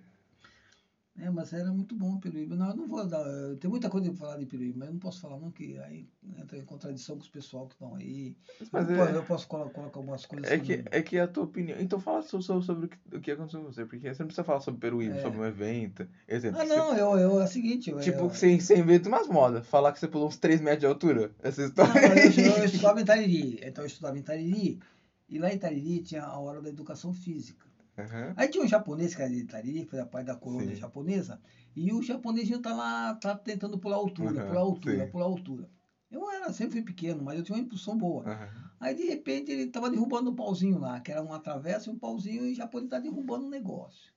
É, 1.19 1.29
mas 1.31 1.53
era 1.53 1.71
muito 1.71 1.95
bom 1.95 2.15
o 2.15 2.19
Peruíbe. 2.21 2.57
Não, 2.57 2.71
eu 2.71 2.75
não 2.77 2.89
vou 2.89 3.07
dar. 3.07 3.21
eh, 3.21 3.55
Tem 3.61 3.71
muita 3.71 3.91
coisa 3.91 4.09
pra 4.09 4.17
falar 4.19 4.39
de 4.39 4.47
Peruíbe, 4.47 4.79
mas 4.79 4.89
eu 4.89 4.95
não 4.95 4.99
posso 5.01 5.21
falar 5.21 5.39
não, 5.39 5.51
que 5.51 5.77
aí 5.81 6.09
entra 6.39 6.57
em 6.57 6.65
contradição 6.65 7.17
com 7.17 7.23
os 7.23 7.29
pessoal 7.29 7.67
que 7.67 7.75
estão 7.75 7.95
aí. 7.95 8.35
Mas 8.73 8.89
eu, 8.89 8.97
posso, 8.97 9.11
é, 9.11 9.17
eu 9.19 9.23
posso 9.25 9.47
colo- 9.47 9.69
colocar 9.71 9.99
algumas 9.99 10.25
coisas 10.25 10.51
é, 10.51 10.59
que, 10.59 10.79
não- 10.79 10.85
é 10.91 11.03
que 11.03 11.19
a 11.19 11.29
tua 11.29 11.45
opinião. 11.45 11.79
Então 11.79 12.01
fala 12.01 12.23
so- 12.23 12.41
so- 12.41 12.63
sobre, 12.63 12.89
o 13.13 13.21
que, 13.21 13.31
aconteceu 13.31 13.61
com 13.61 13.67
você. 13.71 13.85
Porque 13.85 14.09
você 14.13 14.23
não 14.23 14.27
precisa 14.29 14.43
falar 14.43 14.61
sobre 14.61 14.81
Peruíbe, 14.81 15.19
É. 15.19 15.21
sobre 15.21 15.39
um 15.39 15.45
evento. 15.45 16.09
Exemplo. 16.27 16.59
Ah, 16.59 16.65
você- 16.65 16.75
não, 16.77 16.97
eu, 16.97 17.19
eu, 17.19 17.41
é 17.41 17.45
o 17.45 17.47
seguinte. 17.47 17.91
Eu, 17.91 18.01
Tipo, 18.01 18.21
eu, 18.21 18.29
você, 18.31 18.59
você 18.59 18.79
inventa 18.79 19.07
umas 19.11 19.29
modas. 19.29 19.67
Falar 19.67 19.93
que 19.93 20.01
você 20.01 20.09
pulou 20.09 20.29
uns 20.29 20.39
3 20.39 20.63
metros 20.63 20.81
de 20.81 20.87
altura. 20.87 21.31
Essa 21.43 21.61
Não, 21.61 21.69
história. 21.69 21.93
mas 22.09 22.39
eu, 22.39 22.57
eu 22.57 22.65
estudava 22.65 23.01
em 23.03 23.05
Tariri. 23.05 23.61
Então 23.63 23.85
eu 23.85 23.89
estudava 23.89 24.19
em 24.19 24.23
Tariri. 24.23 24.81
E 25.29 25.39
lá 25.39 25.53
em 25.53 25.59
Tariri 25.59 26.01
tinha 26.03 26.23
a 26.25 26.39
hora 26.39 26.63
da 26.63 26.71
educação 26.71 27.13
física. 27.13 27.67
Aham. 27.99 28.37
Aí 28.37 28.49
tinha 28.49 28.65
um 28.65 28.69
japonês 28.69 29.15
que 29.15 29.23
era 29.23 29.31
de 29.31 29.45
Tariri, 29.45 29.85
fazia 29.85 30.07
parte 30.07 30.27
da 30.27 30.37
colônia 30.37 30.75
japonesa. 30.75 31.39
E 31.77 31.93
o 31.93 32.03
japonesinho 32.03 32.61
tá 32.61 32.73
lá, 32.73 33.13
tá 33.15 33.35
tentando 33.35 33.79
pular 33.79 33.97
altura, 33.97 34.41
Aham, 34.41 34.47
pular 34.47 34.61
altura, 34.61 35.07
sim. 35.07 35.09
pular 35.09 35.25
altura. 35.27 35.69
Eu 36.11 36.29
era, 36.31 36.53
sempre 36.53 36.73
fui 36.73 36.83
pequeno, 36.83 37.23
mas 37.23 37.37
eu 37.37 37.43
tinha 37.43 37.57
uma 37.57 37.63
impulsão 37.63 37.97
boa. 37.97 38.27
Aham. 38.27 38.73
Aí 38.81 38.95
de 38.95 39.05
repente 39.05 39.53
ele 39.53 39.67
tava 39.67 39.91
derrubando 39.91 40.31
um 40.31 40.35
pauzinho 40.35 40.79
lá, 40.79 41.01
que 41.01 41.11
era 41.13 41.23
uma 41.23 41.39
travessa 41.41 41.89
e 41.91 41.93
um 41.93 41.97
pauzinho, 41.99 42.47
e 42.47 42.53
o 42.53 42.55
japonês 42.55 42.89
tá 42.91 42.99
derrubando 42.99 43.47
um 43.47 43.51
negócio. 43.51 44.13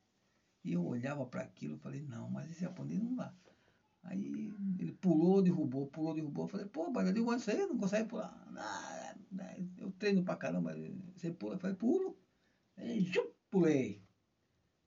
E 0.64 0.74
eu 0.74 0.84
olhava 0.84 1.26
para 1.26 1.42
aquilo 1.44 1.76
e 1.76 1.78
falei, 1.80 2.02
não, 2.02 2.30
mas 2.30 2.50
esse 2.50 2.62
japonês 2.62 3.00
não 3.02 3.16
dá. 3.16 3.34
Aí 4.04 4.52
ele 4.80 4.94
pulou, 4.94 5.42
derrubou, 5.42 5.88
pulou, 5.88 6.14
derrubou. 6.14 6.46
Eu 6.46 6.48
falei, 6.50 6.66
pô, 6.68 6.90
mas 6.92 7.08
eu 7.08 7.14
digo, 7.14 7.26
você 7.26 7.66
não 7.68 7.78
consegue 7.78 8.08
pular. 8.08 8.46
Ah, 8.56 9.16
né, 9.32 9.56
eu 9.78 9.92
treino 9.92 10.24
pra 10.24 10.36
caramba. 10.36 10.74
Você 11.16 11.32
pula? 11.32 11.56
Eu 11.56 11.60
falei, 11.60 11.76
pulo. 11.76 12.16
Aí, 12.78 13.02
jup, 13.02 13.30
pulei. 13.56 14.04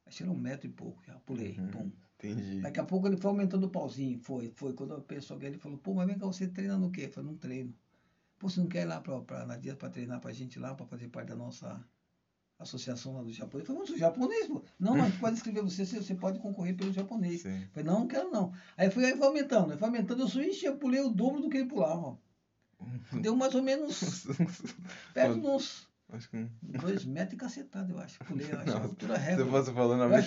Achei 0.07 0.29
um 0.29 0.35
metro 0.35 0.67
e 0.67 0.71
pouco, 0.71 1.03
já 1.05 1.15
pulei. 1.21 1.59
Uhum. 1.59 1.71
Pum. 1.71 1.93
Entendi. 2.19 2.61
Daqui 2.61 2.81
a 2.81 2.85
pouco 2.85 3.07
ele 3.07 3.17
foi 3.17 3.31
aumentando 3.31 3.67
o 3.67 3.71
pauzinho. 3.71 4.19
Foi, 4.21 4.51
foi. 4.57 4.75
Quando 4.75 4.93
eu 4.95 5.01
pensou 5.01 5.35
alguém, 5.35 5.51
ele 5.51 5.59
falou, 5.59 5.79
pô, 5.79 5.95
mas 5.95 6.07
vem 6.07 6.19
cá, 6.19 6.27
você 6.27 6.47
treina 6.49 6.77
no 6.77 6.91
quê? 6.91 7.07
Eu 7.07 7.11
falei, 7.11 7.31
não 7.31 7.39
treino. 7.39 7.75
Pô, 8.39 8.49
você 8.49 8.61
não 8.61 8.69
quer 8.69 8.83
ir 8.83 8.87
lá 8.87 9.01
pra, 9.01 9.21
pra 9.23 9.47
Nadia 9.47 9.75
pra 9.75 9.89
treinar 9.89 10.21
pra 10.21 10.33
gente 10.33 10.59
lá, 10.59 10.75
pra 10.75 10.87
fazer 10.87 11.09
parte 11.09 11.29
da 11.29 11.37
nossa 11.37 11.83
associação 12.59 13.15
lá 13.15 13.23
do 13.23 13.33
Japão? 13.33 13.61
Ele 13.61 13.67
falou, 13.67 13.83
mas 13.83 13.91
o 13.91 13.99
japonês, 13.99 14.47
pô. 14.49 14.63
Não, 14.79 14.97
mas 14.97 15.17
pode 15.17 15.37
escrever 15.37 15.63
você, 15.63 15.85
você 15.85 16.15
pode 16.15 16.39
concorrer 16.41 16.77
pelo 16.77 16.93
japonês. 16.93 17.43
Sim. 17.43 17.63
Eu 17.63 17.69
falei, 17.69 17.85
não, 17.85 18.01
não 18.01 18.09
quero 18.09 18.31
não. 18.31 18.53
Aí 18.77 18.91
foi, 18.91 19.05
aí 19.05 19.17
foi 19.17 19.27
aumentando, 19.27 19.73
aí 19.73 19.79
foi 19.79 19.89
aumentando, 19.89 20.23
eu 20.23 20.29
suí, 20.29 20.53
eu 20.63 20.77
pulei 20.77 21.01
o 21.01 21.09
dobro 21.09 21.41
do 21.41 21.49
que 21.49 21.57
ele 21.57 21.69
pulava. 21.69 22.19
Deu 23.21 23.35
mais 23.35 23.55
ou 23.55 23.63
menos 23.63 24.27
perto 25.15 25.41
de 25.41 25.47
uns 25.47 25.88
Acho 26.11 26.31
que. 26.31 26.37
um- 26.39 26.49
dois 26.63 27.05
metros 27.05 27.35
e 27.35 27.37
cacetado, 27.37 27.93
eu 27.93 27.99
acho. 27.99 28.19
Pulei, 28.21 28.47
eu 28.51 28.59
acho, 28.59 28.71
a 28.71 28.73
Nossa, 28.75 28.87
altura 28.87 29.15
Você 29.15 29.21
recorde. 29.21 29.51
você 29.51 29.73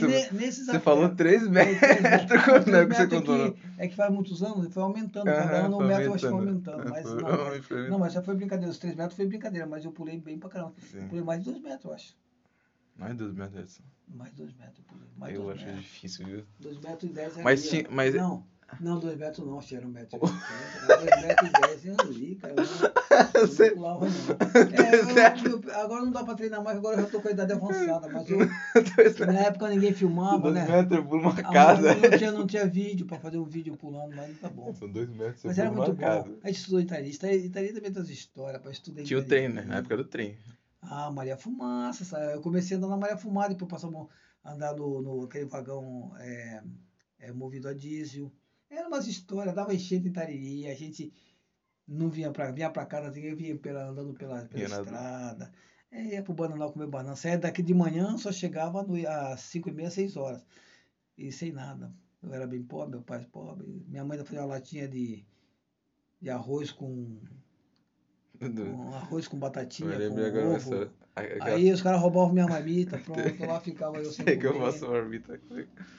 vez. 0.08 0.26
acho 0.26 0.66
Você, 0.66 0.72
que 0.74 0.80
falou 0.80 1.10
3 1.16 1.44
é, 1.44 1.50
metros. 1.50 1.80
três 1.80 2.02
metros. 2.02 2.28
Três 2.66 2.76
é 2.78 2.86
que 2.86 2.94
você 2.96 3.08
contou? 3.08 3.38
não? 3.38 3.52
que- 3.52 3.60
É 3.80 3.88
que 3.88 3.96
faz 3.96 4.14
muitos 4.14 4.44
anos, 4.44 4.72
foi 4.74 4.84
aumentando. 4.84 5.26
Cada 5.26 5.42
Aham, 5.58 5.66
ano 5.66 5.78
foi 5.78 5.88
metro 5.88 6.04
eu 6.04 6.14
acho 6.14 6.24
que 6.26 6.30
foi 6.32 6.40
aumentando. 6.40 6.90
Mas 6.90 7.04
Foi- 7.10 7.22
não, 7.24 7.46
mas, 7.46 7.66
foi- 7.66 7.90
não, 7.90 8.00
mas 8.00 8.14
já 8.14 8.22
foi 8.22 8.36
brincadeira. 8.36 8.72
Os 8.72 8.78
três 8.78 8.96
metros 8.96 9.16
foi 9.16 9.26
brincadeira, 9.26 9.66
mas 9.66 9.84
eu 9.84 9.92
pulei 9.92 10.20
bem 10.20 10.38
pra 10.38 10.50
caramba. 10.50 10.74
Sim. 10.92 11.08
pulei 11.08 11.24
mais 11.24 11.44
de 11.44 11.50
dois 11.52 11.62
metros, 11.64 11.86
eu 11.86 11.94
acho. 11.94 12.16
Mais 12.96 13.16
2 13.16 13.34
metros. 13.34 13.60
Edson. 13.60 13.84
Mais 14.08 14.30
de 14.32 14.38
dois 14.38 14.54
metros 14.58 14.78
eu 14.78 14.84
pulei. 14.86 15.08
Mais 15.18 15.34
Eu 15.36 15.42
dois 15.44 15.56
acho 15.58 15.66
metros. 15.66 15.84
difícil, 15.84 16.26
viu? 16.28 16.44
Dois 16.60 16.78
metros 16.80 17.04
e 17.10 17.14
dez 17.14 17.38
Mas 17.38 17.68
tinha- 17.68 17.88
ó. 17.90 17.92
mas- 17.92 18.14
Não, 18.14 18.46
não, 18.80 19.00
dois 19.00 19.18
metros 19.18 19.46
não, 19.46 19.60
tinha 19.60 19.82
um 19.82 19.90
metro 19.90 20.20
e 20.20 20.26
oitenta. 20.26 20.98
Dois 20.98 21.26
metros 21.26 21.50
e 21.50 21.62
dez 21.62 21.86
eu 21.86 21.96
ali, 22.00 22.36
cara. 22.36 22.54
Eu 22.54 22.64
não, 22.66 23.32
eu 23.42 23.48
Você- 23.48 23.76
não. 23.76 24.02
É, 24.04 25.48
eu- 25.48 25.82
agora 25.84 26.02
não 26.06 26.12
dá 26.12 26.24
pra 26.24 26.36
treinar 26.36 26.64
mais, 26.64 26.78
agora 26.78 26.98
eu 26.98 27.02
já 27.04 27.10
tô 27.10 27.22
com 27.22 27.28
a 27.28 27.32
idade 27.32 27.54
avançada. 27.54 28.08
Mas 28.10 28.30
eu, 28.30 28.38
na 29.28 29.40
época 29.40 29.70
ninguém 29.70 29.94
filmava, 29.94 30.52
dois 30.52 30.54
né? 30.56 30.66
metros 30.68 30.98
eu 30.98 31.06
pulo 31.06 31.22
uma 31.22 31.32
Ah, 31.32 31.44
casa. 31.52 31.94
Não 31.96 32.18
tinha, 32.18 32.32
não 32.32 32.48
tinha 32.48 32.66
vídeo 32.68 33.06
pra 33.06 33.20
fazer 33.20 33.38
um 33.38 33.46
vídeo 33.46 33.76
pulando, 33.78 34.16
mas 34.16 34.40
tá 34.40 34.50
bom. 34.50 34.74
São 34.74 34.90
2 34.90 35.10
metros, 35.10 35.44
Mas 35.44 35.58
era 35.58 35.72
muito 35.72 35.96
casa. 35.96 36.30
bom. 36.30 36.38
A 36.44 36.48
gente 36.48 36.58
estudou 36.58 36.80
Itari. 36.80 37.10
Itari, 37.12 37.46
Itari 37.46 37.74
também 37.74 37.92
tem 37.92 38.02
as 38.02 38.10
histórias, 38.10 38.62
para 38.62 38.72
estudar 38.72 39.04
Tinha 39.04 39.20
o 39.20 39.24
trem, 39.24 39.50
né? 39.50 39.62
Na 39.64 39.78
época 39.78 39.98
do 39.98 40.06
trem. 40.06 40.38
Ah, 40.82 41.12
Maria 41.12 41.38
Fumaça. 41.38 42.04
sabe? 42.06 42.34
Eu 42.34 42.42
comecei 42.42 42.76
a 42.76 42.78
andar 42.80 42.88
na 42.90 42.98
Maria 42.98 43.18
Fumaça, 43.18 43.50
depois 43.50 43.70
passamos 43.70 44.08
a 44.44 44.54
andar 44.54 44.76
no, 44.76 45.02
no 45.02 45.24
aquele 45.26 45.46
vagão 45.46 46.12
é, 46.20 46.64
é, 47.20 47.32
movido 47.32 47.68
a 47.68 47.74
diesel. 47.74 48.32
Era 48.72 48.88
umas 48.88 49.06
histórias, 49.06 49.54
dava 49.54 49.76
enchente 49.76 50.08
em 50.08 50.14
Tariri, 50.14 50.68
a 50.68 50.74
gente 50.74 51.14
não 51.86 52.10
vinha 52.10 52.32
pra, 52.32 52.52
vinha 52.52 52.70
pra 52.70 52.86
casa, 52.86 53.20
eu 53.20 53.36
vinha 53.36 53.58
pela, 53.58 53.90
andando 53.90 54.14
pela, 54.14 54.46
pela 54.46 54.64
estrada. 54.64 55.52
É, 55.92 56.02
ia 56.06 56.24
pro 56.24 56.34
Bananal 56.34 56.72
comer 56.72 56.88
banana. 56.88 57.18
Saía 57.18 57.38
daqui 57.38 57.62
de 57.62 57.74
manhã, 57.74 58.18
só 58.18 58.32
chegava 58.32 58.82
no, 58.82 58.96
às 59.08 59.42
5 59.42 59.68
e 59.68 59.72
meia, 59.74 59.92
6 59.92 60.16
horas. 60.16 60.42
E 61.18 61.32
sem 61.34 61.52
nada. 61.52 61.94
Eu 62.24 62.34
era 62.34 62.48
bem 62.48 62.64
pobre, 62.64 62.92
meu 62.92 63.02
pai 63.02 63.26
pobre. 63.26 63.68
Minha 63.88 64.06
mãe 64.06 64.18
ainda 64.18 64.26
fazia 64.26 64.42
uma 64.42 64.54
latinha 64.54 64.88
de, 64.88 65.26
de 66.22 66.30
arroz 66.30 66.72
com, 66.72 67.20
com 68.40 68.94
arroz 68.94 69.28
com 69.28 69.38
batatinha, 69.38 69.98
com 70.10 70.16
ovo. 70.16 70.56
essa. 70.56 71.01
Aí 71.16 71.72
os 71.72 71.82
caras 71.82 72.00
roubavam 72.00 72.32
minha 72.34 72.48
marmita, 72.48 72.98
pronto, 72.98 73.46
lá 73.46 73.60
ficava 73.60 73.98
eu 73.98 74.12
sem 74.12 74.24
Sei 74.26 74.38
que 74.38 74.48
eu 74.48 74.58
faço 74.58 74.88
marmita. 74.90 75.40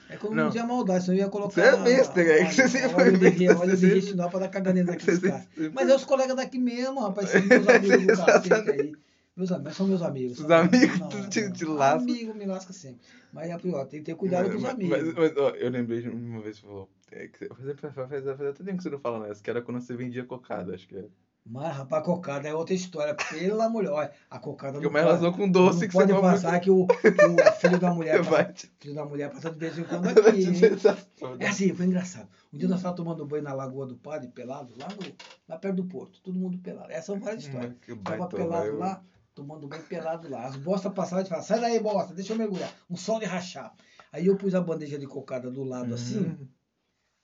É 0.09 0.17
quando 0.17 0.33
Não. 0.35 0.43
não 0.45 0.51
tinha 0.51 0.65
maldade, 0.65 1.05
senão 1.05 1.17
eu 1.17 1.23
ia 1.25 1.29
colocar... 1.29 1.53
Você 1.53 1.61
é 1.61 1.77
besta, 1.83 2.13
cara, 2.13 2.31
é 2.41 2.45
que 2.45 2.53
você 2.55 2.67
sempre 2.67 2.89
foi 2.89 3.11
de, 3.11 3.17
besta, 3.31 3.59
óleo 3.61 3.71
de 3.71 3.77
você 3.77 3.93
retinol 3.93 4.29
pra 4.29 4.39
dar 4.39 4.47
caganeira 4.49 4.91
naqueles 4.91 5.19
caras. 5.19 5.47
Mas 5.73 5.89
é 5.89 5.95
os 5.95 6.03
colegas 6.05 6.35
daqui 6.35 6.57
mesmo, 6.57 6.99
rapaz, 6.99 7.29
são 7.29 7.41
meus 7.43 7.67
amigos 7.67 8.17
do 8.17 8.25
cacete 8.25 8.71
aí. 8.71 8.93
Meus 9.35 9.51
amigos, 9.51 9.75
são 9.77 9.87
meus 9.87 10.01
amigos. 10.01 10.39
Os 10.39 10.51
amigos 10.51 10.99
Não, 10.99 11.09
tu 11.09 11.29
te- 11.29 11.41
não. 11.41 11.51
te 11.53 11.65
lascam. 11.65 12.01
Amigo 12.03 12.33
me 12.35 12.45
lasca 12.45 12.73
sempre. 12.73 13.01
Mas 13.31 13.49
é 13.49 13.57
pior, 13.57 13.85
tem 13.87 13.99
que 13.99 14.05
ter 14.05 14.15
cuidado 14.15 14.49
com 14.49 14.57
os 14.57 14.65
amigos. 14.65 14.97
Mas, 15.03 15.13
mas, 15.15 15.37
ó, 15.37 15.49
eu 15.51 15.69
lembrei 15.71 16.01
de 16.01 16.09
uma 16.09 16.39
vez 16.41 16.55
que 16.57 16.61
você 16.61 16.67
falou. 16.67 16.89
É, 17.11 17.27
que 17.27 17.47
você- 17.47 17.73
faz, 17.75 17.93
faz, 17.95 18.09
faz, 18.09 18.23
faz 18.23 18.41
até 18.41 18.63
tempo 18.63 18.77
que 18.77 18.83
você 18.83 18.89
não 18.91 18.99
fala 18.99 19.27
nessa, 19.27 19.41
que 19.41 19.49
era 19.49 19.61
quando 19.61 19.79
você 19.81 19.95
vendia 19.95 20.23
cocada, 20.23 20.73
acho 20.75 20.87
que 20.87 20.97
é. 20.97 21.05
Mas, 21.45 21.75
rapaz, 21.75 22.01
a 22.01 22.05
cocada 22.05 22.47
é 22.47 22.53
outra 22.53 22.73
história. 22.73 23.13
Pela 23.15 23.67
mulher. 23.67 23.91
Olha, 23.91 24.11
a 24.29 24.39
cocada 24.39 24.73
Porque 24.73 24.85
não 24.85 24.91
uma 24.93 24.99
relação 24.99 25.33
com 25.33 25.49
doce 25.49 25.81
não 25.81 25.87
que 25.87 25.93
pode 25.93 26.13
você 26.13 26.21
passar 26.21 26.59
que 26.61 26.71
o, 26.71 26.87
que 26.87 27.07
o 27.07 27.51
filho 27.59 27.77
da 27.79 27.93
mulher 27.93 28.21
Vai 28.23 28.45
passa, 28.45 28.53
te- 28.53 28.71
filho 28.79 28.95
da 28.95 29.05
mulher 29.05 29.29
passa 29.29 29.51
de 29.51 29.59
vez 29.59 29.77
em 29.77 29.83
quando 29.83 30.03
vai 30.23 30.29
aqui. 30.29 30.65
essa. 30.65 30.97
É 31.39 31.47
assim, 31.47 31.73
foi 31.75 31.85
engraçado. 31.85 32.29
Um 32.53 32.57
dia 32.57 32.67
nós 32.69 32.77
estávamos 32.77 33.03
tomando 33.03 33.25
banho 33.25 33.43
na 33.43 33.53
Lagoa 33.53 33.85
do 33.85 33.97
Padre, 33.97 34.29
pelado, 34.29 34.73
lá, 34.79 34.87
no, 34.87 35.13
lá 35.49 35.57
perto 35.57 35.75
do 35.75 35.83
porto. 35.85 36.21
Todo 36.21 36.39
mundo 36.39 36.57
pelado. 36.59 36.89
Essas 36.91 37.05
são 37.05 37.19
várias 37.19 37.43
histórias. 37.43 37.71
Hum, 37.71 37.75
que 37.81 37.93
Tava 37.95 38.17
baita, 38.19 38.37
pelado 38.37 38.69
vai, 38.69 38.77
lá, 38.77 39.03
tomando 39.35 39.67
banho 39.67 39.83
pelado 39.83 40.29
lá. 40.29 40.45
As 40.45 40.55
bostas 40.55 40.93
passavam 40.93 41.25
e 41.25 41.27
falavam, 41.27 41.45
sai 41.45 41.59
daí, 41.59 41.77
bosta, 41.79 42.13
deixa 42.13 42.31
eu 42.31 42.37
mergulhar. 42.37 42.71
Um 42.89 42.95
sol 42.95 43.19
de 43.19 43.25
rachar. 43.25 43.73
Aí 44.13 44.27
eu 44.27 44.37
pus 44.37 44.55
a 44.55 44.61
bandeja 44.61 44.97
de 44.97 45.07
cocada 45.07 45.51
do 45.51 45.63
lado 45.63 45.93
assim. 45.93 46.47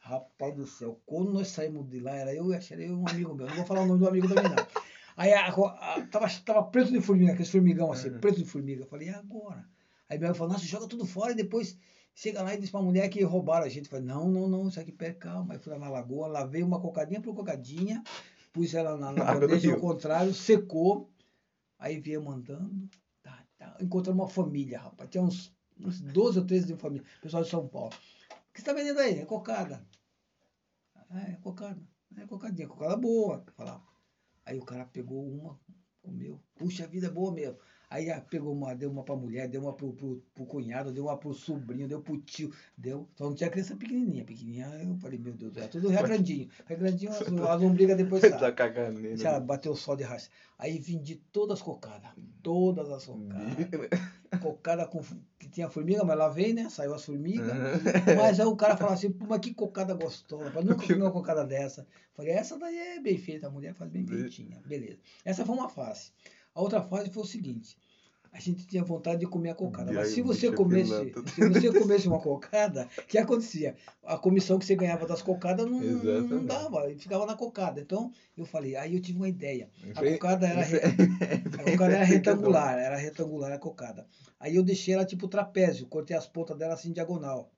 Rapaz 0.09 0.55
do 0.55 0.65
céu, 0.65 0.99
quando 1.05 1.31
nós 1.31 1.49
saímos 1.49 1.87
de 1.87 1.99
lá, 1.99 2.15
era 2.15 2.33
eu 2.33 2.51
e 2.51 2.91
um 2.91 3.07
amigo 3.07 3.35
meu. 3.35 3.45
Não 3.47 3.55
vou 3.57 3.65
falar 3.65 3.81
o 3.81 3.85
nome 3.85 3.99
do 3.99 4.07
amigo 4.07 4.27
também, 4.27 4.49
não. 4.49 4.55
Aí 5.15 5.31
a, 5.33 5.47
a- 5.49 6.07
tava, 6.09 6.27
tava 6.43 6.63
preto 6.63 6.91
de 6.91 6.99
formiga, 6.99 7.31
aqueles 7.33 7.51
formigão 7.51 7.91
assim, 7.91 8.09
Uhum. 8.09 8.19
preto 8.19 8.37
de 8.39 8.45
formiga. 8.45 8.81
Eu 8.83 8.87
falei, 8.87 9.09
e 9.09 9.11
agora? 9.11 9.63
Aí 10.09 10.17
meu 10.17 10.29
amigo 10.29 10.37
falou, 10.39 10.53
nossa, 10.53 10.65
joga 10.65 10.87
tudo 10.87 11.05
fora 11.05 11.33
e 11.33 11.35
depois 11.35 11.77
chega 12.15 12.41
lá 12.41 12.55
e 12.55 12.59
diz 12.59 12.71
pra 12.71 12.81
mulher 12.81 13.07
que 13.09 13.21
roubaram 13.23 13.65
a 13.65 13.69
gente. 13.69 13.85
Eu 13.85 13.91
falei, 13.91 14.05
não, 14.05 14.27
não, 14.29 14.47
não, 14.49 14.67
isso 14.67 14.79
aqui 14.79 14.91
pera, 14.91 15.13
calma. 15.13 15.53
Aí 15.53 15.59
fui 15.59 15.71
lá 15.73 15.77
na 15.77 15.89
lagoa, 15.89 16.27
lavei 16.27 16.63
uma 16.63 16.79
cocadinha 16.81 17.21
por 17.21 17.35
cocadinha, 17.35 18.01
pus 18.51 18.73
ela 18.73 18.97
na, 18.97 19.11
na 19.11 19.21
Água 19.29 19.41
do 19.41 19.47
bandeja 19.47 19.67
ao 19.69 19.73
rio. 19.75 19.81
contrário, 19.81 20.33
secou. 20.33 21.07
Aí 21.77 21.99
viemos 21.99 22.33
andando, 22.33 22.89
tá, 23.21 23.43
tá. 23.59 23.77
encontramos 23.79 24.23
uma 24.23 24.27
família, 24.27 24.79
rapaz. 24.79 25.07
Tinha 25.09 25.23
uns, 25.23 25.53
uns 25.79 26.01
12 26.01 26.39
ou 26.39 26.45
13 26.45 26.65
de 26.65 26.75
família, 26.75 27.05
pessoal 27.21 27.43
de 27.43 27.49
São 27.49 27.67
Paulo. 27.67 27.91
O 28.31 28.53
que 28.53 28.59
você 28.61 28.65
tá 28.65 28.73
vendendo 28.73 28.99
aí? 28.99 29.19
É 29.19 29.25
cocada. 29.25 29.85
Ah, 31.09 31.21
é 31.21 31.35
cocada. 31.37 31.81
É 32.17 32.25
cocadinha, 32.25 32.67
cocada 32.67 32.95
boa. 32.95 33.43
Falava. 33.55 33.83
Aí 34.45 34.57
o 34.57 34.65
cara 34.65 34.85
pegou 34.85 35.27
uma, 35.27 35.59
comeu. 36.01 36.41
Puxa, 36.55 36.87
vida 36.87 37.07
é 37.07 37.11
boa 37.11 37.31
mesmo. 37.31 37.57
Aí 37.89 38.11
ah, 38.11 38.21
pegou 38.21 38.53
uma, 38.53 38.75
deu 38.75 38.91
uma 38.91 39.03
pra 39.03 39.15
mulher, 39.15 39.47
deu 39.47 39.61
uma 39.61 39.73
pro, 39.73 39.91
pro, 39.93 40.23
pro 40.35 40.45
cunhado, 40.45 40.91
deu 40.91 41.05
uma 41.05 41.17
pro 41.17 41.33
sobrinho, 41.33 41.87
deu 41.87 41.99
pro 41.99 42.19
tio, 42.21 42.53
deu. 42.77 43.07
Só 43.15 43.25
não 43.25 43.33
tinha 43.33 43.49
criança 43.49 43.75
pequenininha. 43.75 44.23
Pequenininha, 44.23 44.67
eu 44.83 44.95
falei, 44.97 45.17
meu 45.17 45.33
Deus, 45.33 45.57
é 45.57 45.67
tudo 45.67 45.87
regrandinho. 45.89 46.47
Regrandinho, 46.67 47.11
as, 47.11 47.21
as 47.25 47.61
lombrigas 47.61 47.97
depois 47.97 48.21
Tá 48.21 48.37
saem. 48.37 48.53
cagando 48.53 48.99
nele. 48.99 49.25
Ela 49.25 49.39
bateu 49.39 49.75
sol 49.75 49.95
de 49.95 50.03
racha. 50.03 50.29
Aí 50.59 50.77
vendi 50.77 51.15
todas 51.31 51.57
as 51.57 51.63
cocadas. 51.63 52.11
Todas 52.43 52.91
as 52.91 53.05
cocadas. 53.05 53.89
Cocada 54.39 54.85
com, 54.85 55.01
que 55.39 55.49
tinha 55.49 55.67
formiga, 55.67 56.03
mas 56.03 56.15
lá 56.15 56.29
vem, 56.29 56.53
né? 56.53 56.69
Saiu 56.69 56.93
as 56.93 57.03
formigas. 57.03 57.47
Mas 58.15 58.39
aí 58.39 58.45
o 58.45 58.55
cara 58.55 58.77
falava 58.77 58.93
assim, 58.93 59.11
pô, 59.11 59.25
mas 59.27 59.39
que 59.39 59.51
cocada 59.55 59.95
gostosa. 59.95 60.51
Eu 60.55 60.63
nunca 60.63 60.85
comi 60.85 61.01
uma 61.01 61.11
cocada 61.11 61.43
dessa. 61.43 61.87
Falei, 62.13 62.33
essa 62.33 62.55
daí 62.59 62.77
é 62.77 62.99
bem 62.99 63.17
feita, 63.17 63.47
a 63.47 63.49
mulher 63.49 63.73
faz 63.73 63.89
bem 63.89 64.05
feitinha. 64.05 64.61
Beleza. 64.67 64.99
Essa 65.25 65.43
foi 65.43 65.55
uma 65.55 65.67
fase. 65.67 66.11
A 66.55 66.61
outra 66.61 66.81
fase 66.81 67.09
foi 67.09 67.23
o 67.23 67.25
seguinte. 67.25 67.77
A 68.31 68.39
gente 68.39 68.67
tinha 68.67 68.83
vontade 68.83 69.21
de 69.21 69.25
comer 69.25 69.49
a 69.49 69.55
cocada. 69.55 69.91
E 69.91 69.95
Mas 69.95 70.09
se 70.09 70.21
você 70.21 70.51
comesse, 70.51 70.91
se 71.33 71.49
você 71.49 71.73
comesse 71.79 72.07
uma 72.07 72.19
cocada, 72.19 72.87
o 72.99 73.01
que 73.07 73.17
acontecia? 73.17 73.75
A 74.05 74.19
comissão 74.19 74.59
que 74.59 74.65
você 74.67 74.75
ganhava 74.75 75.07
das 75.07 75.23
cocadas 75.23 75.65
não, 75.65 75.79
não 75.81 76.45
dava, 76.45 76.91
e 76.91 76.95
ficava 76.99 77.25
na 77.25 77.35
cocada. 77.35 77.81
Então, 77.81 78.11
eu 78.37 78.45
falei, 78.45 78.75
aí 78.75 78.93
eu 78.93 79.01
tive 79.01 79.17
uma 79.17 79.27
ideia. 79.27 79.67
A 79.95 80.01
cocada 80.13 80.47
era, 80.47 80.61
re- 80.61 80.79
a 81.57 81.63
cocada 81.71 81.93
era 81.95 82.03
retangular, 82.05 82.77
era 82.77 82.95
retangular 82.97 83.51
a 83.51 83.57
cocada. 83.57 84.05
Aí 84.39 84.55
eu 84.55 84.61
deixei 84.63 84.93
ela 84.93 85.05
tipo 85.05 85.27
trapézio, 85.27 85.87
cortei 85.87 86.15
as 86.15 86.27
pontas 86.27 86.55
dela 86.55 86.75
assim 86.75 86.91
diagonal. 86.93 87.51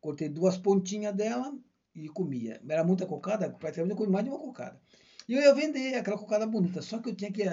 Cortei 0.00 0.28
duas 0.28 0.56
pontinhas 0.58 1.14
dela 1.14 1.56
e 1.94 2.08
comia. 2.08 2.60
Era 2.68 2.82
muita 2.82 3.06
cocada, 3.06 3.48
praticamente 3.48 3.92
eu 3.92 3.96
comi 3.96 4.10
mais 4.10 4.24
de 4.24 4.30
uma 4.30 4.40
cocada. 4.40 4.80
E 5.28 5.34
eu 5.34 5.40
ia 5.40 5.54
vender 5.54 5.94
aquela 5.94 6.18
cocada 6.18 6.46
bonita, 6.48 6.82
só 6.82 6.98
que 6.98 7.10
eu 7.10 7.14
tinha 7.14 7.30
que 7.30 7.44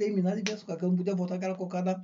terminar 0.00 0.34
de 0.34 0.42
ver 0.42 0.54
as 0.54 0.62
cocadas, 0.62 0.82
eu 0.82 0.88
não 0.88 0.96
podia 0.96 1.14
voltar 1.14 1.34
aquela 1.34 1.54
cocada 1.54 2.02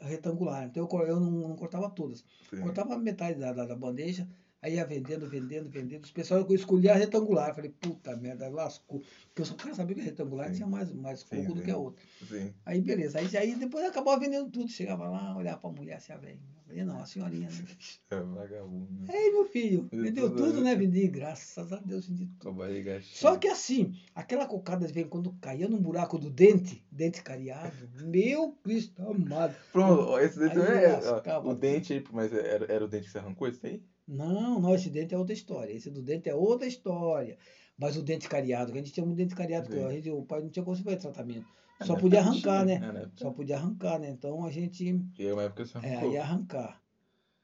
retangular. 0.00 0.64
Então 0.64 0.88
eu, 0.90 1.06
eu 1.06 1.20
não, 1.20 1.30
não 1.30 1.56
cortava 1.56 1.88
todas. 1.88 2.24
Sim. 2.48 2.60
Cortava 2.60 2.98
metade 2.98 3.38
da, 3.38 3.52
da, 3.52 3.64
da 3.64 3.76
bandeja, 3.76 4.28
aí 4.62 4.74
ia 4.74 4.84
vendendo, 4.84 5.28
vendendo, 5.28 5.68
vendendo. 5.70 6.04
Os 6.04 6.10
pessoal 6.10 6.40
eu 6.40 6.54
escolhi 6.54 6.88
a 6.88 6.94
retangular. 6.94 7.54
Falei, 7.54 7.70
puta 7.70 8.16
merda, 8.16 8.48
lascou. 8.48 9.00
Porque 9.00 9.42
eu 9.42 9.46
só 9.46 9.54
quero 9.54 9.74
saber 9.74 9.94
que 9.94 10.00
a 10.00 10.04
retangular 10.04 10.48
Sim. 10.48 10.54
tinha 10.54 10.66
mais, 10.66 10.92
mais 10.92 11.20
Sim, 11.20 11.42
coco 11.42 11.54
do 11.54 11.58
sim. 11.60 11.64
que 11.64 11.70
a 11.70 11.76
outra. 11.76 12.04
Sim. 12.28 12.52
Aí 12.64 12.80
beleza. 12.80 13.18
Aí, 13.18 13.36
aí 13.36 13.54
depois 13.54 13.84
acabava 13.84 14.20
vendendo 14.20 14.50
tudo. 14.50 14.68
Chegava 14.68 15.08
lá, 15.08 15.36
olhava 15.36 15.58
pra 15.58 15.70
mulher 15.70 15.94
assim, 15.94 16.12
a 16.12 16.16
velha. 16.16 16.38
Falei, 16.70 16.84
não, 16.84 17.00
a 17.00 17.06
senhorinha, 17.06 17.48
né? 17.48 17.64
É 18.10 18.20
vagabundo. 18.20 19.12
Ei, 19.12 19.30
meu 19.30 19.44
filho, 19.44 19.88
Vendeu 19.92 20.30
tudo, 20.30 20.44
tudo, 20.44 20.56
né? 20.62 20.70
né? 20.70 20.76
Vendi, 20.76 21.08
graças 21.08 21.72
a 21.72 21.76
Deus, 21.76 22.06
vendi 22.06 22.26
tudo. 22.38 22.56
Só 23.02 23.36
que 23.36 23.48
assim, 23.48 23.92
aquela 24.14 24.46
cocada 24.46 24.86
de 24.86 24.92
vez 24.92 25.06
em 25.06 25.08
quando 25.08 25.32
caía 25.40 25.68
no 25.68 25.78
buraco 25.78 26.18
do 26.18 26.30
dente, 26.30 26.84
dente 26.90 27.22
cariado, 27.22 27.72
meu 28.04 28.52
Cristo 28.62 29.02
amado. 29.02 29.54
Pronto, 29.72 30.18
esse 30.18 30.38
dente 30.38 30.58
Aí 30.60 30.84
é. 30.84 30.96
lascava 30.96 31.48
O 31.48 31.54
dente 31.54 31.92
aí, 31.92 32.04
mas 32.12 32.32
era, 32.32 32.72
era 32.72 32.84
o 32.84 32.88
dente 32.88 33.06
que 33.06 33.10
você 33.10 33.18
arrancou 33.18 33.48
esse 33.48 33.66
aí? 33.66 33.82
Não, 34.10 34.60
não, 34.60 34.74
esse 34.74 34.90
dente 34.90 35.14
é 35.14 35.18
outra 35.18 35.32
história. 35.32 35.72
Esse 35.72 35.88
do 35.90 36.02
dente 36.02 36.28
é 36.28 36.34
outra 36.34 36.66
história. 36.66 37.38
Mas 37.78 37.96
o 37.96 38.02
dente 38.02 38.28
cariado, 38.28 38.72
que 38.72 38.78
a 38.78 38.82
gente 38.82 38.92
tinha 38.92 39.06
um 39.06 39.14
dente 39.14 39.34
cariado, 39.34 39.70
que 39.70 39.78
a 39.78 39.90
gente, 39.92 40.10
o 40.10 40.22
pai 40.22 40.42
não 40.42 40.50
tinha 40.50 40.64
como 40.64 40.76
fazer 40.76 40.96
tratamento. 40.96 41.46
É, 41.78 41.84
Só 41.84 41.94
na 41.94 42.00
podia 42.00 42.20
arrancar, 42.20 42.64
tinha, 42.66 42.78
né? 42.78 42.86
É, 42.98 43.02
época- 43.02 43.12
Só 43.16 43.30
podia 43.30 43.56
arrancar, 43.56 43.98
né? 44.00 44.10
Então 44.10 44.44
a 44.44 44.50
gente 44.50 44.84
E 45.18 45.26
aí 45.26 45.32
uma 45.32 45.44
época 45.44 45.64
você 45.64 45.78
é, 45.78 45.94
arrancou. 45.94 46.12
ia 46.12 46.22
arrancar. 46.22 46.82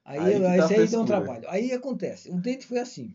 Aí, 0.04 0.18
Aí 0.20 0.32
que 0.34 0.40
tá 0.40 0.56
esse 0.64 0.74
aí 0.74 0.88
deu 0.88 1.00
um 1.00 1.04
trabalho. 1.04 1.48
Aí 1.48 1.72
acontece, 1.72 2.30
o 2.30 2.40
dente 2.40 2.66
foi 2.66 2.78
assim. 2.78 3.14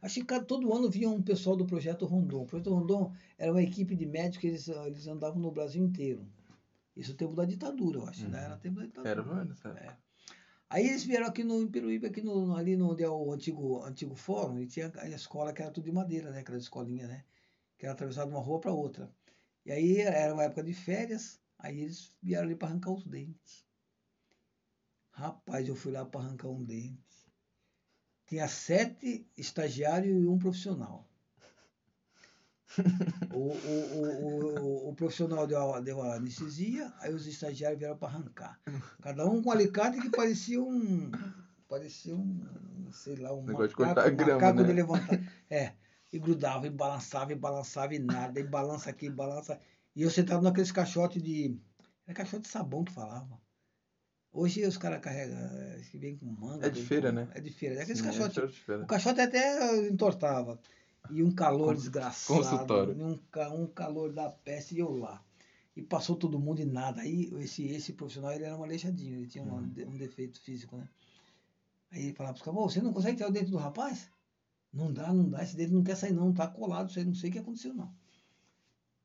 Acho 0.00 0.24
que 0.24 0.40
todo 0.42 0.72
ano 0.72 0.88
vinha 0.88 1.10
um 1.10 1.20
pessoal 1.20 1.56
do 1.56 1.66
Projeto 1.66 2.06
Rondon. 2.06 2.42
O 2.42 2.46
Projeto 2.46 2.72
Rondon 2.72 3.12
era 3.36 3.50
uma 3.50 3.62
equipe 3.62 3.96
de 3.96 4.06
médicos 4.06 4.38
que 4.38 4.46
eles, 4.46 4.68
eles 4.68 5.06
andavam 5.08 5.40
no 5.40 5.50
Brasil 5.50 5.84
inteiro. 5.84 6.24
Isso 6.96 7.10
no 7.12 7.16
tempo 7.16 7.34
da 7.34 7.44
ditadura, 7.44 7.98
eu 7.98 8.06
acho, 8.06 8.28
né? 8.28 8.38
Uhum. 8.38 8.44
Era 8.44 8.56
tempo 8.58 8.76
da 8.76 8.86
ditadura. 8.86 9.10
Era, 9.10 9.22
mano, 9.24 9.54
sabe? 9.56 9.80
É. 9.80 9.96
Aí 10.70 10.86
eles 10.86 11.04
vieram 11.04 11.26
aqui 11.26 11.42
no 11.44 11.62
em 11.62 11.70
Peruíbe, 11.70 12.06
aqui 12.06 12.20
no, 12.22 12.54
ali 12.54 12.76
no, 12.76 12.92
onde 12.92 13.02
é 13.02 13.08
o 13.08 13.32
antigo, 13.32 13.82
antigo 13.84 14.14
fórum, 14.14 14.60
e 14.60 14.66
tinha 14.66 14.92
a 14.96 15.08
escola 15.08 15.52
que 15.52 15.62
era 15.62 15.70
tudo 15.70 15.84
de 15.84 15.92
madeira, 15.92 16.30
né? 16.30 16.40
Aquela 16.40 16.58
escolinha, 16.58 17.06
né? 17.08 17.24
Que 17.78 17.86
era 17.86 17.94
atravessada 17.94 18.28
de 18.28 18.34
uma 18.34 18.42
rua 18.42 18.60
para 18.60 18.72
outra. 18.72 19.10
E 19.64 19.72
aí 19.72 20.00
era 20.00 20.34
uma 20.34 20.44
época 20.44 20.62
de 20.62 20.74
férias, 20.74 21.40
aí 21.58 21.80
eles 21.80 22.14
vieram 22.22 22.44
ali 22.44 22.54
para 22.54 22.68
arrancar 22.68 22.92
os 22.92 23.04
dentes. 23.06 23.66
Rapaz, 25.12 25.66
eu 25.68 25.74
fui 25.74 25.92
lá 25.92 26.04
para 26.04 26.20
arrancar 26.20 26.48
um 26.48 26.62
dente. 26.64 27.32
Tinha 28.26 28.46
sete 28.46 29.26
estagiários 29.36 30.22
e 30.22 30.26
um 30.26 30.38
profissional. 30.38 31.07
O, 33.32 33.38
o, 33.38 33.96
o, 33.96 34.60
o, 34.86 34.88
o 34.90 34.94
profissional 34.94 35.46
deu 35.46 35.74
a, 35.74 35.80
deu 35.80 36.02
a 36.02 36.16
anestesia, 36.16 36.92
aí 37.00 37.12
os 37.12 37.26
estagiários 37.26 37.78
vieram 37.78 37.96
para 37.96 38.08
arrancar. 38.08 38.60
Cada 39.02 39.26
um 39.26 39.42
com 39.42 39.48
um 39.48 39.52
alicate 39.52 40.00
que 40.00 40.10
parecia 40.10 40.62
um. 40.62 41.10
Parecia 41.68 42.14
um. 42.14 42.40
Sei 42.92 43.16
lá, 43.16 43.34
um 43.34 43.44
Negócio 43.44 43.68
de 43.68 43.80
macaco, 43.80 43.94
cortar 43.94 44.12
um 44.12 44.16
grama, 44.16 44.34
macaco 44.40 44.60
né? 44.60 44.66
de 44.66 44.72
levantar. 44.72 45.20
É. 45.50 45.72
E 46.12 46.18
grudava, 46.18 46.66
e 46.66 46.70
balançava, 46.70 47.32
e 47.32 47.34
balançava, 47.36 47.94
e 47.94 47.98
nada. 47.98 48.40
E 48.40 48.44
balança 48.44 48.88
aqui, 48.90 49.10
balança. 49.10 49.58
E 49.94 50.02
eu 50.02 50.10
sentado 50.10 50.42
naqueles 50.42 50.72
caixotes 50.72 51.22
de. 51.22 51.58
Era 52.06 52.14
caixote 52.14 52.42
de 52.42 52.48
sabão 52.48 52.84
que 52.84 52.92
falava. 52.92 53.38
Hoje 54.32 54.64
os 54.66 54.78
caras 54.78 55.00
carregam. 55.00 55.36
Que 55.90 55.98
vem 55.98 56.16
com 56.16 56.26
manga. 56.26 56.66
É 56.66 56.70
de 56.70 56.82
feira, 56.82 57.08
com- 57.10 57.16
né? 57.16 57.28
É 57.34 57.40
de 57.40 57.50
feira. 57.50 57.74
É 57.76 57.82
aqueles 57.82 57.98
Sim, 57.98 58.04
caixotes. 58.04 58.50
de 58.52 58.60
feira. 58.60 58.82
O 58.82 58.86
caixote 58.86 59.20
até 59.20 59.86
entortava. 59.88 60.58
E 61.10 61.22
um 61.22 61.30
calor 61.30 61.74
desgraçado. 61.74 62.36
consultório. 62.42 62.96
e 62.96 63.02
Um, 63.02 63.62
um 63.62 63.66
calor 63.66 64.12
da 64.12 64.30
peste 64.30 64.74
e 64.74 64.78
eu 64.78 64.94
lá. 64.96 65.22
E 65.76 65.82
passou 65.82 66.16
todo 66.16 66.38
mundo 66.40 66.60
e 66.60 66.64
nada. 66.64 67.00
Aí 67.02 67.30
esse, 67.40 67.64
esse 67.66 67.92
profissional 67.92 68.32
ele 68.32 68.44
era 68.44 68.56
um 68.56 68.62
aleijadinho, 68.64 69.16
ele 69.16 69.26
tinha 69.28 69.44
um, 69.44 69.48
Uhum. 69.58 69.68
de- 69.68 69.84
um 69.84 69.96
defeito 69.96 70.40
físico, 70.40 70.76
né? 70.76 70.88
Aí 71.90 72.02
ele 72.04 72.12
falava 72.14 72.34
para 72.34 72.40
os 72.40 72.44
caras, 72.44 72.60
"Ô, 72.60 72.68
você 72.68 72.80
não 72.82 72.92
consegue 72.92 73.16
tirar 73.16 73.28
o 73.28 73.32
dente 73.32 73.50
do 73.50 73.56
rapaz? 73.56 74.10
Não 74.72 74.92
dá, 74.92 75.12
não 75.12 75.28
dá, 75.30 75.42
esse 75.42 75.56
dente 75.56 75.72
não 75.72 75.82
quer 75.82 75.96
sair 75.96 76.12
não, 76.12 76.32
tá 76.32 76.46
colado, 76.48 76.90
isso 76.90 76.98
aí 76.98 77.04
não 77.04 77.14
sei 77.14 77.30
o 77.30 77.32
que 77.32 77.38
aconteceu 77.38 77.74
não. 77.74 77.94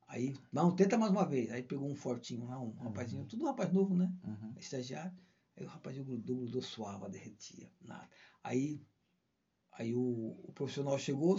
Aí, 0.08 0.36
não, 0.52 0.76
tenta 0.76 0.98
mais 0.98 1.12
uma 1.12 1.26
vez. 1.26 1.52
Aí 1.52 1.64
pegou 1.64 1.90
um 1.90 1.96
fortinho 1.96 2.46
lá, 2.46 2.60
um 2.60 2.72
rapazinho, 2.72 3.26
tudo 3.26 3.44
um 3.44 3.48
rapaz 3.48 3.72
novo, 3.72 3.96
né? 3.96 4.12
Uhum. 4.24 4.54
estagiário. 4.60 5.14
Aí 5.56 5.66
o 5.66 5.70
rapazinho 5.70 6.06
grudou, 6.06 6.38
grudou, 6.38 6.62
suava, 6.62 7.10
derretia, 7.10 7.72
nada. 7.82 8.08
Aí, 8.44 8.82
aí 9.72 9.94
o, 9.96 10.36
o 10.44 10.52
profissional 10.54 10.98
chegou, 10.98 11.38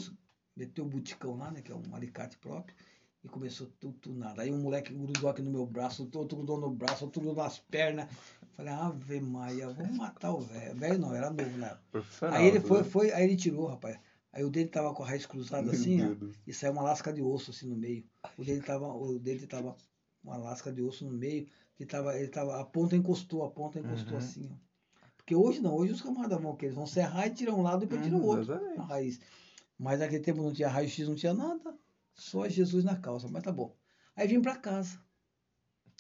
meteu 0.56 0.84
o 0.84 0.88
buticão 0.88 1.36
lá, 1.36 1.50
né, 1.50 1.60
que 1.62 1.72
é 1.72 1.74
um 1.74 1.94
alicate 1.94 2.36
próprio, 2.38 2.74
e 3.22 3.28
começou 3.28 3.66
tudo, 3.80 3.94
tudo 4.00 4.18
nada. 4.18 4.42
Aí 4.42 4.52
um 4.52 4.60
moleque 4.60 4.92
grudou 4.92 5.28
aqui 5.30 5.42
no 5.42 5.50
meu 5.50 5.66
braço, 5.66 6.08
outro 6.14 6.36
grudou 6.36 6.58
no 6.60 6.70
braço, 6.70 7.04
outro 7.04 7.20
grudou 7.22 7.42
nas 7.42 7.58
pernas. 7.58 8.08
Falei, 8.56 8.72
Ave 8.72 9.20
Maria, 9.20 9.68
vamos 9.70 9.96
matar 9.96 10.32
o 10.32 10.40
velho. 10.40 10.74
Velho 10.76 10.98
não, 10.98 11.14
era 11.14 11.30
novo, 11.30 11.56
né? 11.58 11.76
Profissional. 11.90 12.38
Aí 12.38 12.46
ele 12.46 12.60
foi, 12.60 12.78
tudo. 12.78 12.90
foi, 12.90 13.12
aí 13.12 13.24
ele 13.24 13.36
tirou, 13.36 13.66
rapaz. 13.66 13.98
Aí 14.32 14.44
o 14.44 14.50
dele 14.50 14.68
tava 14.68 14.92
com 14.92 15.02
a 15.02 15.06
raiz 15.06 15.26
cruzada 15.26 15.70
assim, 15.70 16.02
ó, 16.02 16.14
e 16.46 16.52
saiu 16.52 16.72
uma 16.72 16.82
lasca 16.82 17.12
de 17.12 17.22
osso 17.22 17.50
assim 17.50 17.68
no 17.68 17.76
meio. 17.76 18.04
O 18.36 18.44
dele 18.44 18.60
tava, 18.60 18.92
o 18.92 19.18
dele 19.18 19.46
tava 19.46 19.76
uma 20.22 20.36
lasca 20.36 20.72
de 20.72 20.82
osso 20.82 21.04
no 21.04 21.12
meio, 21.12 21.46
que 21.76 21.86
tava, 21.86 22.16
ele 22.18 22.28
tava, 22.28 22.60
a 22.60 22.64
ponta 22.64 22.96
encostou, 22.96 23.44
a 23.44 23.50
ponta 23.50 23.78
encostou 23.78 24.12
Uhum. 24.12 24.18
assim, 24.18 24.48
ó. 24.52 24.54
Porque 25.16 25.34
hoje 25.34 25.60
não, 25.60 25.74
hoje 25.74 25.92
os 25.92 26.02
camaradas 26.02 26.40
vão 26.40 26.54
que 26.54 26.66
eles 26.66 26.74
vão 26.74 26.86
serrar 26.86 27.26
e 27.26 27.30
tiram 27.30 27.58
um 27.58 27.62
lado 27.62 27.84
e 27.84 27.86
depois 27.86 28.02
tiram 28.04 28.18
o 28.18 28.22
Hum, 28.22 28.26
outro, 28.26 28.42
exatamente. 28.52 28.80
a 28.80 28.82
raiz. 28.84 29.20
Mas 29.78 30.00
naquele 30.00 30.22
tempo 30.22 30.42
não 30.42 30.52
tinha 30.52 30.68
raio-x, 30.68 31.06
não 31.08 31.14
tinha 31.14 31.34
nada. 31.34 31.76
Só 32.14 32.48
Jesus 32.48 32.84
na 32.84 32.96
calça, 32.96 33.28
mas 33.28 33.42
tá 33.42 33.52
bom. 33.52 33.76
Aí 34.14 34.28
vim 34.28 34.40
pra 34.40 34.56
casa. 34.56 35.00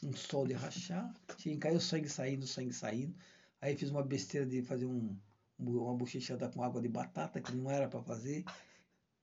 Um 0.02 0.12
sol 0.12 0.46
de 0.46 0.52
rachar, 0.52 1.12
tinha 1.36 1.58
caiu 1.58 1.80
sangue 1.80 2.08
saindo, 2.08 2.46
sangue 2.46 2.72
saindo. 2.72 3.16
Aí 3.60 3.76
fiz 3.76 3.90
uma 3.90 4.02
besteira 4.02 4.46
de 4.46 4.62
fazer 4.62 4.86
um, 4.86 5.18
uma 5.58 5.94
bochechada 5.94 6.48
com 6.48 6.62
água 6.62 6.82
de 6.82 6.88
batata, 6.88 7.40
que 7.40 7.54
não 7.54 7.70
era 7.70 7.88
para 7.88 8.02
fazer, 8.02 8.44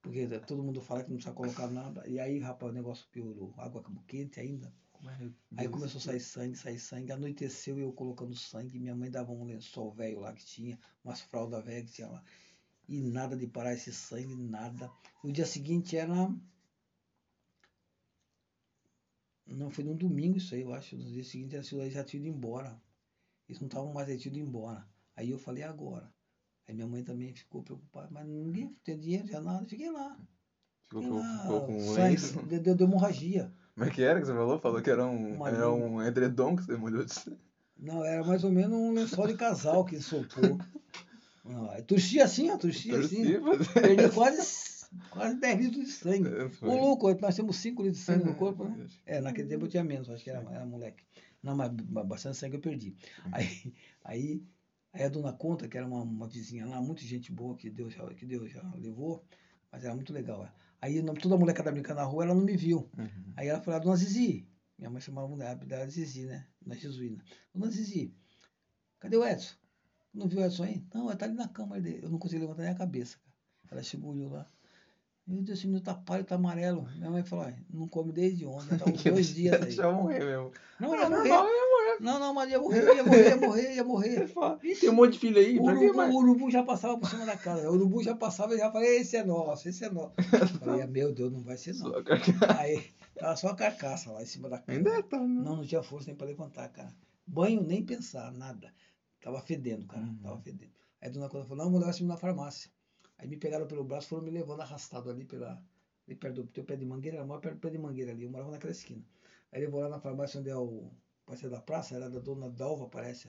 porque 0.00 0.26
todo 0.40 0.62
mundo 0.62 0.80
fala 0.80 1.04
que 1.04 1.10
não 1.10 1.16
precisa 1.16 1.34
colocar 1.34 1.68
nada. 1.68 2.06
E 2.08 2.18
aí, 2.18 2.38
rapaz, 2.38 2.72
o 2.72 2.74
negócio 2.74 3.06
piorou. 3.10 3.54
Água 3.56 3.84
quente 4.06 4.40
ainda. 4.40 4.72
Aí 5.56 5.68
começou 5.68 5.98
a 5.98 6.02
sair 6.02 6.20
sangue, 6.20 6.56
sair 6.56 6.78
sangue. 6.78 7.12
Anoiteceu 7.12 7.78
eu 7.78 7.92
colocando 7.92 8.34
sangue. 8.36 8.78
Minha 8.78 8.94
mãe 8.94 9.10
dava 9.10 9.32
um 9.32 9.44
lençol 9.44 9.92
velho 9.92 10.20
lá 10.20 10.32
que 10.32 10.44
tinha, 10.44 10.78
umas 11.04 11.20
fraldas 11.20 11.64
velhas 11.64 11.86
que 11.86 11.96
tinha 11.96 12.08
lá. 12.08 12.22
E 12.92 13.00
nada 13.00 13.34
de 13.34 13.46
parar 13.46 13.72
esse 13.72 13.90
sangue, 13.90 14.34
nada. 14.34 14.90
O 15.24 15.32
dia 15.32 15.46
seguinte 15.46 15.96
era 15.96 16.30
não, 19.46 19.70
foi 19.70 19.82
num 19.82 19.96
domingo 19.96 20.36
isso 20.36 20.54
aí, 20.54 20.60
eu 20.60 20.74
acho. 20.74 20.94
No 20.94 21.02
dia 21.02 21.24
seguinte 21.24 21.56
a 21.56 21.62
Silvia 21.62 21.88
já 21.90 22.04
tinha 22.04 22.20
ido 22.20 22.28
embora. 22.28 22.78
Eles 23.48 23.60
não 23.62 23.66
estavam 23.66 23.94
mais 23.94 24.08
ido 24.26 24.38
embora. 24.38 24.86
Aí 25.16 25.30
eu 25.30 25.38
falei, 25.38 25.62
agora. 25.62 26.12
Aí 26.68 26.74
minha 26.74 26.86
mãe 26.86 27.02
também 27.02 27.34
ficou 27.34 27.62
preocupada, 27.62 28.08
mas 28.10 28.26
ninguém 28.26 28.76
tinha 28.84 28.98
dinheiro, 28.98 29.26
tinha 29.26 29.40
nada, 29.40 29.64
fiquei 29.66 29.90
lá. 29.90 30.14
Ficou, 30.82 31.00
Fiquei 31.02 31.08
com- 31.08 31.16
lá, 31.16 31.42
ficou 31.42 31.66
com 31.66 31.80
sangue, 31.94 32.16
deu, 32.48 32.60
deu, 32.60 32.74
deu 32.74 32.86
hemorragia. 32.86 33.50
Como 33.74 33.86
é 33.86 33.90
que 33.90 34.02
era 34.02 34.20
que 34.20 34.26
você 34.26 34.34
falou? 34.34 34.58
Falou 34.58 34.82
que 34.82 34.90
era 34.90 35.06
um, 35.06 35.36
Uma 35.36 35.48
era 35.48 35.66
linha. 35.66 35.86
um 35.86 36.02
edredom 36.02 36.56
que 36.56 36.62
você 36.64 36.76
molhou 36.76 37.02
de 37.04 37.14
sangue. 37.14 37.40
Não, 37.78 38.04
era 38.04 38.22
mais 38.22 38.44
ou 38.44 38.50
menos 38.52 38.78
um 38.78 38.92
lençol 38.92 39.26
de 39.26 39.34
casal 39.34 39.82
que 39.82 39.98
soltou. 39.98 40.58
Não, 41.44 41.70
aí 41.70 41.82
torcia 41.82 42.24
assim, 42.24 42.50
ó, 42.50 42.56
torcia 42.56 42.98
assim. 42.98 43.38
Mas... 43.40 43.68
Perdi 43.68 44.08
quase, 44.14 44.86
quase 45.10 45.40
10 45.40 45.60
litros 45.60 45.84
de 45.86 45.90
sangue. 45.92 46.48
Foi. 46.50 46.68
Ô 46.68 46.76
louco, 46.76 47.12
nós 47.20 47.34
temos 47.36 47.56
5 47.56 47.82
litros 47.82 47.98
de 48.00 48.04
sangue 48.04 48.24
no 48.24 48.30
É, 48.30 48.34
corpo, 48.34 48.64
né? 48.64 48.86
É, 49.06 49.20
naquele 49.20 49.48
tempo 49.48 49.64
eu 49.64 49.68
tinha 49.68 49.82
menos, 49.82 50.08
acho 50.08 50.22
que 50.22 50.30
era, 50.30 50.40
era 50.52 50.64
moleque. 50.64 51.04
Não, 51.42 51.56
mas 51.56 51.70
ba- 51.72 52.04
bastante 52.04 52.36
sangue 52.36 52.56
eu 52.56 52.60
perdi. 52.60 52.96
Aí, 53.32 53.74
aí, 54.04 54.42
aí 54.92 55.02
a 55.04 55.08
dona 55.08 55.32
Conta, 55.32 55.66
que 55.66 55.76
era 55.76 55.86
uma, 55.86 56.02
uma 56.02 56.28
vizinha 56.28 56.64
lá, 56.66 56.80
muito 56.80 57.02
gente 57.02 57.32
boa, 57.32 57.56
que 57.56 57.68
Deus 57.68 57.92
já, 57.92 58.06
que 58.14 58.24
Deus 58.24 58.50
já 58.52 58.62
levou, 58.76 59.24
mas 59.72 59.84
era 59.84 59.94
muito 59.94 60.12
legal. 60.12 60.44
é. 60.44 60.52
Aí 60.80 61.02
toda 61.20 61.36
molecada 61.36 61.72
brincando 61.72 62.00
na 62.00 62.06
rua, 62.06 62.24
ela 62.24 62.34
não 62.34 62.42
me 62.44 62.56
viu. 62.56 62.88
Uhum. 62.96 63.32
Aí 63.36 63.48
ela 63.48 63.60
falou, 63.60 63.78
"Ah, 63.80 63.82
Dona 63.82 63.96
Zizi, 63.96 64.48
minha 64.78 64.90
mãe 64.90 65.00
chamava 65.00 65.26
a 65.26 65.30
mulher 65.30 65.88
Zizi, 65.88 66.26
né? 66.26 66.46
Na 66.64 66.74
Jesuína. 66.74 67.24
Dona 67.54 67.70
Zizi, 67.70 68.14
cadê 69.00 69.16
o 69.16 69.24
Edson? 69.24 69.54
Não 70.14 70.28
viu 70.28 70.42
Edson 70.44 70.64
aí? 70.64 70.84
Não, 70.94 71.08
ele 71.08 71.16
tá 71.18 71.24
ali 71.26 71.34
na 71.34 71.48
cama 71.48 71.80
dele. 71.80 72.00
Eu 72.02 72.10
não 72.10 72.18
consegui 72.18 72.40
levantar 72.42 72.62
nem 72.62 72.72
a 72.72 72.74
cabeça. 72.76 73.16
cara. 73.18 73.32
Ela 73.72 73.82
chegou, 73.82 74.10
olhou 74.12 74.30
lá. 74.30 74.46
Meu 75.26 75.40
Deus, 75.40 75.58
esse 75.58 75.66
menino 75.68 75.82
tá 75.84 75.94
pálido, 75.94 76.26
tá 76.26 76.34
amarelo. 76.34 76.82
Minha 76.96 77.08
mãe 77.10 77.22
falou, 77.22 77.44
"Ai, 77.44 77.56
não 77.72 77.86
come 77.88 78.12
desde 78.12 78.44
ontem, 78.44 78.76
tá 78.76 78.84
uns 78.90 79.02
dois 79.04 79.26
dias 79.28 79.62
aí. 79.62 79.76
Eu 79.78 79.92
morrer 79.94 80.18
mesmo. 80.24 80.50
Não, 80.80 80.94
É 80.94 81.00
ia 81.02 81.08
morrer. 81.08 81.28
normal, 81.28 81.46
ia 81.46 81.70
morrer. 81.70 81.96
Não, 82.00 82.18
não, 82.18 82.34
mas 82.34 82.50
ia 82.50 82.58
morrer, 82.58 82.94
ia 82.96 83.04
morrer, 83.04 83.28
ia 83.28 83.36
morrer, 83.36 83.74
ia 83.76 83.84
morrer. 83.84 84.26
Você 84.26 84.34
fala, 84.34 84.58
"Ih, 84.64 84.74
Tem 84.74 84.90
um 84.90 84.94
monte 84.94 85.12
de 85.12 85.18
filho 85.20 85.38
aí, 85.38 85.58
O 85.58 85.62
urubu, 85.62 85.94
mais? 85.96 86.12
o 86.12 86.18
urubu 86.18 86.50
já 86.50 86.62
passava 86.64 86.98
por 86.98 87.08
cima 87.08 87.24
da 87.24 87.36
casa. 87.36 87.70
O 87.70 87.74
urubu 87.74 88.02
já 88.02 88.16
passava 88.16 88.54
e 88.54 88.58
já 88.58 88.70
falei, 88.72 88.96
esse 88.98 89.16
é 89.16 89.24
nosso, 89.24 89.68
esse 89.68 89.84
é 89.84 89.90
nosso. 89.90 90.12
Eu 90.18 90.46
falei, 90.58 90.86
meu 90.88 91.12
Deus, 91.14 91.32
não 91.32 91.40
vai 91.40 91.56
ser 91.56 91.74
não. 91.74 91.92
Aí 92.58 92.84
tava 93.14 93.36
só 93.36 93.48
a 93.48 93.54
carcaça 93.54 94.10
lá 94.10 94.22
em 94.22 94.26
cima 94.26 94.48
da 94.48 94.58
cama. 94.58 94.76
Ainda 94.76 95.02
tá, 95.04 95.20
né? 95.20 95.26
Não, 95.44 95.56
não 95.56 95.64
tinha 95.64 95.82
força 95.84 96.08
nem 96.08 96.16
pra 96.16 96.26
levantar, 96.26 96.68
cara. 96.70 96.92
Banho 97.24 97.62
nem 97.62 97.84
pensar, 97.84 98.32
nada. 98.32 98.74
Tava 99.22 99.40
fedendo, 99.40 99.86
cara. 99.86 100.02
Uhum. 100.02 100.18
Tava 100.18 100.40
fedendo. 100.40 100.72
Aí 101.00 101.08
a 101.08 101.12
dona 101.12 101.28
Conta 101.28 101.46
falou, 101.46 101.64
não, 101.64 101.70
vou 101.70 101.78
levar 101.78 101.92
esse 101.92 102.00
menino 102.00 102.14
na 102.14 102.20
farmácia. 102.20 102.70
Aí 103.16 103.28
me 103.28 103.36
pegaram 103.36 103.66
pelo 103.66 103.84
braço, 103.84 104.08
foram 104.08 104.24
me 104.24 104.30
levando 104.30 104.60
arrastado 104.60 105.08
ali 105.08 105.24
pela. 105.24 105.64
Ali 106.06 106.16
perto 106.16 106.42
do 106.42 106.48
teu 106.48 106.64
pé 106.64 106.74
de 106.74 106.84
mangueira, 106.84 107.18
era 107.18 107.26
maior 107.26 107.40
perto 107.40 107.54
do 107.54 107.60
pé 107.60 107.70
de 107.70 107.78
mangueira 107.78 108.10
ali. 108.10 108.24
Eu 108.24 108.30
morava 108.30 108.50
naquela 108.50 108.72
esquina. 108.72 109.04
Aí 109.52 109.60
levou 109.60 109.80
lá 109.80 109.88
na 109.88 110.00
farmácia 110.00 110.40
onde 110.40 110.50
é 110.50 110.56
o. 110.56 110.90
Parece 111.24 111.48
da 111.48 111.60
praça, 111.60 111.94
era 111.94 112.10
da 112.10 112.18
dona 112.18 112.50
Dalva, 112.50 112.88
parece. 112.88 113.28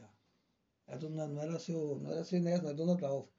Era 0.88 0.98
dona, 0.98 1.28
não 1.28 1.42
era 1.42 1.60
seu. 1.60 2.00
Não 2.00 2.12
era 2.12 2.24
seu 2.24 2.40
Inés, 2.40 2.60
não 2.60 2.70
era 2.70 2.78
dona 2.78 2.96
Dalva. 2.96 3.30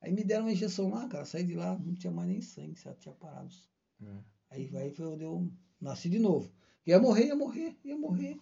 Aí 0.00 0.12
me 0.12 0.24
deram 0.24 0.46
uma 0.46 0.52
injeção 0.52 0.90
lá, 0.90 1.06
cara. 1.08 1.24
Saí 1.24 1.44
de 1.44 1.54
lá, 1.54 1.78
não 1.78 1.94
tinha 1.94 2.12
mais 2.12 2.28
nem 2.28 2.40
sangue, 2.40 2.80
já 2.80 2.92
tinha 2.94 3.14
parado. 3.14 3.54
Hum. 4.00 4.20
Aí, 4.50 4.68
aí 4.76 4.90
foi 4.90 5.06
onde 5.06 5.22
eu 5.22 5.48
nasci 5.80 6.08
de 6.08 6.18
novo. 6.18 6.50
Ia 6.84 6.98
morrer, 6.98 7.26
ia 7.26 7.36
morrer, 7.36 7.76
ia 7.84 7.96
morrer. 7.96 8.40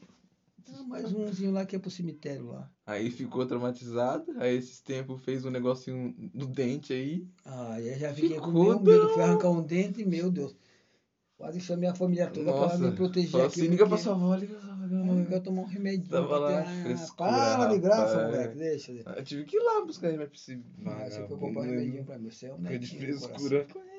Era 0.72 0.82
mais 0.84 1.12
umzinho 1.12 1.52
lá 1.52 1.64
que 1.66 1.76
ia 1.76 1.80
pro 1.80 1.90
cemitério 1.90 2.46
lá. 2.46 2.70
Aí 2.86 3.10
ficou 3.10 3.44
traumatizado, 3.46 4.32
aí 4.38 4.56
esses 4.56 4.80
tempos 4.80 5.22
fez 5.22 5.44
um 5.44 5.50
negocinho 5.50 6.14
do 6.34 6.46
dente 6.46 6.92
aí. 6.92 7.26
Ah, 7.44 7.72
aí 7.74 7.88
eu 7.88 7.98
já 7.98 8.12
fiquei 8.14 8.38
com 8.38 8.46
Ficou 8.46 8.64
meu 8.64 8.80
medo. 8.80 9.08
Fui 9.10 9.22
arrancar 9.22 9.50
um 9.50 9.62
dente, 9.62 10.04
meu 10.04 10.30
Deus. 10.30 10.56
Quase 11.36 11.60
chamei 11.60 11.88
a 11.88 11.94
família 11.94 12.28
toda 12.30 12.50
Nossa, 12.52 12.78
pra 12.78 12.88
me 12.90 12.96
proteger 12.96 13.30
falou 13.30 13.46
aqui. 13.48 13.60
assim, 13.60 13.68
liga 13.68 13.86
pra 13.86 13.98
sua 13.98 14.12
avó, 14.12 14.34
liga 14.36 14.54
pra 14.54 14.62
sua 14.62 14.72
avó. 14.72 14.86
Não, 14.86 15.06
sua 15.06 15.18
eu 15.18 15.26
quero 15.26 15.42
tomar 15.42 15.62
um 15.62 15.66
remédio. 15.66 16.08
Tava 16.08 16.38
lá, 16.38 16.60
Ah, 16.60 16.82
frescura, 16.82 17.28
para 17.30 17.66
de 17.66 17.78
graça, 17.80 18.24
moleque. 18.26 18.56
Deixa. 18.58 18.92
deixa. 18.92 19.10
Eu 19.10 19.24
tive 19.24 19.44
que 19.44 19.56
ir 19.56 19.60
lá 19.60 19.84
buscar 19.84 20.10
remédio 20.10 20.30
pra 20.30 20.38
esse 20.38 20.62
Ah, 20.86 21.10
você 21.10 21.26
foi 21.26 21.36
comprar 21.38 21.62
um 21.62 21.64
remedinho 21.64 21.94
né? 21.96 22.02
pra 22.04 22.18
mim. 22.18 22.30
Você 22.30 22.46
é 22.46 22.54
um 22.54 22.58
Fica 22.58 22.78
de 22.78 22.86
frescura. 22.98 23.64
coração. 23.64 23.93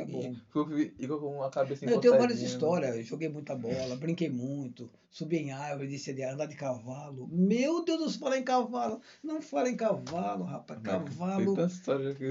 É 0.00 0.02
em- 0.02 0.06
com- 0.50 1.42
a 1.42 1.50
cabeça 1.50 1.84
Eu 1.84 2.00
tenho 2.00 2.14
várias 2.18 2.40
histórias. 2.40 2.96
Eu 2.96 3.02
joguei 3.02 3.28
muita 3.28 3.54
bola, 3.54 3.96
brinquei 3.96 4.28
muito, 4.28 4.90
subi 5.10 5.38
em 5.38 5.50
árvore, 5.52 5.88
desci 5.88 6.12
de 6.12 6.22
andar 6.22 6.46
de 6.46 6.54
cavalo. 6.56 7.28
Meu 7.30 7.84
Deus, 7.84 8.00
não 8.00 8.10
fala 8.10 8.38
em 8.38 8.42
cavalo. 8.44 9.00
Não 9.22 9.40
fala 9.42 9.68
em 9.68 9.76
cavalo, 9.76 10.44
rapaz. 10.44 10.80
Cavalo. 10.82 11.54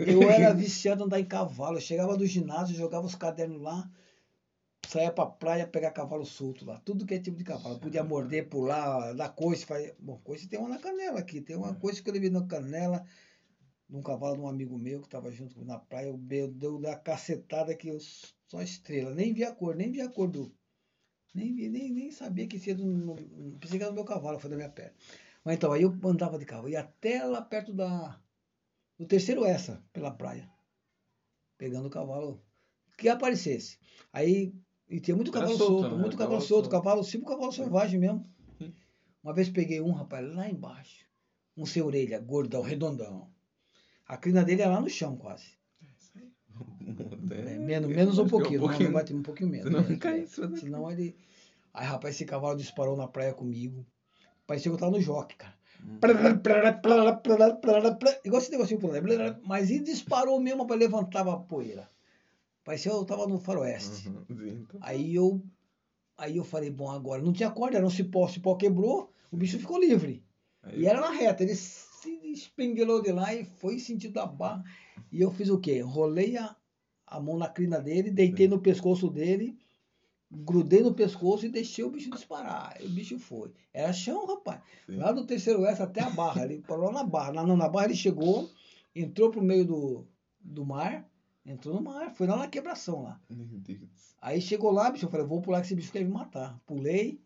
Eu 0.07 0.21
era 0.29 0.53
viciado 0.53 1.03
em 1.03 1.05
andar 1.05 1.19
em 1.19 1.25
cavalo. 1.25 1.77
Eu 1.77 1.81
chegava 1.81 2.15
do 2.17 2.25
ginásio, 2.25 2.75
jogava 2.75 3.05
os 3.05 3.15
cadernos 3.15 3.61
lá, 3.61 3.89
saía 4.87 5.11
pra 5.11 5.25
praia 5.25 5.67
pegar 5.67 5.91
cavalo 5.91 6.25
solto 6.25 6.65
lá. 6.65 6.79
Tudo 6.85 7.05
que 7.05 7.15
é 7.15 7.19
tipo 7.19 7.37
de 7.37 7.43
cavalo. 7.43 7.79
Podia 7.79 8.03
morder, 8.03 8.47
pular, 8.47 9.13
dar 9.13 9.29
coice. 9.29 9.65
Faz... 9.65 9.91
Bom, 9.99 10.19
coice 10.23 10.47
tem 10.47 10.59
uma 10.59 10.69
na 10.69 10.77
canela 10.77 11.19
aqui. 11.19 11.41
Tem 11.41 11.55
uma 11.55 11.73
coice 11.73 12.01
que 12.01 12.09
eu 12.09 12.13
levei 12.13 12.29
na 12.29 12.43
canela 12.45 13.05
de 13.89 13.95
um 13.95 14.01
cavalo 14.01 14.35
de 14.35 14.41
um 14.41 14.47
amigo 14.47 14.77
meu 14.77 14.99
que 14.99 15.07
estava 15.07 15.31
junto 15.31 15.53
comigo 15.53 15.71
na 15.71 15.79
praia. 15.79 16.07
Eu 16.07 16.17
deu, 16.17 16.79
da 16.79 16.95
cacetada 16.95 17.75
que 17.75 17.87
eu 17.87 17.97
só 18.47 18.61
estrela. 18.61 19.13
Nem 19.13 19.33
vi 19.33 19.43
a 19.43 19.53
cor, 19.53 19.75
nem 19.75 19.91
vi 19.91 20.01
a 20.01 20.09
cor 20.09 20.29
do. 20.29 20.53
Nem, 21.33 21.53
vi, 21.53 21.69
nem, 21.69 21.91
nem 21.91 22.11
sabia 22.11 22.47
que 22.47 22.73
no, 22.73 23.15
pensei 23.59 23.77
que 23.77 23.83
era 23.83 23.91
do 23.91 23.95
meu 23.95 24.05
cavalo, 24.05 24.39
foi 24.39 24.49
da 24.49 24.55
minha 24.55 24.69
perna. 24.69 24.93
Mas 25.43 25.55
então, 25.55 25.71
aí 25.71 25.83
eu 25.83 25.95
andava 26.05 26.39
de 26.39 26.45
cavalo. 26.45 26.69
E 26.69 26.75
até 26.75 27.23
lá 27.23 27.41
perto 27.41 27.73
da. 27.73 28.19
Do 28.97 29.05
terceiro 29.05 29.45
essa, 29.45 29.83
pela 29.91 30.11
praia. 30.11 30.49
Pegando 31.57 31.87
o 31.87 31.91
cavalo 31.91 32.41
que 32.97 33.09
aparecesse. 33.09 33.77
Aí. 34.11 34.53
E 34.87 34.99
tinha 34.99 35.15
muito 35.15 35.31
cavalo 35.31 35.57
solto, 35.57 35.81
solto, 35.81 35.95
né? 35.95 36.01
muito 36.01 36.15
cavalo, 36.15 36.17
Cavalo 36.17 36.41
solto, 36.41 36.65
solto. 36.65 36.69
cavalo, 36.69 37.03
tipo 37.03 37.25
cavalo 37.25 37.51
selvagem 37.51 37.99
mesmo. 37.99 38.23
Uma 39.23 39.33
vez 39.33 39.49
peguei 39.49 39.81
um, 39.81 39.91
rapaz, 39.91 40.23
lá 40.35 40.47
embaixo. 40.47 41.07
Um 41.57 41.65
sem 41.65 41.81
orelha, 41.81 42.19
gordão, 42.19 42.61
redondão. 42.61 43.34
A 44.07 44.17
crina 44.17 44.43
dele 44.43 44.61
é 44.61 44.67
lá 44.67 44.79
no 44.79 44.89
chão, 44.89 45.15
quase. 45.17 45.55
É, 47.31 47.57
menos, 47.57 47.89
menos 47.89 48.19
um 48.19 48.27
pouquinho, 48.27 48.61
não, 48.61 48.79
não 48.79 48.91
bate 48.91 49.13
um 49.13 49.21
pouquinho 49.21 49.49
menos. 49.49 49.67
Senão 49.67 49.81
né? 49.89 49.97
cai 49.97 50.21
É, 50.21 50.25
cima 50.25 50.47
da 50.47 50.57
Senão 50.57 50.91
ele. 50.91 51.15
Aí, 51.73 51.85
rapaz, 51.85 52.15
esse 52.15 52.25
cavalo 52.25 52.55
disparou 52.55 52.95
na 52.95 53.07
praia 53.07 53.33
comigo. 53.33 53.85
Parecia 54.47 54.69
que 54.69 54.75
eu 54.75 54.79
tava 54.79 54.91
no 54.91 55.01
joque, 55.01 55.35
cara. 55.35 55.55
Hum. 55.83 55.97
Igual 58.23 58.41
esse 58.41 58.51
negocinho 58.51 58.79
por 58.79 58.91
lá. 58.91 59.39
Mas 59.43 59.69
ele 59.69 59.83
disparou 59.83 60.39
mesmo 60.39 60.65
para 60.65 60.75
levantar 60.75 61.27
a 61.27 61.37
poeira. 61.37 61.89
Parecia 62.63 62.91
que 62.91 62.97
eu 62.97 63.05
tava 63.05 63.27
no 63.27 63.39
faroeste. 63.39 64.07
Uhum, 64.09 64.47
então. 64.47 64.79
Aí 64.81 65.13
eu. 65.13 65.43
Aí 66.17 66.37
eu 66.37 66.45
falei, 66.45 66.69
bom, 66.69 66.89
agora 66.89 67.21
não 67.21 67.33
tinha 67.33 67.51
corda, 67.51 67.77
era 67.77 67.85
um 67.85 67.89
cipó, 67.89 68.23
o 68.23 68.29
cipó 68.29 68.55
quebrou, 68.55 69.11
o 69.29 69.35
bicho 69.35 69.59
ficou 69.59 69.77
livre. 69.77 70.23
Aí- 70.63 70.79
E 70.81 70.87
era 70.87 71.01
na 71.01 71.11
reta, 71.11 71.43
ele 71.43 71.53
se 72.35 72.43
espenguelou 72.43 73.01
de 73.01 73.11
lá 73.11 73.33
e 73.33 73.45
foi 73.45 73.79
sentido 73.79 74.19
a 74.19 74.25
barra. 74.25 74.63
E 75.11 75.21
eu 75.21 75.31
fiz 75.31 75.49
o 75.49 75.59
quê? 75.59 75.79
Rolei 75.81 76.37
a, 76.37 76.55
a 77.05 77.19
mão 77.19 77.37
na 77.37 77.47
crina 77.47 77.79
dele, 77.79 78.11
deitei 78.11 78.47
no 78.47 78.59
pescoço 78.59 79.09
dele, 79.09 79.57
grudei 80.31 80.81
no 80.81 80.93
pescoço 80.93 81.45
e 81.45 81.49
deixei 81.49 81.83
o 81.83 81.89
bicho 81.89 82.09
disparar. 82.09 82.77
E 82.81 82.85
o 82.85 82.89
bicho 82.89 83.17
foi. 83.19 83.53
Era 83.73 83.93
chão, 83.93 84.25
rapaz. 84.25 84.61
Sim. 84.85 84.97
Lá 84.97 85.11
do 85.11 85.25
terceiro 85.25 85.65
S 85.65 85.81
até 85.81 86.01
a 86.01 86.09
barra. 86.09 86.43
Ele 86.45 86.61
parou 86.61 86.91
na 86.91 87.03
barra. 87.03 87.33
Na, 87.33 87.45
não, 87.45 87.55
na 87.55 87.69
barra 87.69 87.85
ele 87.85 87.95
chegou, 87.95 88.49
entrou 88.95 89.31
pro 89.31 89.41
meio 89.41 89.65
do, 89.65 90.07
do 90.39 90.65
mar, 90.65 91.09
entrou 91.45 91.75
no 91.75 91.81
mar, 91.81 92.11
foi 92.11 92.27
lá 92.27 92.37
na 92.37 92.47
quebração 92.47 93.03
lá. 93.03 93.19
Aí 94.21 94.41
chegou 94.41 94.71
lá, 94.71 94.89
bicho, 94.89 95.05
eu 95.05 95.09
falei, 95.09 95.25
vou 95.25 95.41
pular 95.41 95.59
que 95.61 95.67
esse 95.67 95.75
bicho 95.75 95.91
quer 95.91 96.03
me 96.03 96.11
matar. 96.11 96.59
Pulei, 96.65 97.21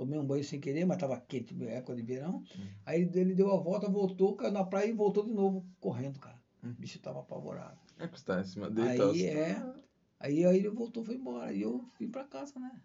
tomei 0.00 0.18
um 0.18 0.24
banho 0.26 0.42
sem 0.42 0.58
querer, 0.58 0.86
mas 0.86 0.96
tava 0.96 1.20
quente, 1.20 1.54
época 1.64 1.94
de 1.94 2.02
verão. 2.02 2.42
Aí 2.86 3.02
ele 3.02 3.34
deu 3.34 3.50
a 3.52 3.56
volta, 3.58 3.86
voltou, 3.88 4.34
caiu 4.34 4.50
na 4.50 4.64
praia 4.64 4.88
e 4.88 4.92
voltou 4.92 5.24
de 5.24 5.32
novo 5.32 5.62
correndo, 5.78 6.18
cara. 6.18 6.40
Hum. 6.64 6.70
O 6.70 6.80
bicho 6.80 6.98
tava 7.00 7.20
apavorado. 7.20 7.78
É 7.98 8.08
que 8.08 8.18
você 8.18 8.24
tá 8.24 8.40
em 8.40 8.44
cima 8.44 8.70
dele, 8.70 8.88
Aí 8.88 8.98
tá, 8.98 9.06
você 9.08 9.26
é. 9.26 9.54
tá- 9.54 9.74
Aí, 10.18 10.44
aí 10.44 10.58
ele 10.58 10.70
voltou, 10.70 11.04
foi 11.04 11.16
embora. 11.16 11.52
E 11.52 11.62
eu 11.62 11.84
vim 11.98 12.08
pra 12.08 12.24
casa, 12.24 12.58
né? 12.58 12.80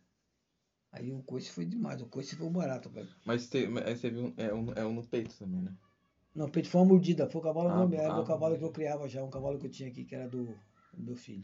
Aí 0.91 1.11
o 1.11 1.22
coice 1.24 1.51
foi 1.51 1.66
demais, 1.66 2.01
o 2.01 2.05
coice 2.07 2.36
foi 2.36 2.47
um 2.47 2.51
barato, 2.51 2.89
velho. 2.89 3.07
Mas 3.26 3.49
aí 3.53 3.95
você 3.95 4.09
viu, 4.09 4.34
é 4.38 4.53
um, 4.53 4.72
é 4.74 4.86
um 4.86 4.93
no 4.93 5.03
peito 5.03 5.34
também, 5.38 5.61
né? 5.61 5.74
Não, 6.34 6.49
peito 6.49 6.70
foi 6.70 6.82
uma 6.82 6.88
mordida, 6.88 7.30
foi 7.30 7.39
o 7.39 7.43
cavalo, 7.43 7.70
Ah, 7.70 7.86
meu, 7.88 7.99
era 7.99 8.13
ah, 8.13 8.20
o 8.22 8.26
cavalo 8.26 8.57
que 8.57 8.63
eu 8.63 8.70
ah. 8.70 8.74
criava 8.74 9.07
já, 9.07 9.24
um 9.24 9.30
cavalo 9.30 9.57
que 9.57 9.66
eu 9.68 9.72
tinha 9.72 9.89
aqui, 9.89 10.03
que 10.03 10.16
era 10.16 10.28
do, 10.28 10.43
do 10.93 11.03
meu 11.03 11.16
filho. 11.16 11.43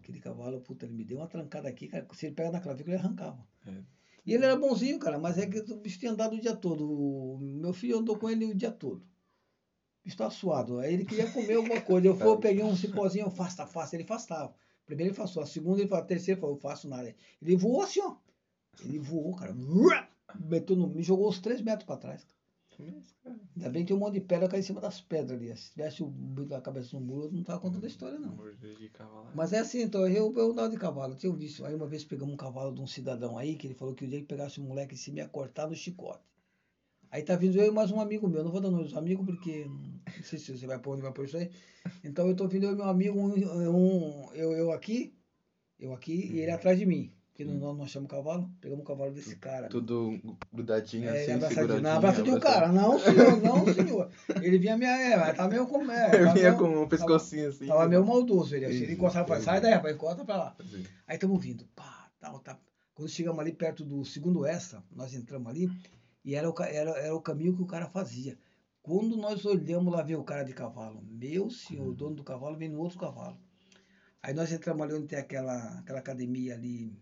Aquele 0.00 0.20
cavalo, 0.20 0.60
puta, 0.60 0.86
ele 0.86 0.94
me 0.94 1.04
deu 1.04 1.18
uma 1.18 1.26
trancada 1.28 1.68
aqui, 1.68 1.86
cara. 1.88 2.06
Se 2.12 2.26
ele 2.26 2.34
pega 2.34 2.50
na 2.50 2.60
clavícula, 2.60 2.96
ele 2.96 3.02
arrancava. 3.04 3.44
É. 3.66 3.99
E 4.24 4.34
ele 4.34 4.44
era 4.44 4.56
bonzinho, 4.56 4.98
cara, 4.98 5.18
mas 5.18 5.38
é 5.38 5.46
que 5.46 5.58
o 5.58 5.76
bicho 5.76 5.98
tinha 5.98 6.12
andado 6.12 6.34
o 6.34 6.40
dia 6.40 6.54
todo. 6.54 6.84
O 6.84 7.38
meu 7.38 7.72
filho 7.72 7.98
andou 7.98 8.18
com 8.18 8.28
ele 8.28 8.44
o 8.44 8.54
dia 8.54 8.70
todo. 8.70 8.98
O 8.98 9.04
bicho 10.04 10.16
tava 10.16 10.30
suado. 10.30 10.78
Aí 10.78 10.92
ele 10.94 11.04
queria 11.04 11.30
comer 11.30 11.54
alguma 11.54 11.80
coisa. 11.80 12.06
Eu 12.06 12.16
fui, 12.16 12.26
eu 12.26 12.38
peguei 12.38 12.62
um 12.62 12.76
cipózinho, 12.76 13.26
eu 13.26 13.30
faço, 13.30 13.66
faço. 13.66 13.96
Ele 13.96 14.04
afastava. 14.04 14.54
Primeiro 14.84 15.12
ele 15.12 15.20
afastou, 15.20 15.42
a 15.42 15.46
segunda 15.46 15.80
ele 15.80 15.88
falou, 15.88 16.02
a 16.02 16.06
terceira 16.06 16.36
ele 16.36 16.40
falou, 16.40 16.56
eu 16.56 16.60
faço 16.60 16.88
nada. 16.88 17.14
Ele 17.40 17.56
voou 17.56 17.82
assim, 17.82 18.00
ó. 18.00 18.16
Ele 18.84 18.98
voou, 18.98 19.34
cara. 19.36 19.54
Meteu 20.38 20.76
no, 20.76 20.88
me 20.88 21.02
jogou 21.02 21.28
uns 21.28 21.38
3 21.38 21.60
metros 21.62 21.86
pra 21.86 21.96
trás. 21.96 22.26
Ainda 23.56 23.68
bem 23.70 23.82
que 23.82 23.88
tem 23.88 23.96
um 23.96 24.00
monte 24.00 24.14
de 24.14 24.20
pedra 24.20 24.48
caiu 24.48 24.60
em 24.60 24.64
cima 24.64 24.80
das 24.80 25.00
pedras 25.00 25.32
ali. 25.38 25.54
Se 25.56 25.70
tivesse 25.72 26.02
o 26.02 26.08
da 26.46 26.60
cabeça 26.60 26.98
no 26.98 27.04
muro, 27.04 27.26
eu 27.26 27.32
não 27.32 27.42
tava 27.42 27.60
contando 27.60 27.84
a 27.84 27.88
história, 27.88 28.18
não. 28.18 28.34
Mas 29.34 29.52
é 29.52 29.58
assim, 29.58 29.82
então, 29.82 30.06
eu, 30.08 30.32
eu 30.36 30.50
andava 30.52 30.68
de 30.70 30.76
cavalo, 30.76 31.12
eu 31.12 31.16
tinha 31.16 31.32
visto. 31.32 31.64
Aí 31.64 31.74
uma 31.74 31.86
vez 31.86 32.04
pegamos 32.04 32.34
um 32.34 32.36
cavalo 32.36 32.74
de 32.74 32.80
um 32.80 32.86
cidadão 32.86 33.36
aí, 33.38 33.54
que 33.56 33.66
ele 33.66 33.74
falou 33.74 33.94
que 33.94 34.04
o 34.04 34.08
dia 34.08 34.20
que 34.20 34.26
pegasse 34.26 34.60
um 34.60 34.64
moleque 34.64 34.94
em 34.94 34.98
cima 34.98 35.18
ia 35.18 35.28
cortar 35.28 35.68
no 35.68 35.74
chicote. 35.74 36.22
Aí 37.10 37.22
tá 37.24 37.34
vindo 37.36 37.58
eu 37.58 37.66
e 37.66 37.70
mais 37.72 37.90
um 37.90 38.00
amigo 38.00 38.28
meu, 38.28 38.44
não 38.44 38.52
vou 38.52 38.60
dar 38.60 38.70
nome 38.70 38.84
dos 38.84 38.96
amigos 38.96 39.26
porque 39.26 39.64
não 39.66 40.00
sei 40.22 40.38
se 40.38 40.56
você 40.56 40.66
vai 40.66 40.78
pôr 40.78 40.92
onde 40.92 41.02
vai 41.02 41.12
pôr 41.12 41.24
isso 41.24 41.36
aí. 41.36 41.50
Então 42.04 42.28
eu 42.28 42.36
tô 42.36 42.46
vindo 42.46 42.66
eu 42.66 42.72
e 42.72 42.76
meu 42.76 42.84
amigo, 42.84 43.18
um, 43.18 43.34
um- 43.34 44.32
eu, 44.32 44.52
eu 44.52 44.70
aqui, 44.72 45.12
eu 45.78 45.92
aqui 45.92 46.12
e 46.32 46.38
ele 46.38 46.50
atrás 46.52 46.78
de 46.78 46.86
mim. 46.86 47.12
Que 47.40 47.46
Uhum. 47.46 47.58
nós, 47.58 47.78
nós 47.78 47.90
chamamos 47.90 48.10
cavalo, 48.10 48.50
pegamos 48.60 48.84
o 48.84 48.86
cavalo 48.86 49.12
desse 49.12 49.34
cara. 49.36 49.66
Tudo 49.68 50.20
grudadinho 50.52 51.08
É, 51.08 51.22
assim, 51.22 51.40
seguradinho. 51.48 51.80
Não, 51.80 51.90
abraçadinho 51.96 52.36
o 52.36 52.40
cara. 52.40 52.68
Não, 52.70 52.98
senhor, 52.98 53.40
não, 53.40 53.72
senhor. 53.72 54.10
Ele 54.42 54.58
vinha 54.58 54.76
meio, 54.76 54.90
é, 54.90 55.16
mas 55.16 55.36
tá 55.38 55.48
meio 55.48 55.66
como 55.66 55.90
é. 55.90 56.08
Eu 56.20 56.26
tá 56.26 56.32
vinha 56.34 56.52
meio- 56.52 56.58
com 56.58 56.82
um 56.82 56.86
pescocinho 56.86 57.48
assim. 57.48 57.66
Tava 57.66 57.88
meio 57.88 58.04
maldoso 58.04 58.54
ele. 58.54 58.66
assim. 58.66 58.82
Ele 58.82 58.92
encostava 58.92 59.24
pra 59.24 59.36
isso. 59.36 59.46
sai 59.46 59.58
daí, 59.58 59.72
rapaz, 59.72 59.94
encosta 59.94 60.22
pra 60.22 60.36
lá. 60.36 60.56
Assim. 60.58 60.84
Aí 61.06 61.14
estamos 61.16 61.42
vindo, 61.42 61.64
pá, 61.74 62.10
tal, 62.20 62.40
tá. 62.40 62.58
Quando 62.92 63.08
chegamos 63.08 63.40
ali 63.40 63.52
perto 63.54 63.86
do 63.86 64.04
segundo 64.04 64.44
extra, 64.44 64.82
nós 64.94 65.14
entramos 65.14 65.48
ali 65.48 65.70
e 66.22 66.34
era 66.34 66.50
o, 66.50 66.54
era, 66.62 66.90
era 66.90 67.14
o 67.14 67.22
caminho 67.22 67.56
que 67.56 67.62
o 67.62 67.66
cara 67.66 67.86
fazia. 67.88 68.36
Quando 68.82 69.16
nós 69.16 69.46
olhamos 69.46 69.90
lá 69.90 70.02
ver 70.02 70.16
o 70.16 70.24
cara 70.24 70.42
de 70.42 70.52
cavalo, 70.52 71.02
meu 71.08 71.48
senhor, 71.48 71.88
o 71.88 71.94
dono 71.94 72.16
do 72.16 72.22
cavalo 72.22 72.58
vem 72.58 72.68
no 72.68 72.80
outro 72.80 72.98
cavalo. 72.98 73.38
Aí 74.22 74.34
nós 74.34 74.52
entramos 74.52 74.82
ali 74.82 74.92
onde 74.92 75.06
tem 75.06 75.18
aquela, 75.18 75.78
aquela 75.78 76.00
academia 76.00 76.52
ali. 76.52 76.94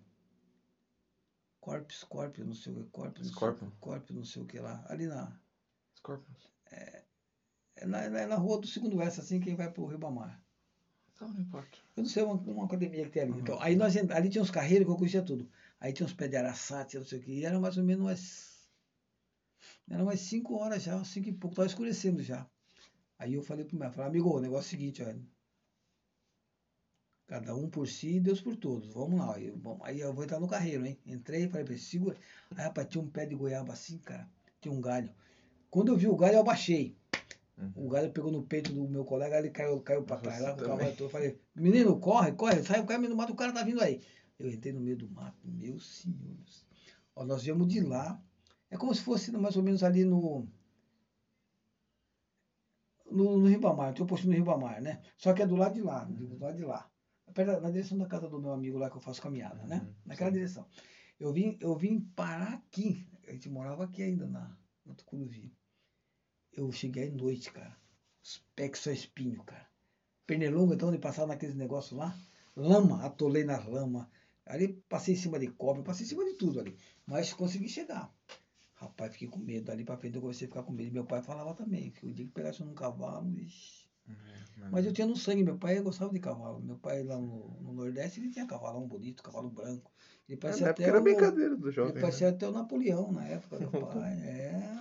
Corpus, 1.68 2.04
Corpus, 2.04 2.46
não 2.46 2.54
sei 2.54 2.72
o 2.72 2.84
que, 2.86 3.22
sei, 3.22 3.24
Scorpion. 3.24 3.70
Corpus, 3.78 4.16
não 4.16 4.24
sei 4.24 4.42
o 4.42 4.46
que 4.46 4.58
lá. 4.58 4.84
Ali 4.88 5.06
na, 5.06 5.38
Scorpions. 5.96 6.50
é 7.76 7.86
na, 7.86 8.04
é 8.04 8.26
na 8.26 8.36
rua 8.36 8.58
do 8.58 8.66
segundo 8.66 9.00
extra, 9.02 9.22
assim, 9.22 9.38
quem 9.38 9.54
vai 9.54 9.70
pro 9.70 9.86
Ribamar. 9.86 10.42
Então, 11.12 11.28
não 11.28 11.40
importa. 11.40 11.76
Eu 11.96 12.04
não 12.04 12.10
sei, 12.10 12.22
uma, 12.22 12.34
uma 12.34 12.64
academia 12.64 13.04
que 13.04 13.10
tem 13.10 13.22
ali. 13.22 13.32
Uhum. 13.32 13.38
Então, 13.40 13.60
aí 13.60 13.76
nós, 13.76 13.96
ali 13.96 14.30
tinha 14.30 14.42
uns 14.42 14.50
carreiros 14.50 14.86
que 14.86 14.92
eu 14.92 14.96
conhecia 14.96 15.22
tudo. 15.22 15.48
Aí 15.80 15.92
tinha 15.92 16.06
uns 16.06 16.14
pés 16.14 16.30
de 16.30 16.36
araçá, 16.36 16.84
tinha 16.84 17.00
não 17.00 17.06
sei 17.06 17.18
o 17.18 17.22
que. 17.22 17.32
E 17.32 17.44
era 17.44 17.58
mais 17.60 17.76
ou 17.76 17.84
menos 17.84 18.04
umas. 18.04 18.68
Era 19.90 20.02
umas 20.02 20.20
5 20.20 20.54
horas 20.56 20.82
já, 20.82 21.02
5 21.04 21.28
e 21.28 21.32
pouco, 21.32 21.56
tava 21.56 21.66
escurecendo 21.66 22.22
já. 22.22 22.46
Aí 23.18 23.34
eu 23.34 23.42
falei 23.42 23.64
pro 23.64 23.76
meu, 23.76 23.90
falei, 23.90 24.10
amigo, 24.10 24.36
o 24.36 24.40
negócio 24.40 24.66
é 24.66 24.68
o 24.68 24.70
seguinte, 24.70 25.02
olha. 25.02 25.20
Cada 27.28 27.54
um 27.54 27.68
por 27.68 27.86
si, 27.86 28.18
Deus 28.18 28.40
por 28.40 28.56
todos. 28.56 28.88
Vamos 28.94 29.20
lá. 29.20 29.36
Aí 29.36 29.48
eu, 29.48 29.56
bom, 29.56 29.78
aí 29.82 30.00
eu 30.00 30.14
vou 30.14 30.24
entrar 30.24 30.40
no 30.40 30.48
carreiro, 30.48 30.86
hein? 30.86 30.98
Entrei, 31.06 31.46
falei 31.46 31.62
pra 31.62 31.74
ele, 31.74 31.82
segura. 31.82 32.16
Aí, 32.56 32.64
rapaz, 32.64 32.88
tinha 32.88 33.04
um 33.04 33.06
pé 33.06 33.26
de 33.26 33.34
goiaba 33.34 33.74
assim, 33.74 33.98
cara. 33.98 34.26
Tinha 34.62 34.72
um 34.72 34.80
galho. 34.80 35.10
Quando 35.70 35.92
eu 35.92 35.96
vi 35.96 36.08
o 36.08 36.16
galho, 36.16 36.36
eu 36.36 36.40
abaixei. 36.40 36.96
Uhum. 37.58 37.86
O 37.86 37.88
galho 37.90 38.10
pegou 38.12 38.32
no 38.32 38.44
peito 38.44 38.72
do 38.72 38.88
meu 38.88 39.04
colega, 39.04 39.38
ele 39.38 39.50
caiu, 39.50 39.78
caiu 39.82 40.02
pra 40.04 40.16
trás 40.16 40.40
lá 40.40 40.54
com. 40.54 41.02
Eu 41.02 41.10
falei, 41.10 41.38
menino, 41.54 42.00
corre, 42.00 42.32
corre, 42.32 42.62
sai 42.62 42.80
o 42.80 42.86
cara 42.86 42.98
no 43.06 43.14
mato, 43.14 43.34
o 43.34 43.36
cara 43.36 43.52
tá 43.52 43.62
vindo 43.62 43.82
aí. 43.82 44.00
Eu 44.38 44.48
entrei 44.50 44.72
no 44.72 44.80
meio 44.80 44.96
do 44.96 45.10
mato, 45.10 45.36
meu 45.44 45.78
senhor. 45.80 46.38
Ó, 47.14 47.26
nós 47.26 47.42
viemos 47.42 47.68
de 47.68 47.80
lá. 47.80 48.18
É 48.70 48.78
como 48.78 48.94
se 48.94 49.02
fosse 49.02 49.30
mais 49.32 49.54
ou 49.54 49.62
menos 49.62 49.82
ali 49.82 50.02
no. 50.02 50.48
No, 53.10 53.36
no 53.38 53.46
Ribamar, 53.48 53.92
tem 53.92 54.02
um 54.02 54.06
postinho 54.06 54.32
no 54.32 54.38
Ribamar, 54.38 54.80
né? 54.80 55.02
Só 55.18 55.34
que 55.34 55.42
é 55.42 55.46
do 55.46 55.56
lado 55.56 55.74
de 55.74 55.82
lá, 55.82 56.04
do 56.04 56.38
lado 56.38 56.56
de 56.56 56.64
lá. 56.64 56.88
Perto 57.34 57.60
Na 57.60 57.70
direção 57.70 57.98
da 57.98 58.06
casa 58.06 58.28
do 58.28 58.40
meu 58.40 58.52
amigo 58.52 58.78
lá 58.78 58.90
que 58.90 58.96
eu 58.96 59.00
faço 59.00 59.22
caminhada, 59.22 59.64
né? 59.66 59.80
Uhum, 59.84 59.94
Naquela 60.06 60.30
sim. 60.30 60.34
direção. 60.36 60.66
Eu 61.18 61.32
vim, 61.32 61.56
eu 61.60 61.74
vim 61.76 62.00
parar 62.00 62.54
aqui. 62.54 63.06
A 63.26 63.32
gente 63.32 63.48
morava 63.48 63.84
aqui 63.84 64.02
ainda 64.02 64.26
na, 64.26 64.56
na 64.86 64.94
Tucuruvi. 64.94 65.52
Eu 66.52 66.70
cheguei 66.72 67.08
à 67.08 67.12
noite, 67.12 67.52
cara. 67.52 67.76
Os 68.22 68.38
pés 68.54 68.78
só 68.78 68.90
espinho, 68.90 69.42
cara. 69.44 69.68
Pernilongo, 70.26 70.74
então, 70.74 70.90
de 70.90 70.98
passar 70.98 71.26
naqueles 71.26 71.54
negócios 71.54 71.98
lá. 71.98 72.16
Lama, 72.56 73.04
atolei 73.04 73.44
nas 73.44 73.64
lama. 73.66 74.10
Ali 74.46 74.82
passei 74.88 75.14
em 75.14 75.16
cima 75.16 75.38
de 75.38 75.48
cobra, 75.48 75.82
passei 75.82 76.06
em 76.06 76.08
cima 76.08 76.24
de 76.24 76.34
tudo 76.34 76.60
ali. 76.60 76.76
Mas 77.06 77.32
consegui 77.32 77.68
chegar. 77.68 78.12
Rapaz, 78.74 79.12
fiquei 79.12 79.28
com 79.28 79.38
medo. 79.38 79.70
Ali 79.70 79.84
pra 79.84 79.96
frente 79.96 80.14
eu 80.16 80.20
comecei 80.20 80.46
a 80.46 80.50
ficar 80.50 80.62
com 80.62 80.72
medo. 80.72 80.92
Meu 80.92 81.04
pai 81.04 81.22
falava 81.22 81.54
também, 81.54 81.90
que 81.90 82.06
o 82.06 82.12
dia 82.12 82.24
que 82.26 82.32
pegasse 82.32 82.62
num 82.62 82.74
cavalo, 82.74 83.38
ixi. 83.38 83.77
É, 84.08 84.68
Mas 84.70 84.84
eu 84.86 84.92
tinha 84.92 85.06
no 85.06 85.16
sangue, 85.16 85.42
meu 85.44 85.56
pai 85.56 85.80
gostava 85.80 86.12
de 86.12 86.18
cavalo. 86.20 86.60
Meu 86.60 86.76
pai 86.76 87.02
lá 87.02 87.16
no, 87.18 87.56
no 87.60 87.72
Nordeste, 87.72 88.20
ele 88.20 88.30
tinha 88.30 88.46
cavalão 88.46 88.86
bonito, 88.86 89.22
cavalo 89.22 89.50
branco. 89.50 89.90
Ele 90.28 90.36
É, 90.36 90.40
parecia 90.40 90.64
na 90.66 90.70
até 90.72 90.82
época 90.84 90.96
era 90.96 91.00
o- 91.00 91.04
brincadeira 91.04 91.56
do 91.56 91.66
ele 91.66 91.72
jovem. 91.72 91.94
né? 91.94 92.00
parecia 92.00 92.28
até 92.28 92.48
o 92.48 92.52
Napoleão 92.52 93.12
na 93.12 93.24
época, 93.26 93.58
meu 93.58 93.70
pai. 94.04 94.12
É. 94.20 94.78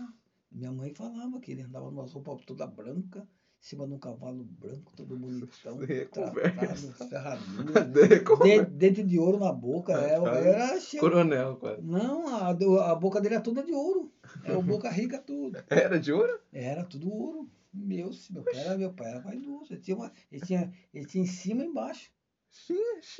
Minha 0.51 0.71
mãe 0.71 0.93
falava 0.93 1.39
que 1.39 1.51
ele 1.51 1.61
andava 1.61 1.89
numa 1.91 2.03
roupa 2.05 2.36
toda 2.45 2.65
branca, 2.65 3.19
em 3.19 3.65
cima 3.67 3.86
de 3.88 3.93
um 3.93 3.99
cavalo 3.99 4.43
branco, 4.43 4.93
todo 4.95 5.15
bonitão, 5.17 5.82
é 5.84 6.05
tratado, 6.05 6.93
ferradura, 6.93 7.84
De- 7.86 8.19
como- 8.21 8.65
dente, 8.65 9.03
de 9.03 9.19
ouro 9.19 9.38
na 9.39 9.51
boca. 9.51 9.93
É, 9.93 10.19
Cara, 10.19 10.38
era 10.39 10.80
cheio. 10.80 11.01
Coronel, 11.01 11.55
quase. 11.57 11.82
Não, 11.82 12.28
a, 12.28 12.91
a 12.91 12.95
boca 12.95 13.19
dele 13.21 13.36
era 13.36 13.43
toda 13.43 13.61
de 13.63 13.71
ouro. 13.73 14.11
Era 14.43 14.59
boca 14.61 14.89
rica 14.89 15.19
tudo. 15.19 15.57
Era 15.69 15.99
de 15.99 16.11
ouro? 16.11 16.39
Era 16.51 16.84
tudo 16.84 17.11
ouro. 17.11 17.49
Meu, 17.74 18.09
meu 18.32 18.43
pai 18.43 18.57
era, 18.59 18.78
meu 18.78 18.93
pai 18.93 19.07
era 19.09 19.20
vaidoso. 19.20 19.74
Ele 19.74 19.82
tinha, 19.82 19.95
uma, 19.97 20.11
ele, 20.32 20.41
tinha, 20.45 20.72
ele 20.93 21.05
tinha 21.05 21.24
em 21.24 21.28
cima 21.28 21.63
e 21.63 21.68
embaixo. 21.68 22.11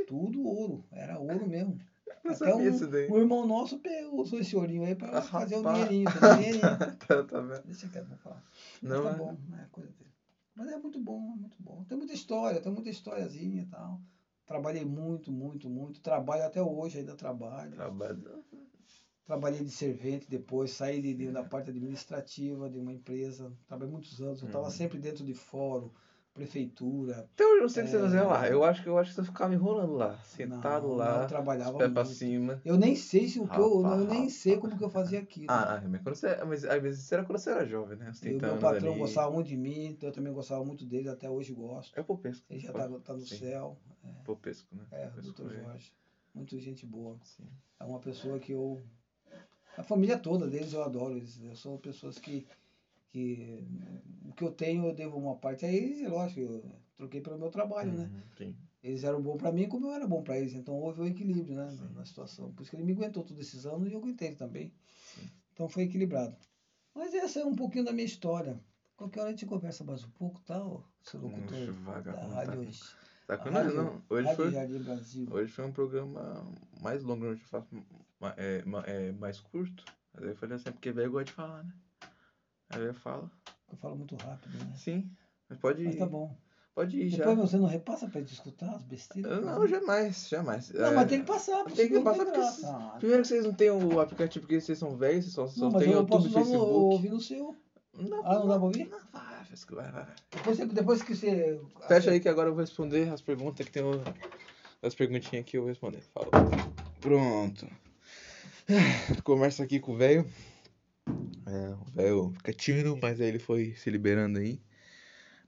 Tudo 0.08 0.42
ouro. 0.44 0.86
Era 0.92 1.20
ouro 1.20 1.48
mesmo. 1.48 1.78
não 2.24 2.32
Até 2.34 2.54
um, 2.56 2.70
isso 2.70 2.88
daí. 2.88 3.10
um 3.12 3.18
irmão 3.18 3.46
nosso 3.46 3.78
pegou, 3.80 4.22
usou 4.22 4.40
esse 4.40 4.56
ourinho 4.56 4.84
aí 4.84 4.96
para 4.96 5.18
Ah, 5.18 5.22
fazer 5.22 5.56
um 5.58 5.62
rapaz. 5.64 5.88
dinheirinho. 5.90 6.10
um 6.10 6.36
dinheirinho. 6.36 6.78
tá, 7.08 7.24
tá 7.24 7.40
vendo? 7.42 7.64
Deixa 7.66 7.88
quieto, 7.90 8.10
não 8.10 8.18
falar. 8.18 8.44
Não, 8.82 9.04
Mas 9.04 9.04
tá 9.04 9.12
é- 9.12 9.18
bom, 9.18 9.38
é 9.62 9.66
coisa 9.72 9.92
dele. 9.92 10.12
Mas 10.56 10.68
é 10.70 10.78
muito 10.78 11.00
bom, 11.00 11.34
é 11.34 11.36
muito 11.40 11.62
bom. 11.62 11.84
Tem 11.84 11.98
muita 11.98 12.14
história, 12.14 12.60
tem 12.60 12.72
muita 12.72 12.90
historiazinha 12.90 13.62
e 13.62 13.66
tal. 13.66 14.02
Trabalhei 14.46 14.84
muito, 14.86 15.32
muito, 15.32 15.70
muito. 15.70 16.02
Trabalho 16.02 16.46
até 16.46 16.62
hoje, 16.64 16.98
ainda 17.00 17.16
trabalho. 17.16 17.74
Trabalho. 17.76 18.44
Trabalhei 19.28 19.62
de 19.62 19.70
servente 19.72 20.26
depois, 20.30 20.72
saí 20.72 21.02
de, 21.02 21.14
de- 21.14 21.32
da 21.34 21.44
parte 21.44 21.70
administrativa 21.70 22.70
de 22.70 22.80
uma 22.80 22.94
empresa. 22.94 23.52
Trabalhei 23.68 23.92
muitos 23.92 24.22
anos. 24.22 24.42
Eu 24.42 24.48
estava 24.48 24.64
Uhum. 24.66 24.72
sempre 24.72 24.98
dentro 24.98 25.26
de 25.26 25.34
fórum, 25.34 25.90
prefeitura. 26.34 27.28
Até 27.34 27.44
hoje 27.46 27.56
eu 27.58 27.62
não 27.64 27.68
sei 27.70 27.84
o 27.84 27.86
que 27.86 27.92
você 27.92 27.98
É. 27.98 28.02
fazia 28.02 28.24
lá. 28.24 28.48
Eu 28.48 28.64
acho 28.64 28.82
que 28.84 28.88
eu 28.88 28.98
acho 28.98 29.10
que 29.10 29.16
você 29.18 29.24
ficava 29.26 29.54
enrolando 29.54 29.94
lá, 29.96 30.18
sentado 30.24 30.88
Não, 30.88 30.96
lá, 30.96 31.20
não, 31.22 31.28
trabalhava 31.28 31.78
muito. 31.78 32.06
cima. 32.06 32.62
Eu 32.64 32.78
nem 32.78 32.96
sei 32.96 33.28
se 33.28 33.38
o 33.42 33.48
que 33.50 33.60
eu, 33.60 33.82
eu 33.86 34.06
nem 34.08 34.30
sei 34.30 34.56
como 34.58 34.78
que 34.78 34.84
eu 34.84 34.90
fazia 34.90 35.20
aquilo. 35.20 35.48
Ah, 35.52 35.76
ah, 35.76 35.82
mas, 35.90 36.02
quando 36.02 36.16
você, 36.16 36.46
mas 36.46 36.64
às 36.64 36.82
vezes 36.82 37.12
era 37.12 37.26
quando 37.26 37.38
você 37.38 37.50
era 37.50 37.66
jovem, 37.66 37.98
né? 37.98 38.06
E 38.08 38.10
o 38.12 38.20
30 38.22 38.48
meu 38.48 38.60
patrão 38.60 38.92
ali. 38.92 39.00
gostava 39.02 39.30
muito 39.30 39.48
de 39.48 39.58
mim, 39.58 39.88
então 39.88 40.08
eu 40.08 40.14
também 40.14 40.32
gostava 40.32 40.64
muito 40.64 40.86
dele, 40.86 41.10
até 41.10 41.30
hoje 41.30 41.52
gosto. 41.54 41.98
É 41.98 42.02
o 42.02 42.06
Popesco. 42.06 42.46
Ele 42.50 42.60
já 42.62 42.72
tá, 42.72 42.88
tá 43.00 43.14
no 43.14 43.20
Sim. 43.26 43.40
céu. 43.40 43.78
Popesco, 44.24 44.74
né? 44.74 44.86
É, 44.92 45.06
o 45.08 45.10
Popesco 45.10 45.22
doutor 45.34 45.52
é- 45.54 45.64
Jorge. 45.64 45.94
Muito 46.34 46.58
gente 46.60 46.86
boa. 46.86 47.18
Sim. 47.24 47.50
É 47.80 47.84
uma 47.84 48.00
pessoa 48.00 48.40
que 48.40 48.52
eu. 48.52 48.80
A 49.78 49.84
família 49.84 50.18
toda 50.18 50.48
deles 50.48 50.74
eu 50.74 50.82
adoro. 50.84 51.16
Eles 51.16 51.40
são 51.60 51.78
pessoas 51.78 52.18
que. 52.18 52.46
que 53.12 53.64
o 54.26 54.34
que 54.34 54.44
eu 54.44 54.52
tenho 54.52 54.86
eu 54.86 54.94
devo 54.94 55.18
uma 55.18 55.36
parte 55.36 55.66
a 55.66 55.72
eles, 55.72 56.00
e 56.00 56.08
lógico, 56.08 56.40
eu 56.40 56.64
troquei 56.96 57.22
pelo 57.22 57.38
meu 57.38 57.50
trabalho, 57.50 57.94
né? 57.94 58.04
Uhum, 58.12 58.22
Sim. 58.38 58.56
Eles 58.84 59.04
eram 59.04 59.22
bons 59.22 59.38
para 59.38 59.52
mim 59.52 59.68
como 59.68 59.88
eu 59.88 59.94
era 59.94 60.06
bom 60.06 60.22
para 60.22 60.38
eles. 60.38 60.54
Então 60.54 60.76
houve 60.76 61.02
um 61.02 61.06
equilíbrio 61.06 61.56
né, 61.56 61.70
Sim. 61.70 61.94
na 61.94 62.06
situação. 62.06 62.52
Por 62.52 62.62
isso 62.62 62.72
que 62.72 62.76
ele 62.76 62.84
me 62.84 62.92
aguentou 62.94 63.24
todos 63.24 63.42
esses 63.42 63.66
anos 63.66 63.90
e 63.90 63.94
eu 63.94 64.00
aguentei 64.00 64.32
também. 64.32 64.72
Sim. 65.14 65.30
Então 65.54 65.68
foi 65.68 65.84
equilibrado. 65.84 66.36
Mas 66.94 67.14
essa 67.14 67.40
é 67.40 67.46
um 67.46 67.54
pouquinho 67.56 67.84
da 67.84 67.94
minha 67.94 68.06
história. 68.06 68.60
Qualquer 68.96 69.20
hora 69.20 69.30
a 69.30 69.32
gente 69.32 69.46
conversa 69.46 69.84
mais 69.84 70.04
um 70.04 70.10
pouco, 70.10 70.42
tal, 70.42 70.84
seu 71.04 71.20
locutor 71.20 71.54
Oxe, 71.54 71.72
da 72.04 72.26
rádio 72.28 72.54
tá- 72.54 72.60
hoje. 72.60 72.82
Tá 73.28 73.36
nós, 73.52 73.54
rádio, 73.54 73.74
não. 73.76 74.02
Hoje 74.10 74.36
foi, 74.36 74.54
hoje 75.32 75.52
foi 75.52 75.66
um 75.66 75.72
programa 75.72 76.46
mais 76.82 77.04
longo, 77.04 77.26
hoje 77.26 77.42
eu 77.42 77.48
faço 77.50 77.68
é, 78.38 78.64
é, 78.86 79.12
mais 79.12 79.40
curto. 79.42 79.84
Mas 80.14 80.24
aí 80.24 80.30
eu 80.30 80.36
falei 80.38 80.56
assim, 80.56 80.72
porque 80.72 80.92
velho 80.94 81.12
gosta 81.12 81.26
de 81.26 81.32
falar, 81.34 81.64
né? 81.64 81.74
Aí 82.70 82.86
eu 82.86 82.94
falo, 82.94 83.30
Eu 83.70 83.78
falo 83.78 83.98
muito 83.98 84.16
rápido, 84.16 84.58
né? 84.58 84.74
sim, 84.78 85.12
mas 85.50 85.60
pode 85.60 85.82
ir. 85.82 85.86
Mas 85.88 85.96
tá 85.98 86.06
bom. 86.06 86.34
Pode 86.74 86.96
ir 86.98 87.10
já. 87.10 87.26
Depois 87.26 87.38
você 87.52 87.58
não 87.58 87.66
repassa 87.66 88.08
pra 88.08 88.22
gente 88.22 88.34
escutar 88.34 88.76
as 88.76 88.84
besteiras? 88.84 89.32
Eu 89.32 89.42
Não, 89.42 89.68
jamais, 89.68 90.30
jamais. 90.30 90.70
Não, 90.72 90.86
É, 90.86 90.92
mas 90.96 91.10
tem 91.10 91.20
que 91.22 91.26
passar, 91.26 91.64
porque 91.64 91.76
Tem 91.76 91.88
que 91.90 91.96
não 91.96 92.04
passar 92.04 92.26
porque. 92.26 92.40
Ah, 92.66 92.96
Primeiro 93.00 93.24
que 93.24 93.28
vocês 93.28 93.44
não 93.44 93.54
têm 93.54 93.72
o 93.72 94.00
aplicativo 94.00 94.46
porque 94.46 94.62
vocês 94.62 94.78
são 94.78 94.96
velhos, 94.96 95.26
vocês 95.26 95.34
só, 95.34 95.48
só 95.48 95.66
não, 95.66 95.72
mas 95.72 95.84
tem 95.84 95.92
eu 95.92 95.96
não 95.96 96.02
YouTube 96.04 96.24
posso 96.24 96.28
e 96.28 96.30
usar 96.30 96.40
no, 96.40 96.46
Facebook. 96.46 96.94
ouvir 96.94 97.10
no 97.10 97.20
seu. 97.20 97.56
Não, 97.98 98.26
Ah, 98.26 98.36
não 98.40 98.48
dá 98.48 98.56
pra 98.56 98.64
ouvir? 98.66 98.88
Não, 98.90 99.00
Fesco, 99.50 99.76
vai, 99.76 99.92
vai. 99.92 100.04
vai. 100.04 100.16
Depois, 100.32 100.58
depois 100.58 101.02
que 101.02 101.16
você... 101.16 101.60
Fecha 101.88 102.12
aí 102.12 102.20
que 102.20 102.28
agora 102.28 102.50
eu 102.50 102.54
vou 102.54 102.62
responder 102.62 103.10
as 103.10 103.22
perguntas 103.22 103.66
que 103.66 103.72
tem 103.72 103.84
o... 103.84 104.02
as 104.82 104.94
perguntinhas 104.94 105.46
aqui 105.46 105.58
eu 105.58 105.62
vou 105.62 105.70
responder. 105.70 106.02
Falou. 106.14 106.32
Pronto. 107.00 107.68
Conversa 109.24 109.64
aqui 109.64 109.80
com 109.80 109.94
o 109.94 109.98
velho. 109.98 110.30
É, 111.46 111.70
o 111.74 111.86
velho 111.92 112.34
fica 112.38 112.54
tímido, 112.54 112.98
mas 113.02 113.22
aí 113.22 113.28
ele 113.28 113.40
foi 113.40 113.74
se 113.76 113.90
liberando 113.90 114.40
aí. 114.40 114.62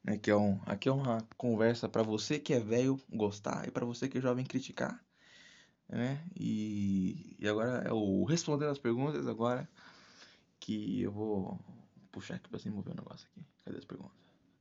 Né, 0.01 0.17
que 0.17 0.31
é 0.31 0.35
um, 0.35 0.61
aqui 0.65 0.87
é 0.87 0.91
uma 0.93 1.27
conversa 1.35 1.89
para 1.89 2.01
você 2.01 2.39
que 2.39 2.53
é 2.53 2.59
velho 2.59 2.97
gostar 3.11 3.67
e 3.67 3.71
para 3.71 3.85
você 3.85 4.07
que 4.07 4.17
é 4.17 4.21
jovem 4.21 4.45
criticar. 4.45 5.03
Né? 5.89 6.23
E, 6.39 7.35
e 7.37 7.47
agora 7.49 7.83
é 7.85 7.91
o 7.91 8.23
respondendo 8.23 8.69
as 8.69 8.79
perguntas 8.79 9.27
agora 9.27 9.67
que 10.59 11.01
eu 11.01 11.11
vou 11.11 11.59
puxar 12.11 12.35
aqui 12.35 12.49
pra 12.49 12.59
cima 12.59 12.81
ver 12.81 12.91
o 12.91 12.95
negócio 12.95 13.27
aqui. 13.31 13.45
Cadê 13.65 13.77
as 13.77 13.85
perguntas? 13.85 14.17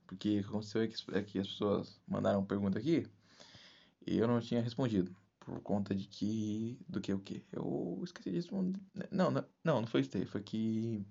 Porque 0.07 0.39
o 0.39 0.43
que 0.43 0.49
aconteceu 0.49 0.81
é 0.81 0.87
que, 0.87 0.95
é 1.13 1.21
que 1.21 1.39
as 1.39 1.47
pessoas 1.47 1.99
mandaram 2.07 2.43
pergunta 2.43 2.79
aqui 2.79 3.07
e 4.05 4.17
eu 4.17 4.27
não 4.27 4.39
tinha 4.39 4.61
respondido. 4.61 5.15
Por 5.39 5.61
conta 5.61 5.95
de 5.95 6.05
que. 6.05 6.79
Do 6.87 7.01
que 7.01 7.13
o 7.13 7.19
que? 7.19 7.43
Eu 7.51 8.01
esqueci 8.03 8.29
de 8.29 8.35
responder. 8.37 8.79
Não, 9.11 9.31
não, 9.31 9.45
não, 9.63 9.87
foi 9.87 10.01
isso 10.01 10.15
aí. 10.17 10.25
Foi 10.25 10.41
que. 10.41 11.05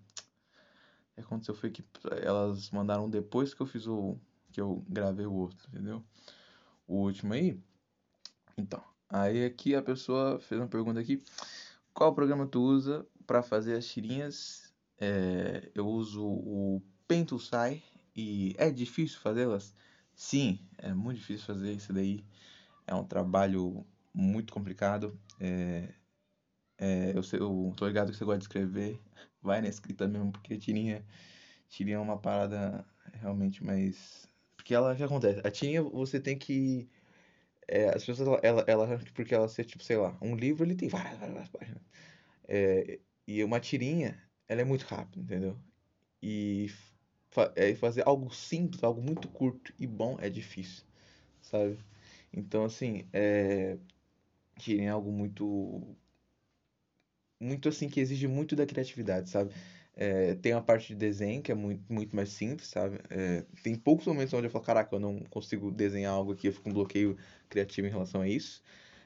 O 1.12 1.14
que 1.14 1.20
aconteceu 1.20 1.54
foi 1.54 1.70
que 1.70 1.84
elas 2.22 2.70
mandaram 2.70 3.08
depois 3.08 3.54
que 3.54 3.60
eu 3.60 3.66
fiz 3.66 3.86
o. 3.86 4.16
Que 4.52 4.60
eu 4.60 4.84
gravei 4.88 5.26
o 5.26 5.32
outro, 5.32 5.68
entendeu? 5.68 6.04
O 6.86 6.96
último 6.96 7.34
aí. 7.34 7.60
Então. 8.56 8.82
Aí 9.08 9.44
aqui 9.44 9.74
a 9.74 9.82
pessoa 9.82 10.38
fez 10.38 10.60
uma 10.60 10.68
pergunta 10.68 11.00
aqui. 11.00 11.22
Qual 11.94 12.14
programa 12.14 12.46
tu 12.46 12.60
usa 12.60 13.06
para 13.26 13.42
fazer 13.42 13.76
as 13.76 13.86
tirinhas? 13.86 14.67
É, 15.00 15.70
eu 15.74 15.86
uso 15.86 16.24
o 16.26 16.82
Pentusai 17.06 17.82
e 18.16 18.54
é 18.58 18.70
difícil 18.70 19.20
fazê-las? 19.20 19.74
Sim, 20.14 20.58
é 20.78 20.92
muito 20.92 21.18
difícil 21.18 21.46
fazer 21.46 21.72
isso 21.72 21.92
daí. 21.92 22.24
É 22.86 22.94
um 22.94 23.04
trabalho 23.04 23.86
muito 24.14 24.52
complicado. 24.52 25.18
É, 25.40 25.94
é, 26.78 27.12
eu, 27.16 27.22
sei, 27.22 27.40
eu 27.40 27.72
tô 27.76 27.86
ligado 27.86 28.10
que 28.12 28.16
você 28.18 28.24
gosta 28.24 28.38
de 28.38 28.44
escrever. 28.44 29.00
Vai 29.42 29.60
na 29.62 29.68
escrita 29.68 30.08
mesmo, 30.08 30.32
porque 30.32 30.58
tirinha, 30.58 31.04
tirinha 31.68 31.96
é 31.96 32.00
uma 32.00 32.18
parada 32.18 32.84
realmente 33.14 33.64
mais. 33.64 34.28
Porque 34.56 34.74
ela, 34.74 34.96
que 34.96 35.02
acontece? 35.02 35.40
A 35.46 35.50
tirinha 35.50 35.82
você 35.82 36.20
tem 36.20 36.38
que. 36.38 36.88
É, 37.68 37.90
as 37.94 38.04
pessoas, 38.04 38.40
ela, 38.42 38.64
ela, 38.66 38.98
porque 39.14 39.34
ela 39.34 39.48
ser, 39.48 39.64
tipo, 39.64 39.82
sei 39.84 39.96
lá, 39.96 40.16
um 40.22 40.34
livro 40.36 40.64
ele 40.64 40.74
tem 40.76 40.88
várias, 40.88 41.18
várias, 41.18 41.34
várias 41.34 41.50
páginas. 41.50 41.82
É, 42.48 43.00
e 43.26 43.44
uma 43.44 43.60
tirinha, 43.60 44.20
ela 44.48 44.60
é 44.62 44.64
muito 44.64 44.84
rápida, 44.84 45.20
entendeu? 45.22 45.58
E 46.22 46.68
fa 47.30 47.52
é, 47.56 47.74
fazer 47.76 48.06
algo 48.06 48.32
simples, 48.34 48.82
algo 48.84 49.02
muito 49.02 49.28
curto 49.28 49.72
e 49.78 49.86
bom 49.86 50.18
é 50.20 50.30
difícil, 50.30 50.84
sabe? 51.42 51.78
Então, 52.32 52.64
assim, 52.64 53.06
é, 53.12 53.78
é 54.68 54.88
algo 54.88 55.12
muito 55.12 55.96
muito 57.40 57.68
assim 57.68 57.88
que 57.88 58.00
exige 58.00 58.26
muito 58.26 58.56
da 58.56 58.66
criatividade, 58.66 59.30
sabe? 59.30 59.54
É, 59.94 60.34
tem 60.36 60.52
a 60.52 60.60
parte 60.60 60.88
de 60.88 60.94
desenho 60.94 61.42
que 61.42 61.50
é 61.50 61.54
muito, 61.54 61.92
muito 61.92 62.14
mais 62.14 62.30
simples, 62.30 62.68
sabe? 62.68 63.00
É, 63.10 63.44
tem 63.62 63.74
poucos 63.74 64.06
momentos 64.06 64.32
onde 64.34 64.46
eu 64.46 64.50
falo, 64.50 64.64
caraca, 64.64 64.94
eu 64.94 65.00
não 65.00 65.20
consigo 65.30 65.70
desenhar 65.72 66.12
algo 66.12 66.32
aqui, 66.32 66.46
eu 66.48 66.52
fico 66.52 66.64
com 66.64 66.70
um 66.70 66.74
bloqueio 66.74 67.16
criativo 67.48 67.86
em 67.88 67.90
relação 67.90 68.20
a 68.22 68.28
isso. 68.28 68.62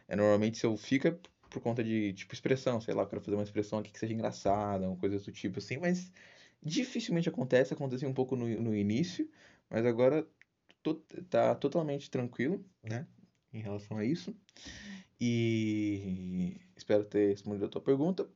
É, 0.08 0.16
normalmente 0.16 0.58
se 0.58 0.66
eu 0.66 0.76
fica 0.76 1.18
por 1.52 1.60
conta 1.62 1.84
de, 1.84 2.12
tipo, 2.14 2.34
expressão, 2.34 2.80
sei 2.80 2.94
lá, 2.94 3.02
eu 3.02 3.06
quero 3.06 3.20
fazer 3.20 3.36
uma 3.36 3.42
expressão 3.42 3.78
aqui 3.78 3.90
que 3.92 3.98
seja 3.98 4.14
engraçada, 4.14 4.88
uma 4.88 4.96
coisa 4.96 5.18
do 5.18 5.32
tipo 5.32 5.58
assim, 5.58 5.76
mas 5.76 6.10
dificilmente 6.62 7.28
acontece, 7.28 7.74
aconteceu 7.74 8.08
um 8.08 8.14
pouco 8.14 8.34
no, 8.36 8.46
no 8.60 8.74
início, 8.74 9.28
mas 9.68 9.84
agora 9.84 10.26
to, 10.82 10.94
tá 11.28 11.54
totalmente 11.54 12.10
tranquilo, 12.10 12.64
né, 12.82 13.06
em 13.52 13.60
relação 13.60 13.98
a 13.98 14.04
isso. 14.04 14.34
E 15.20 16.56
espero 16.76 17.04
ter 17.04 17.28
respondido 17.28 17.66
a 17.66 17.68
tua 17.68 17.80
pergunta. 17.80 18.28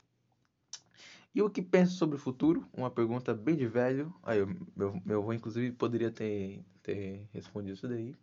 E 1.35 1.43
o 1.43 1.51
que 1.51 1.61
penso 1.61 1.97
sobre 1.97 2.17
o 2.17 2.19
futuro? 2.19 2.67
Uma 2.73 2.91
pergunta 2.91 3.35
bem 3.35 3.57
de 3.57 3.67
velho. 3.67 4.15
Aí, 4.23 4.39
meu, 4.75 5.01
meu 5.05 5.21
avô, 5.21 5.33
inclusive, 5.33 5.73
poderia 5.73 6.11
ter, 6.11 6.65
ter 6.83 7.29
respondido 7.33 7.75
isso 7.75 7.89
daí, 7.89 8.15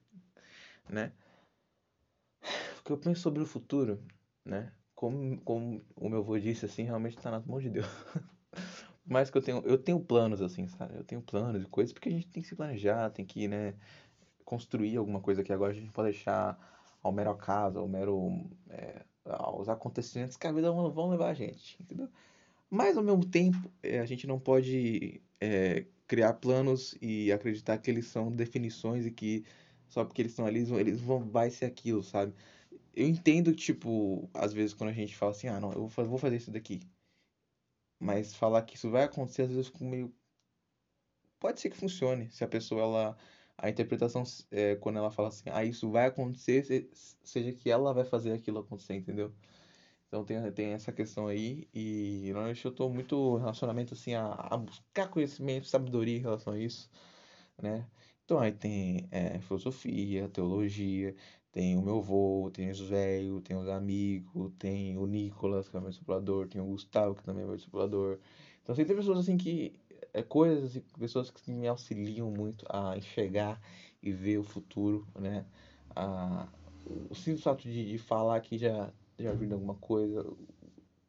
né? 0.90 1.12
O 2.80 2.84
que 2.84 2.92
eu 2.92 2.98
penso 2.98 3.22
sobre 3.22 3.42
o 3.42 3.46
futuro, 3.46 4.02
né? 4.44 4.72
Como, 5.04 5.38
como 5.42 5.82
o 5.98 6.08
meu 6.08 6.20
avô 6.20 6.40
disse, 6.40 6.66
assim, 6.66 6.84
realmente 6.84 7.18
está 7.18 7.30
nas 7.30 7.46
mãos 7.46 7.62
de 7.62 7.70
Deus. 7.70 7.86
Mas 9.06 9.30
que 9.30 9.38
eu 9.38 9.42
tenho, 9.42 9.58
eu 9.66 9.78
tenho 9.78 10.00
planos, 10.00 10.42
assim, 10.42 10.66
sabe? 10.66 10.96
Eu 10.96 11.04
tenho 11.04 11.22
planos 11.22 11.62
e 11.62 11.66
coisas, 11.66 11.92
porque 11.92 12.08
a 12.08 12.12
gente 12.14 12.28
tem 12.30 12.42
que 12.42 12.48
se 12.48 12.56
planejar, 12.56 13.10
tem 13.10 13.26
que, 13.26 13.50
né, 13.50 13.74
construir 14.46 14.96
alguma 14.96 15.20
coisa 15.20 15.44
que 15.44 15.52
agora 15.52 15.74
a 15.74 15.76
gente 15.76 15.92
pode 15.92 16.12
deixar 16.12 16.58
ao 17.04 17.12
mero 17.12 17.32
acaso, 17.32 17.80
ao 17.80 17.88
mero. 17.88 18.50
É, 18.70 19.04
aos 19.26 19.68
acontecimentos 19.68 20.38
que 20.38 20.48
a 20.48 20.54
vida 20.54 20.72
vão, 20.72 21.10
levar 21.10 21.32
a 21.32 21.34
gente, 21.34 21.76
entendeu? 21.82 22.08
Mas 22.70 22.96
ao 22.96 23.04
mesmo 23.04 23.26
tempo, 23.26 23.70
é, 23.84 24.00
a 24.00 24.06
gente 24.06 24.26
não 24.26 24.40
pode 24.40 25.22
é, 25.42 25.86
criar 26.08 26.32
planos 26.36 26.96
e 27.02 27.30
acreditar 27.30 27.78
que 27.78 27.92
eles 27.92 28.06
são 28.06 28.32
definições 28.32 29.06
e 29.06 29.12
que 29.12 29.44
só 29.90 30.06
porque 30.06 30.22
eles 30.22 30.32
estão 30.32 30.46
ali, 30.46 30.60
eles 30.80 31.02
vão, 31.02 31.30
vai 31.30 31.50
ser 31.50 31.66
aquilo, 31.66 32.02
sabe? 32.02 32.34
Eu 32.94 33.08
entendo, 33.08 33.54
tipo, 33.56 34.30
às 34.34 34.54
vezes 34.54 34.74
quando 34.74 34.92
a 34.92 34.94
gente 34.94 35.16
fala 35.16 35.32
assim, 35.32 35.48
ah, 35.48 35.60
não, 35.60 35.72
eu 35.74 35.88
vou 35.88 36.18
fazer 36.18 36.38
isso 36.38 36.52
daqui. 36.52 36.82
Mas 38.00 38.36
falar 38.36 38.62
que 38.64 38.76
isso 38.76 38.90
vai 38.92 39.04
acontecer, 39.04 39.44
às 39.44 39.50
vezes 39.50 39.68
fico 39.68 39.84
meio. 39.86 40.14
Pode 41.40 41.60
ser 41.60 41.70
que 41.70 41.78
funcione, 41.78 42.30
se 42.32 42.44
a 42.44 42.48
pessoa, 42.48 42.82
ela. 42.82 43.18
A 43.58 43.70
interpretação, 43.70 44.24
é, 44.52 44.76
quando 44.78 44.98
ela 44.98 45.12
fala 45.12 45.30
assim, 45.30 45.50
ah, 45.52 45.64
isso 45.64 45.90
vai 45.90 46.08
acontecer, 46.08 46.90
seja 47.24 47.54
que 47.54 47.70
ela 47.70 47.94
vai 47.94 48.04
fazer 48.04 48.34
aquilo 48.34 48.60
acontecer, 48.60 48.96
entendeu? 48.96 49.32
Então 50.08 50.24
tem, 50.26 50.52
tem 50.52 50.74
essa 50.74 50.92
questão 50.92 51.28
aí, 51.28 51.68
e 51.74 52.26
normalmente 52.28 52.64
eu 52.66 52.72
tô 52.72 52.90
muito 52.90 53.38
relacionamento 53.38 53.94
assim 53.96 54.14
a, 54.16 54.28
a 54.34 54.58
buscar 54.58 55.08
conhecimento, 55.10 55.68
sabedoria 55.68 56.18
em 56.18 56.22
relação 56.22 56.54
a 56.54 56.60
isso, 56.60 56.90
né? 57.62 57.88
Então 58.26 58.40
aí 58.40 58.52
tem 58.52 59.08
é, 59.12 59.40
filosofia, 59.42 60.30
teologia, 60.30 61.16
tem 61.54 61.78
o 61.78 61.84
meu 61.84 62.00
avô, 62.00 62.50
tem 62.52 62.72
os 62.72 62.80
velhos, 62.80 63.44
tem 63.44 63.56
os 63.56 63.70
amigos, 63.70 64.52
tem 64.58 64.98
o 64.98 65.06
Nicolas, 65.06 65.70
que 65.70 65.78
é 65.78 65.80
meu 65.80 65.92
discipulador, 65.92 66.48
tem 66.48 66.60
o 66.60 66.66
Gustavo, 66.66 67.14
que 67.14 67.24
também 67.24 67.44
é 67.44 67.46
meu 67.46 67.56
discipulador. 67.56 68.18
Então, 68.64 68.74
assim, 68.74 68.84
tem 68.84 68.96
pessoas 68.96 69.20
assim 69.20 69.38
que. 69.38 69.80
É, 70.12 70.22
coisas 70.22 70.76
e 70.76 70.82
pessoas 71.00 71.32
que 71.32 71.52
me 71.52 71.68
auxiliam 71.68 72.30
muito 72.30 72.66
a 72.70 72.98
enxergar 72.98 73.60
e 74.02 74.12
ver 74.12 74.40
o 74.40 74.44
futuro, 74.44 75.08
né? 75.16 75.46
A, 75.96 76.48
o 77.10 77.16
simples 77.16 77.44
fato 77.44 77.62
de, 77.64 77.92
de 77.92 77.98
falar 78.00 78.40
que 78.42 78.58
já, 78.58 78.92
já 79.18 79.32
ajuda 79.32 79.54
alguma 79.56 79.76
coisa. 79.76 80.26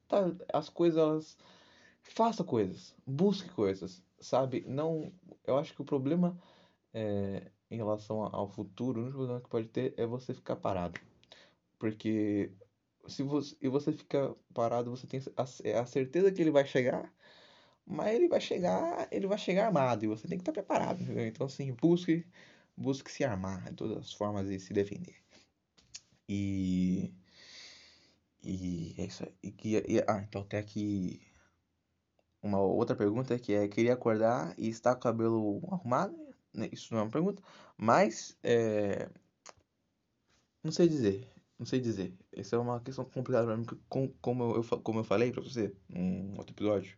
Tá, 0.08 0.30
as 0.52 0.68
coisas, 0.68 0.98
elas. 0.98 1.38
Faça 2.02 2.44
coisas, 2.44 2.94
busque 3.06 3.48
coisas, 3.48 4.02
sabe? 4.20 4.62
Não. 4.68 5.10
Eu 5.46 5.56
acho 5.56 5.74
que 5.74 5.80
o 5.80 5.86
problema 5.86 6.38
é, 6.92 7.50
em 7.74 7.78
relação 7.78 8.22
ao 8.22 8.48
futuro, 8.48 9.00
o 9.00 9.02
único 9.04 9.18
problema 9.18 9.40
que 9.40 9.48
pode 9.48 9.68
ter 9.68 9.94
é 9.96 10.06
você 10.06 10.34
ficar 10.34 10.56
parado. 10.56 11.00
Porque 11.78 12.50
se 13.08 13.22
você, 13.22 13.56
e 13.60 13.68
você 13.68 13.92
fica 13.92 14.34
parado, 14.54 14.90
você 14.90 15.06
tem 15.06 15.20
a, 15.36 15.44
é 15.64 15.78
a 15.78 15.86
certeza 15.86 16.32
que 16.32 16.40
ele 16.42 16.50
vai 16.50 16.66
chegar, 16.66 17.12
mas 17.86 18.14
ele 18.14 18.28
vai 18.28 18.40
chegar, 18.40 19.08
ele 19.12 19.26
vai 19.26 19.38
chegar 19.38 19.66
armado 19.66 20.04
e 20.04 20.08
você 20.08 20.28
tem 20.28 20.38
que 20.38 20.42
estar 20.42 20.52
preparado, 20.52 21.02
entendeu? 21.02 21.26
Então 21.26 21.46
assim, 21.46 21.72
busque, 21.74 22.26
busque 22.76 23.10
se 23.12 23.24
armar 23.24 23.70
de 23.70 23.76
todas 23.76 23.98
as 23.98 24.12
formas 24.12 24.48
e 24.48 24.58
se 24.60 24.72
defender. 24.72 25.16
E 26.28 27.12
e 28.42 28.94
é 28.98 29.04
isso 29.06 29.24
aí. 29.24 29.34
E, 29.42 29.96
e, 29.96 30.04
ah, 30.06 30.22
então 30.28 30.44
tem 30.44 30.60
aqui 30.60 31.20
uma 32.42 32.60
outra 32.60 32.94
pergunta 32.94 33.38
que 33.38 33.54
é: 33.54 33.66
queria 33.68 33.94
acordar 33.94 34.54
e 34.58 34.68
estar 34.68 34.94
com 34.94 35.00
o 35.00 35.02
cabelo 35.02 35.60
arrumado? 35.72 36.23
Né, 36.54 36.68
isso 36.72 36.94
não 36.94 37.00
é 37.00 37.02
uma 37.04 37.10
pergunta, 37.10 37.42
mas 37.76 38.36
é, 38.42 39.10
não 40.62 40.70
sei 40.72 40.88
dizer, 40.88 41.28
não 41.58 41.66
sei 41.66 41.80
dizer. 41.80 42.16
Essa 42.32 42.56
é 42.56 42.58
uma 42.58 42.80
questão 42.80 43.04
complicada 43.04 43.46
para 43.46 43.56
mim, 43.56 43.66
como 44.20 44.54
eu, 44.54 44.64
como 44.80 45.00
eu 45.00 45.04
falei 45.04 45.32
para 45.32 45.42
você 45.42 45.74
num 45.88 46.34
outro 46.38 46.54
episódio. 46.54 46.96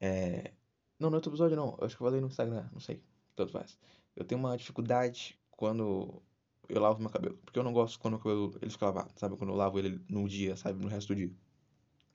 É, 0.00 0.52
não, 0.98 1.10
no 1.10 1.16
outro 1.16 1.30
episódio 1.30 1.56
não, 1.56 1.76
eu 1.78 1.86
acho 1.86 1.96
que 1.96 2.02
eu 2.02 2.06
falei 2.06 2.20
no 2.20 2.26
Instagram, 2.26 2.68
não 2.72 2.80
sei, 2.80 3.02
tanto 3.36 3.52
faz. 3.52 3.78
Eu 4.16 4.24
tenho 4.24 4.40
uma 4.40 4.56
dificuldade 4.56 5.38
quando 5.52 6.22
eu 6.68 6.80
lavo 6.80 7.00
meu 7.00 7.10
cabelo, 7.10 7.38
porque 7.44 7.58
eu 7.58 7.62
não 7.62 7.72
gosto 7.72 7.98
quando 7.98 8.14
o 8.14 8.18
cabelo 8.18 8.54
ele 8.60 8.70
fica 8.70 8.86
lavado, 8.86 9.12
sabe? 9.16 9.36
Quando 9.36 9.50
eu 9.50 9.56
lavo 9.56 9.78
ele 9.78 10.00
no 10.08 10.28
dia, 10.28 10.56
sabe? 10.56 10.82
No 10.82 10.88
resto 10.88 11.08
do 11.08 11.16
dia. 11.16 11.32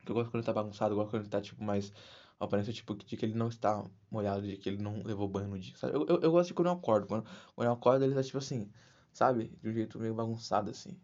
Eu 0.07 0.13
gosto 0.13 0.29
quando 0.29 0.35
ele 0.35 0.45
tá 0.45 0.53
bagunçado, 0.53 0.93
eu 0.93 0.97
gosto 0.97 1.11
quando 1.11 1.23
ele 1.23 1.29
tá 1.29 1.41
tipo 1.41 1.63
mais 1.63 1.91
a 2.39 2.45
aparência 2.45 2.73
tipo, 2.73 2.95
de 2.95 3.17
que 3.17 3.25
ele 3.25 3.33
não 3.35 3.47
está 3.47 3.83
molhado, 4.11 4.45
de 4.45 4.57
que 4.57 4.69
ele 4.69 4.81
não 4.81 5.01
levou 5.03 5.27
banho 5.27 5.47
no 5.49 5.59
dia, 5.59 5.75
sabe? 5.77 5.95
Eu, 5.95 6.05
eu, 6.07 6.19
eu 6.21 6.31
gosto 6.31 6.49
de 6.49 6.53
quando 6.53 6.67
eu 6.67 6.73
acordo. 6.73 7.07
Quando, 7.07 7.25
quando 7.55 7.67
eu 7.67 7.73
acordo, 7.73 8.03
ele 8.03 8.15
tá 8.15 8.23
tipo 8.23 8.37
assim, 8.37 8.69
sabe? 9.13 9.51
De 9.61 9.69
um 9.69 9.73
jeito 9.73 9.99
meio 9.99 10.13
bagunçado 10.13 10.69
assim. 10.69 10.97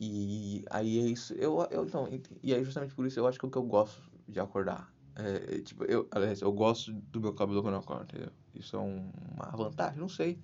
E 0.00 0.64
aí 0.70 0.98
é 1.00 1.06
isso. 1.10 1.34
Eu, 1.34 1.66
eu, 1.70 1.84
então, 1.84 2.08
e 2.42 2.54
aí 2.54 2.64
justamente 2.64 2.94
por 2.94 3.06
isso 3.06 3.18
eu 3.18 3.26
acho 3.26 3.38
que 3.38 3.44
é 3.44 3.48
o 3.48 3.50
que 3.50 3.58
eu 3.58 3.64
gosto 3.64 4.10
de 4.28 4.40
acordar. 4.40 4.92
É, 5.16 5.56
é, 5.56 5.60
tipo, 5.60 5.84
eu, 5.84 6.06
aliás, 6.12 6.40
eu 6.40 6.52
gosto 6.52 6.92
do 6.92 7.20
meu 7.20 7.34
cabelo 7.34 7.60
quando 7.60 7.74
eu 7.74 7.80
acordo, 7.80 8.04
entendeu? 8.04 8.30
Isso 8.54 8.76
é 8.76 8.78
um, 8.78 9.10
uma 9.34 9.50
vantagem, 9.56 9.98
não 9.98 10.08
sei. 10.08 10.38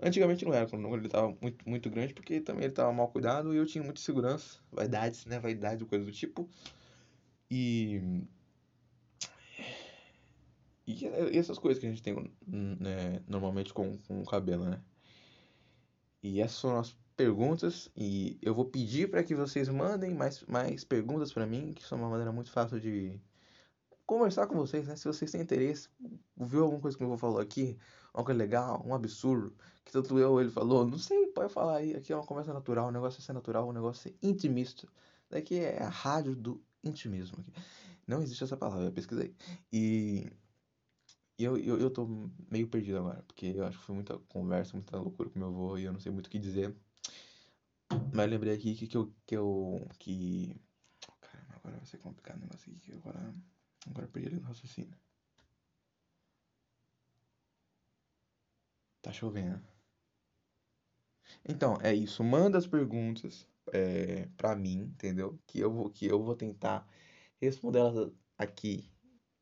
Antigamente 0.00 0.44
não 0.44 0.52
era, 0.54 0.68
quando 0.68 0.86
ele 0.94 1.08
tava 1.08 1.36
muito, 1.40 1.68
muito 1.68 1.90
grande, 1.90 2.14
porque 2.14 2.40
também 2.40 2.64
ele 2.64 2.72
tava 2.72 2.92
mal 2.92 3.08
cuidado 3.08 3.52
e 3.52 3.56
eu 3.56 3.66
tinha 3.66 3.82
muita 3.82 4.00
segurança, 4.00 4.58
vaidades, 4.70 5.26
né? 5.26 5.38
Vaidade, 5.40 5.84
coisa 5.84 6.04
do 6.04 6.12
tipo. 6.12 6.48
E. 7.50 8.00
E 10.86 11.06
essas 11.36 11.58
coisas 11.58 11.80
que 11.80 11.86
a 11.86 11.90
gente 11.90 12.02
tem 12.02 12.14
né, 12.46 13.22
normalmente 13.26 13.72
com, 13.72 13.96
com 13.98 14.20
o 14.20 14.26
cabelo, 14.26 14.64
né? 14.66 14.80
E 16.22 16.40
essas 16.40 16.58
são 16.58 16.78
as 16.78 16.96
perguntas. 17.16 17.90
E 17.96 18.38
eu 18.42 18.54
vou 18.54 18.66
pedir 18.66 19.10
para 19.10 19.22
que 19.22 19.34
vocês 19.34 19.68
mandem 19.68 20.14
mais, 20.14 20.42
mais 20.44 20.84
perguntas 20.84 21.32
para 21.32 21.46
mim, 21.46 21.72
que 21.72 21.82
são 21.84 21.98
uma 21.98 22.10
maneira 22.10 22.32
muito 22.32 22.50
fácil 22.50 22.80
de 22.80 23.18
conversar 24.06 24.46
com 24.46 24.56
vocês, 24.56 24.86
né? 24.86 24.96
Se 24.96 25.06
vocês 25.06 25.30
têm 25.30 25.40
interesse, 25.40 25.88
viu 26.36 26.64
alguma 26.64 26.80
coisa 26.80 26.96
que 26.96 27.02
eu 27.02 27.08
vou 27.08 27.18
falar 27.18 27.42
aqui, 27.42 27.78
algo 28.12 28.32
legal, 28.32 28.82
um 28.86 28.94
absurdo, 28.94 29.54
que 29.84 29.92
tanto 29.92 30.18
eu 30.18 30.40
ele 30.40 30.50
falou, 30.50 30.86
não 30.86 30.98
sei, 30.98 31.26
pode 31.28 31.52
falar 31.52 31.78
aí. 31.78 31.94
Aqui 31.94 32.12
é 32.12 32.16
uma 32.16 32.26
conversa 32.26 32.52
natural, 32.52 32.88
o 32.88 32.92
negócio 32.92 33.20
é 33.20 33.22
ser 33.22 33.32
natural, 33.32 33.68
o 33.68 33.72
negócio 33.72 34.10
é 34.10 34.26
intimista. 34.26 34.86
Daqui 35.30 35.58
é 35.58 35.82
a 35.82 35.88
rádio 35.88 36.34
do 36.36 36.62
intimismo. 36.82 37.44
Não 38.06 38.22
existe 38.22 38.44
essa 38.44 38.56
palavra, 38.56 38.84
eu 38.84 38.92
pesquisei. 38.92 39.34
E 39.72 40.30
eu, 41.38 41.56
eu, 41.58 41.78
eu 41.80 41.90
tô 41.90 42.06
meio 42.50 42.68
perdido 42.68 42.98
agora, 42.98 43.22
porque 43.24 43.46
eu 43.46 43.64
acho 43.66 43.78
que 43.78 43.84
foi 43.84 43.94
muita 43.94 44.18
conversa, 44.28 44.74
muita 44.74 44.96
loucura 44.98 45.28
com 45.30 45.38
meu 45.38 45.48
avô 45.48 45.76
e 45.78 45.84
eu 45.84 45.92
não 45.92 46.00
sei 46.00 46.12
muito 46.12 46.26
o 46.26 46.30
que 46.30 46.38
dizer. 46.38 46.74
Mas 48.12 48.30
lembrei 48.30 48.54
aqui 48.54 48.74
que, 48.74 48.86
que 48.86 48.96
eu. 48.96 49.12
Que 49.26 49.36
eu 49.36 49.88
que... 49.98 50.60
Caramba, 51.20 51.54
agora 51.56 51.76
vai 51.76 51.86
ser 51.86 51.98
complicado 51.98 52.36
o 52.38 52.40
negócio 52.40 52.70
aqui. 52.70 52.80
Que 52.80 52.92
agora. 52.92 53.32
Agora 53.86 54.08
perdi 54.08 54.28
ali 54.28 54.36
no 54.36 54.46
raciocínio. 54.46 54.96
Tá 59.02 59.12
chovendo. 59.12 59.62
Então, 61.44 61.78
é 61.82 61.94
isso. 61.94 62.22
Manda 62.24 62.58
as 62.58 62.66
perguntas 62.66 63.46
é, 63.72 64.26
pra 64.36 64.54
mim, 64.56 64.78
entendeu? 64.94 65.38
Que 65.46 65.60
eu 65.60 65.72
vou, 65.72 65.90
que 65.90 66.06
eu 66.06 66.22
vou 66.22 66.34
tentar 66.34 66.86
responder 67.40 67.80
elas 67.80 68.12
aqui. 68.38 68.90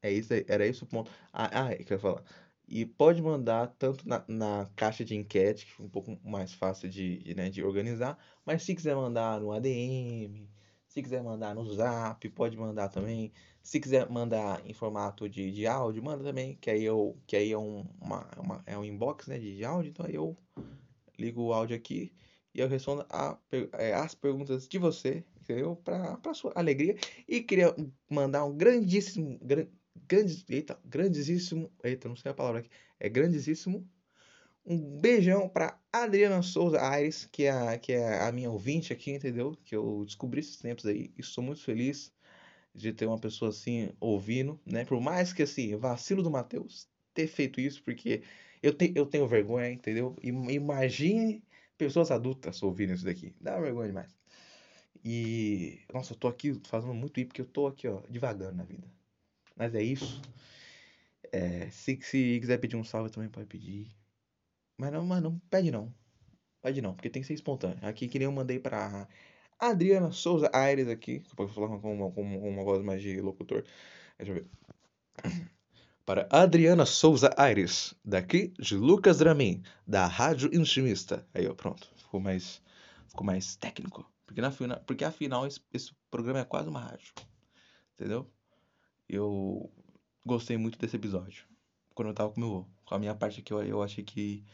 É 0.02 0.10
isso, 0.10 0.32
era 0.48 0.66
esse 0.66 0.82
o 0.82 0.86
ponto. 0.86 1.10
Ah, 1.32 1.66
ah 1.66 1.72
é 1.72 1.76
que 1.76 1.92
eu 1.92 1.96
ia 1.96 2.00
falar. 2.00 2.24
E 2.68 2.86
pode 2.86 3.22
mandar 3.22 3.68
tanto 3.78 4.06
na, 4.08 4.24
na 4.28 4.70
caixa 4.76 5.04
de 5.04 5.14
enquete, 5.14 5.66
que 5.66 5.82
é 5.82 5.84
um 5.84 5.88
pouco 5.88 6.18
mais 6.24 6.52
fácil 6.54 6.88
de, 6.88 7.34
né, 7.36 7.50
de 7.50 7.62
organizar, 7.62 8.18
mas 8.44 8.62
se 8.62 8.74
quiser 8.74 8.96
mandar 8.96 9.40
no 9.40 9.52
ADM, 9.52 10.48
se 10.88 11.02
quiser 11.02 11.22
mandar 11.22 11.54
no 11.54 11.64
Zap, 11.72 12.28
pode 12.30 12.56
mandar 12.56 12.88
também. 12.88 13.32
Se 13.62 13.78
quiser 13.80 14.08
mandar 14.10 14.60
em 14.66 14.72
formato 14.74 15.28
de, 15.28 15.50
de 15.52 15.66
áudio, 15.66 16.02
manda 16.02 16.24
também, 16.24 16.56
que 16.60 16.70
aí, 16.70 16.84
eu, 16.84 17.16
que 17.26 17.36
aí 17.36 17.52
é, 17.52 17.58
um, 17.58 17.84
uma, 18.00 18.28
uma, 18.38 18.62
é 18.66 18.76
um 18.76 18.84
inbox 18.84 19.26
né, 19.28 19.38
de 19.38 19.64
áudio, 19.64 19.90
então 19.90 20.06
aí 20.06 20.14
eu 20.14 20.36
ligo 21.18 21.42
o 21.42 21.52
áudio 21.52 21.76
aqui 21.76 22.12
e 22.54 22.60
eu 22.60 22.68
respondo 22.68 23.06
a, 23.08 23.38
é, 23.78 23.94
as 23.94 24.14
perguntas 24.14 24.68
de 24.68 24.78
você, 24.78 25.24
entendeu? 25.40 25.76
Para 25.76 26.34
sua 26.34 26.52
alegria. 26.54 26.96
E 27.26 27.40
queria 27.40 27.74
mandar 28.10 28.44
um 28.44 28.54
grandíssimo, 28.54 29.38
grandes, 30.12 30.44
eita, 30.50 30.78
grandíssimo, 30.84 31.72
eita, 31.82 32.06
não 32.06 32.16
sei 32.16 32.30
a 32.30 32.34
palavra 32.34 32.60
aqui, 32.60 32.68
é 33.00 33.08
grandíssimo. 33.08 33.88
Um 34.64 35.00
beijão 35.00 35.48
para 35.48 35.80
Adriana 35.90 36.42
Souza 36.42 36.80
Aires, 36.82 37.26
que 37.32 37.44
é, 37.44 37.50
a, 37.50 37.78
que 37.78 37.92
é 37.92 38.20
a 38.20 38.30
minha 38.30 38.50
ouvinte 38.50 38.92
aqui, 38.92 39.10
entendeu? 39.10 39.56
Que 39.64 39.74
eu 39.74 40.04
descobri 40.04 40.40
esses 40.40 40.58
tempos 40.58 40.84
aí 40.84 41.10
e 41.16 41.22
sou 41.22 41.42
muito 41.42 41.62
feliz 41.62 42.12
de 42.74 42.92
ter 42.92 43.06
uma 43.06 43.18
pessoa 43.18 43.48
assim 43.48 43.90
ouvindo, 43.98 44.60
né? 44.66 44.84
Por 44.84 45.00
mais 45.00 45.32
que 45.32 45.42
assim, 45.42 45.74
vacilo 45.76 46.22
do 46.22 46.30
Matheus 46.30 46.86
ter 47.14 47.26
feito 47.26 47.58
isso, 47.58 47.82
porque 47.82 48.22
eu, 48.62 48.74
te, 48.74 48.92
eu 48.94 49.06
tenho 49.06 49.26
vergonha, 49.26 49.70
entendeu? 49.70 50.14
Imagine 50.22 51.42
pessoas 51.78 52.10
adultas 52.10 52.62
ouvindo 52.62 52.92
isso 52.92 53.04
daqui. 53.04 53.34
Dá 53.40 53.58
vergonha 53.58 53.88
demais. 53.88 54.14
E, 55.04 55.80
nossa, 55.92 56.12
eu 56.12 56.18
tô 56.18 56.28
aqui 56.28 56.60
fazendo 56.64 56.94
muito 56.94 57.18
isso 57.18 57.28
porque 57.28 57.40
eu 57.40 57.46
tô 57.46 57.66
aqui, 57.66 57.88
ó, 57.88 58.02
devagando 58.10 58.56
na 58.56 58.64
vida. 58.64 58.86
Mas 59.56 59.74
é 59.74 59.82
isso. 59.82 60.20
É, 61.32 61.70
se, 61.70 61.98
se 62.02 62.38
quiser 62.40 62.58
pedir 62.58 62.76
um 62.76 62.84
salve 62.84 63.10
também 63.10 63.28
pode 63.28 63.46
pedir. 63.46 63.90
Mas 64.76 64.92
não, 64.92 65.04
mas 65.04 65.22
não 65.22 65.38
pede 65.50 65.70
não. 65.70 65.92
Pede 66.60 66.80
não, 66.82 66.94
porque 66.94 67.10
tem 67.10 67.22
que 67.22 67.28
ser 67.28 67.34
espontâneo. 67.34 67.78
Aqui 67.82 68.08
que 68.08 68.18
nem 68.18 68.26
eu 68.26 68.32
mandei 68.32 68.58
pra 68.58 69.08
Adriana 69.58 70.12
Souza 70.12 70.50
Aires 70.52 70.88
aqui. 70.88 71.20
Que 71.20 71.40
eu 71.40 71.48
falar 71.48 71.78
com 71.78 71.94
uma, 71.94 72.10
com 72.10 72.22
uma 72.22 72.64
voz 72.64 72.82
mais 72.82 73.00
de 73.00 73.20
locutor. 73.20 73.64
Deixa 74.18 74.32
eu 74.32 74.36
ver. 74.36 74.46
Para 76.04 76.26
Adriana 76.30 76.84
Souza 76.84 77.32
Aires, 77.36 77.94
daqui 78.04 78.52
de 78.58 78.76
Lucas 78.76 79.18
Dramin, 79.18 79.62
da 79.86 80.06
Rádio 80.06 80.50
Intimista. 80.52 81.24
Aí, 81.32 81.46
ó, 81.46 81.54
pronto. 81.54 81.88
Ficou 81.96 82.18
mais, 82.18 82.60
ficou 83.06 83.24
mais 83.24 83.54
técnico. 83.54 84.04
Porque, 84.26 84.40
na, 84.40 84.50
porque 84.80 85.04
afinal, 85.04 85.46
esse, 85.46 85.60
esse 85.72 85.92
programa 86.10 86.40
é 86.40 86.44
quase 86.44 86.68
uma 86.68 86.80
rádio. 86.80 87.12
Entendeu? 87.94 88.28
Eu 89.12 89.70
gostei 90.24 90.56
muito 90.56 90.78
desse 90.78 90.96
episódio. 90.96 91.46
Quando 91.94 92.08
eu 92.08 92.14
tava 92.14 92.32
com 92.32 92.40
meu. 92.40 92.68
Com 92.84 92.94
a 92.94 92.98
minha 92.98 93.14
parte 93.14 93.42
que 93.42 93.52
eu, 93.52 93.62
eu 93.62 93.82
achei 93.82 94.04
que. 94.04 94.44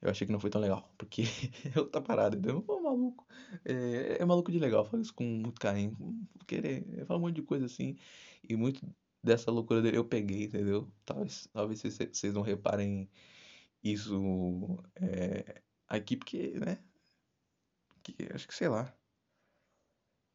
Eu 0.00 0.10
achei 0.10 0.26
que 0.26 0.32
não 0.32 0.40
foi 0.40 0.50
tão 0.50 0.60
legal. 0.60 0.92
Porque 0.96 1.22
eu 1.74 1.88
tá 1.90 2.00
parado, 2.00 2.36
entendeu? 2.36 2.62
Pô, 2.62 2.80
maluco. 2.80 3.26
É, 3.64 4.18
é 4.20 4.24
maluco 4.24 4.52
de 4.52 4.58
legal. 4.58 4.84
Falo 4.84 5.02
isso 5.02 5.14
com 5.14 5.24
muito 5.24 5.60
carinho. 5.60 5.96
Querer. 6.46 6.86
Eu 6.96 7.06
falo 7.06 7.20
um 7.20 7.22
monte 7.24 7.36
de 7.36 7.42
coisa 7.42 7.66
assim. 7.66 7.96
E 8.48 8.56
muito 8.56 8.86
dessa 9.22 9.50
loucura 9.50 9.82
dele 9.82 9.98
eu 9.98 10.04
peguei, 10.04 10.44
entendeu? 10.44 10.90
Talvez, 11.04 11.48
talvez 11.52 11.82
vocês 11.82 12.34
não 12.34 12.42
reparem 12.42 13.10
isso 13.82 14.78
é, 14.96 15.62
aqui, 15.88 16.16
porque, 16.16 16.58
né? 16.58 16.78
Que, 18.02 18.14
acho 18.32 18.46
que 18.48 18.54
sei 18.54 18.68
lá. 18.68 18.94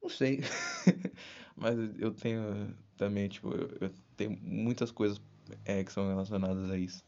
Não 0.02 0.08
sei. 0.10 0.40
Mas 1.56 1.76
eu 1.98 2.12
tenho 2.12 2.74
também, 2.96 3.28
tipo, 3.28 3.50
eu, 3.54 3.68
eu 3.80 3.90
tenho 4.16 4.38
muitas 4.42 4.90
coisas 4.90 5.20
é, 5.64 5.84
que 5.84 5.92
são 5.92 6.08
relacionadas 6.08 6.70
a 6.70 6.78
isso. 6.78 7.04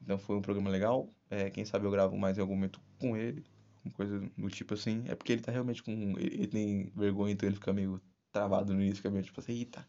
Então 0.00 0.18
foi 0.18 0.36
um 0.36 0.42
programa 0.42 0.70
legal. 0.70 1.08
É, 1.30 1.50
quem 1.50 1.64
sabe 1.64 1.86
eu 1.86 1.90
gravo 1.90 2.16
mais 2.16 2.38
em 2.38 2.40
algum 2.40 2.54
momento 2.54 2.80
com 2.98 3.16
ele. 3.16 3.44
Uma 3.84 3.92
coisa 3.92 4.20
do 4.36 4.48
tipo 4.48 4.74
assim. 4.74 5.04
É 5.08 5.14
porque 5.14 5.32
ele 5.32 5.42
tá 5.42 5.52
realmente 5.52 5.82
com. 5.82 5.92
Ele, 6.18 6.46
tem 6.46 6.92
vergonha, 6.94 7.32
então 7.32 7.48
ele 7.48 7.56
fica 7.56 7.72
meio 7.72 8.00
travado 8.32 8.74
no 8.74 8.80
início, 8.80 8.96
fica 8.96 9.10
meio 9.10 9.24
tipo 9.24 9.40
assim, 9.40 9.52
eita. 9.52 9.86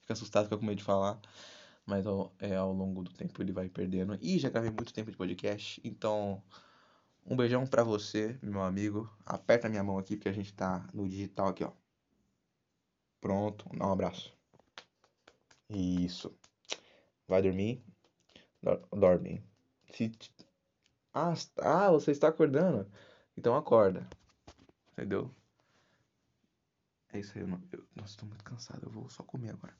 Fica 0.00 0.12
assustado, 0.12 0.44
fica 0.44 0.56
com 0.58 0.64
medo 0.64 0.78
de 0.78 0.84
falar. 0.84 1.20
Mas 1.86 2.06
ao, 2.06 2.32
é, 2.38 2.56
ao 2.56 2.72
longo 2.72 3.02
do 3.02 3.10
tempo 3.12 3.40
ele 3.42 3.52
vai 3.52 3.68
perdendo. 3.68 4.18
E 4.20 4.38
já 4.38 4.48
gravei 4.50 4.70
muito 4.70 4.92
tempo 4.92 5.10
de 5.10 5.16
podcast. 5.16 5.80
Então, 5.84 6.42
um 7.26 7.36
beijão 7.36 7.66
pra 7.66 7.82
você, 7.82 8.38
meu 8.42 8.62
amigo. 8.62 9.10
Aperta 9.26 9.68
minha 9.68 9.84
mão 9.84 9.98
aqui, 9.98 10.16
porque 10.16 10.28
a 10.28 10.32
gente 10.32 10.52
tá 10.52 10.88
no 10.92 11.08
digital 11.08 11.48
aqui, 11.48 11.64
ó. 11.64 11.72
Pronto, 13.20 13.68
dá 13.76 13.86
um 13.86 13.92
abraço. 13.92 14.34
Isso. 15.68 16.34
Vai 17.28 17.42
dormir? 17.42 17.82
Dorme. 18.92 19.44
Se... 19.92 20.10
Ah, 21.12 21.34
ah, 21.58 21.90
você 21.90 22.10
está 22.10 22.28
acordando? 22.28 22.90
Então 23.36 23.56
acorda. 23.56 24.08
Entendeu? 24.92 25.34
É 27.12 27.18
isso 27.18 27.36
aí. 27.38 27.46
Não... 27.46 27.60
eu... 27.72 27.84
Nossa, 27.94 28.12
estou 28.12 28.28
muito 28.28 28.44
cansado. 28.44 28.84
Eu 28.84 28.90
vou 28.90 29.08
só 29.08 29.22
comer 29.22 29.50
agora. 29.50 29.74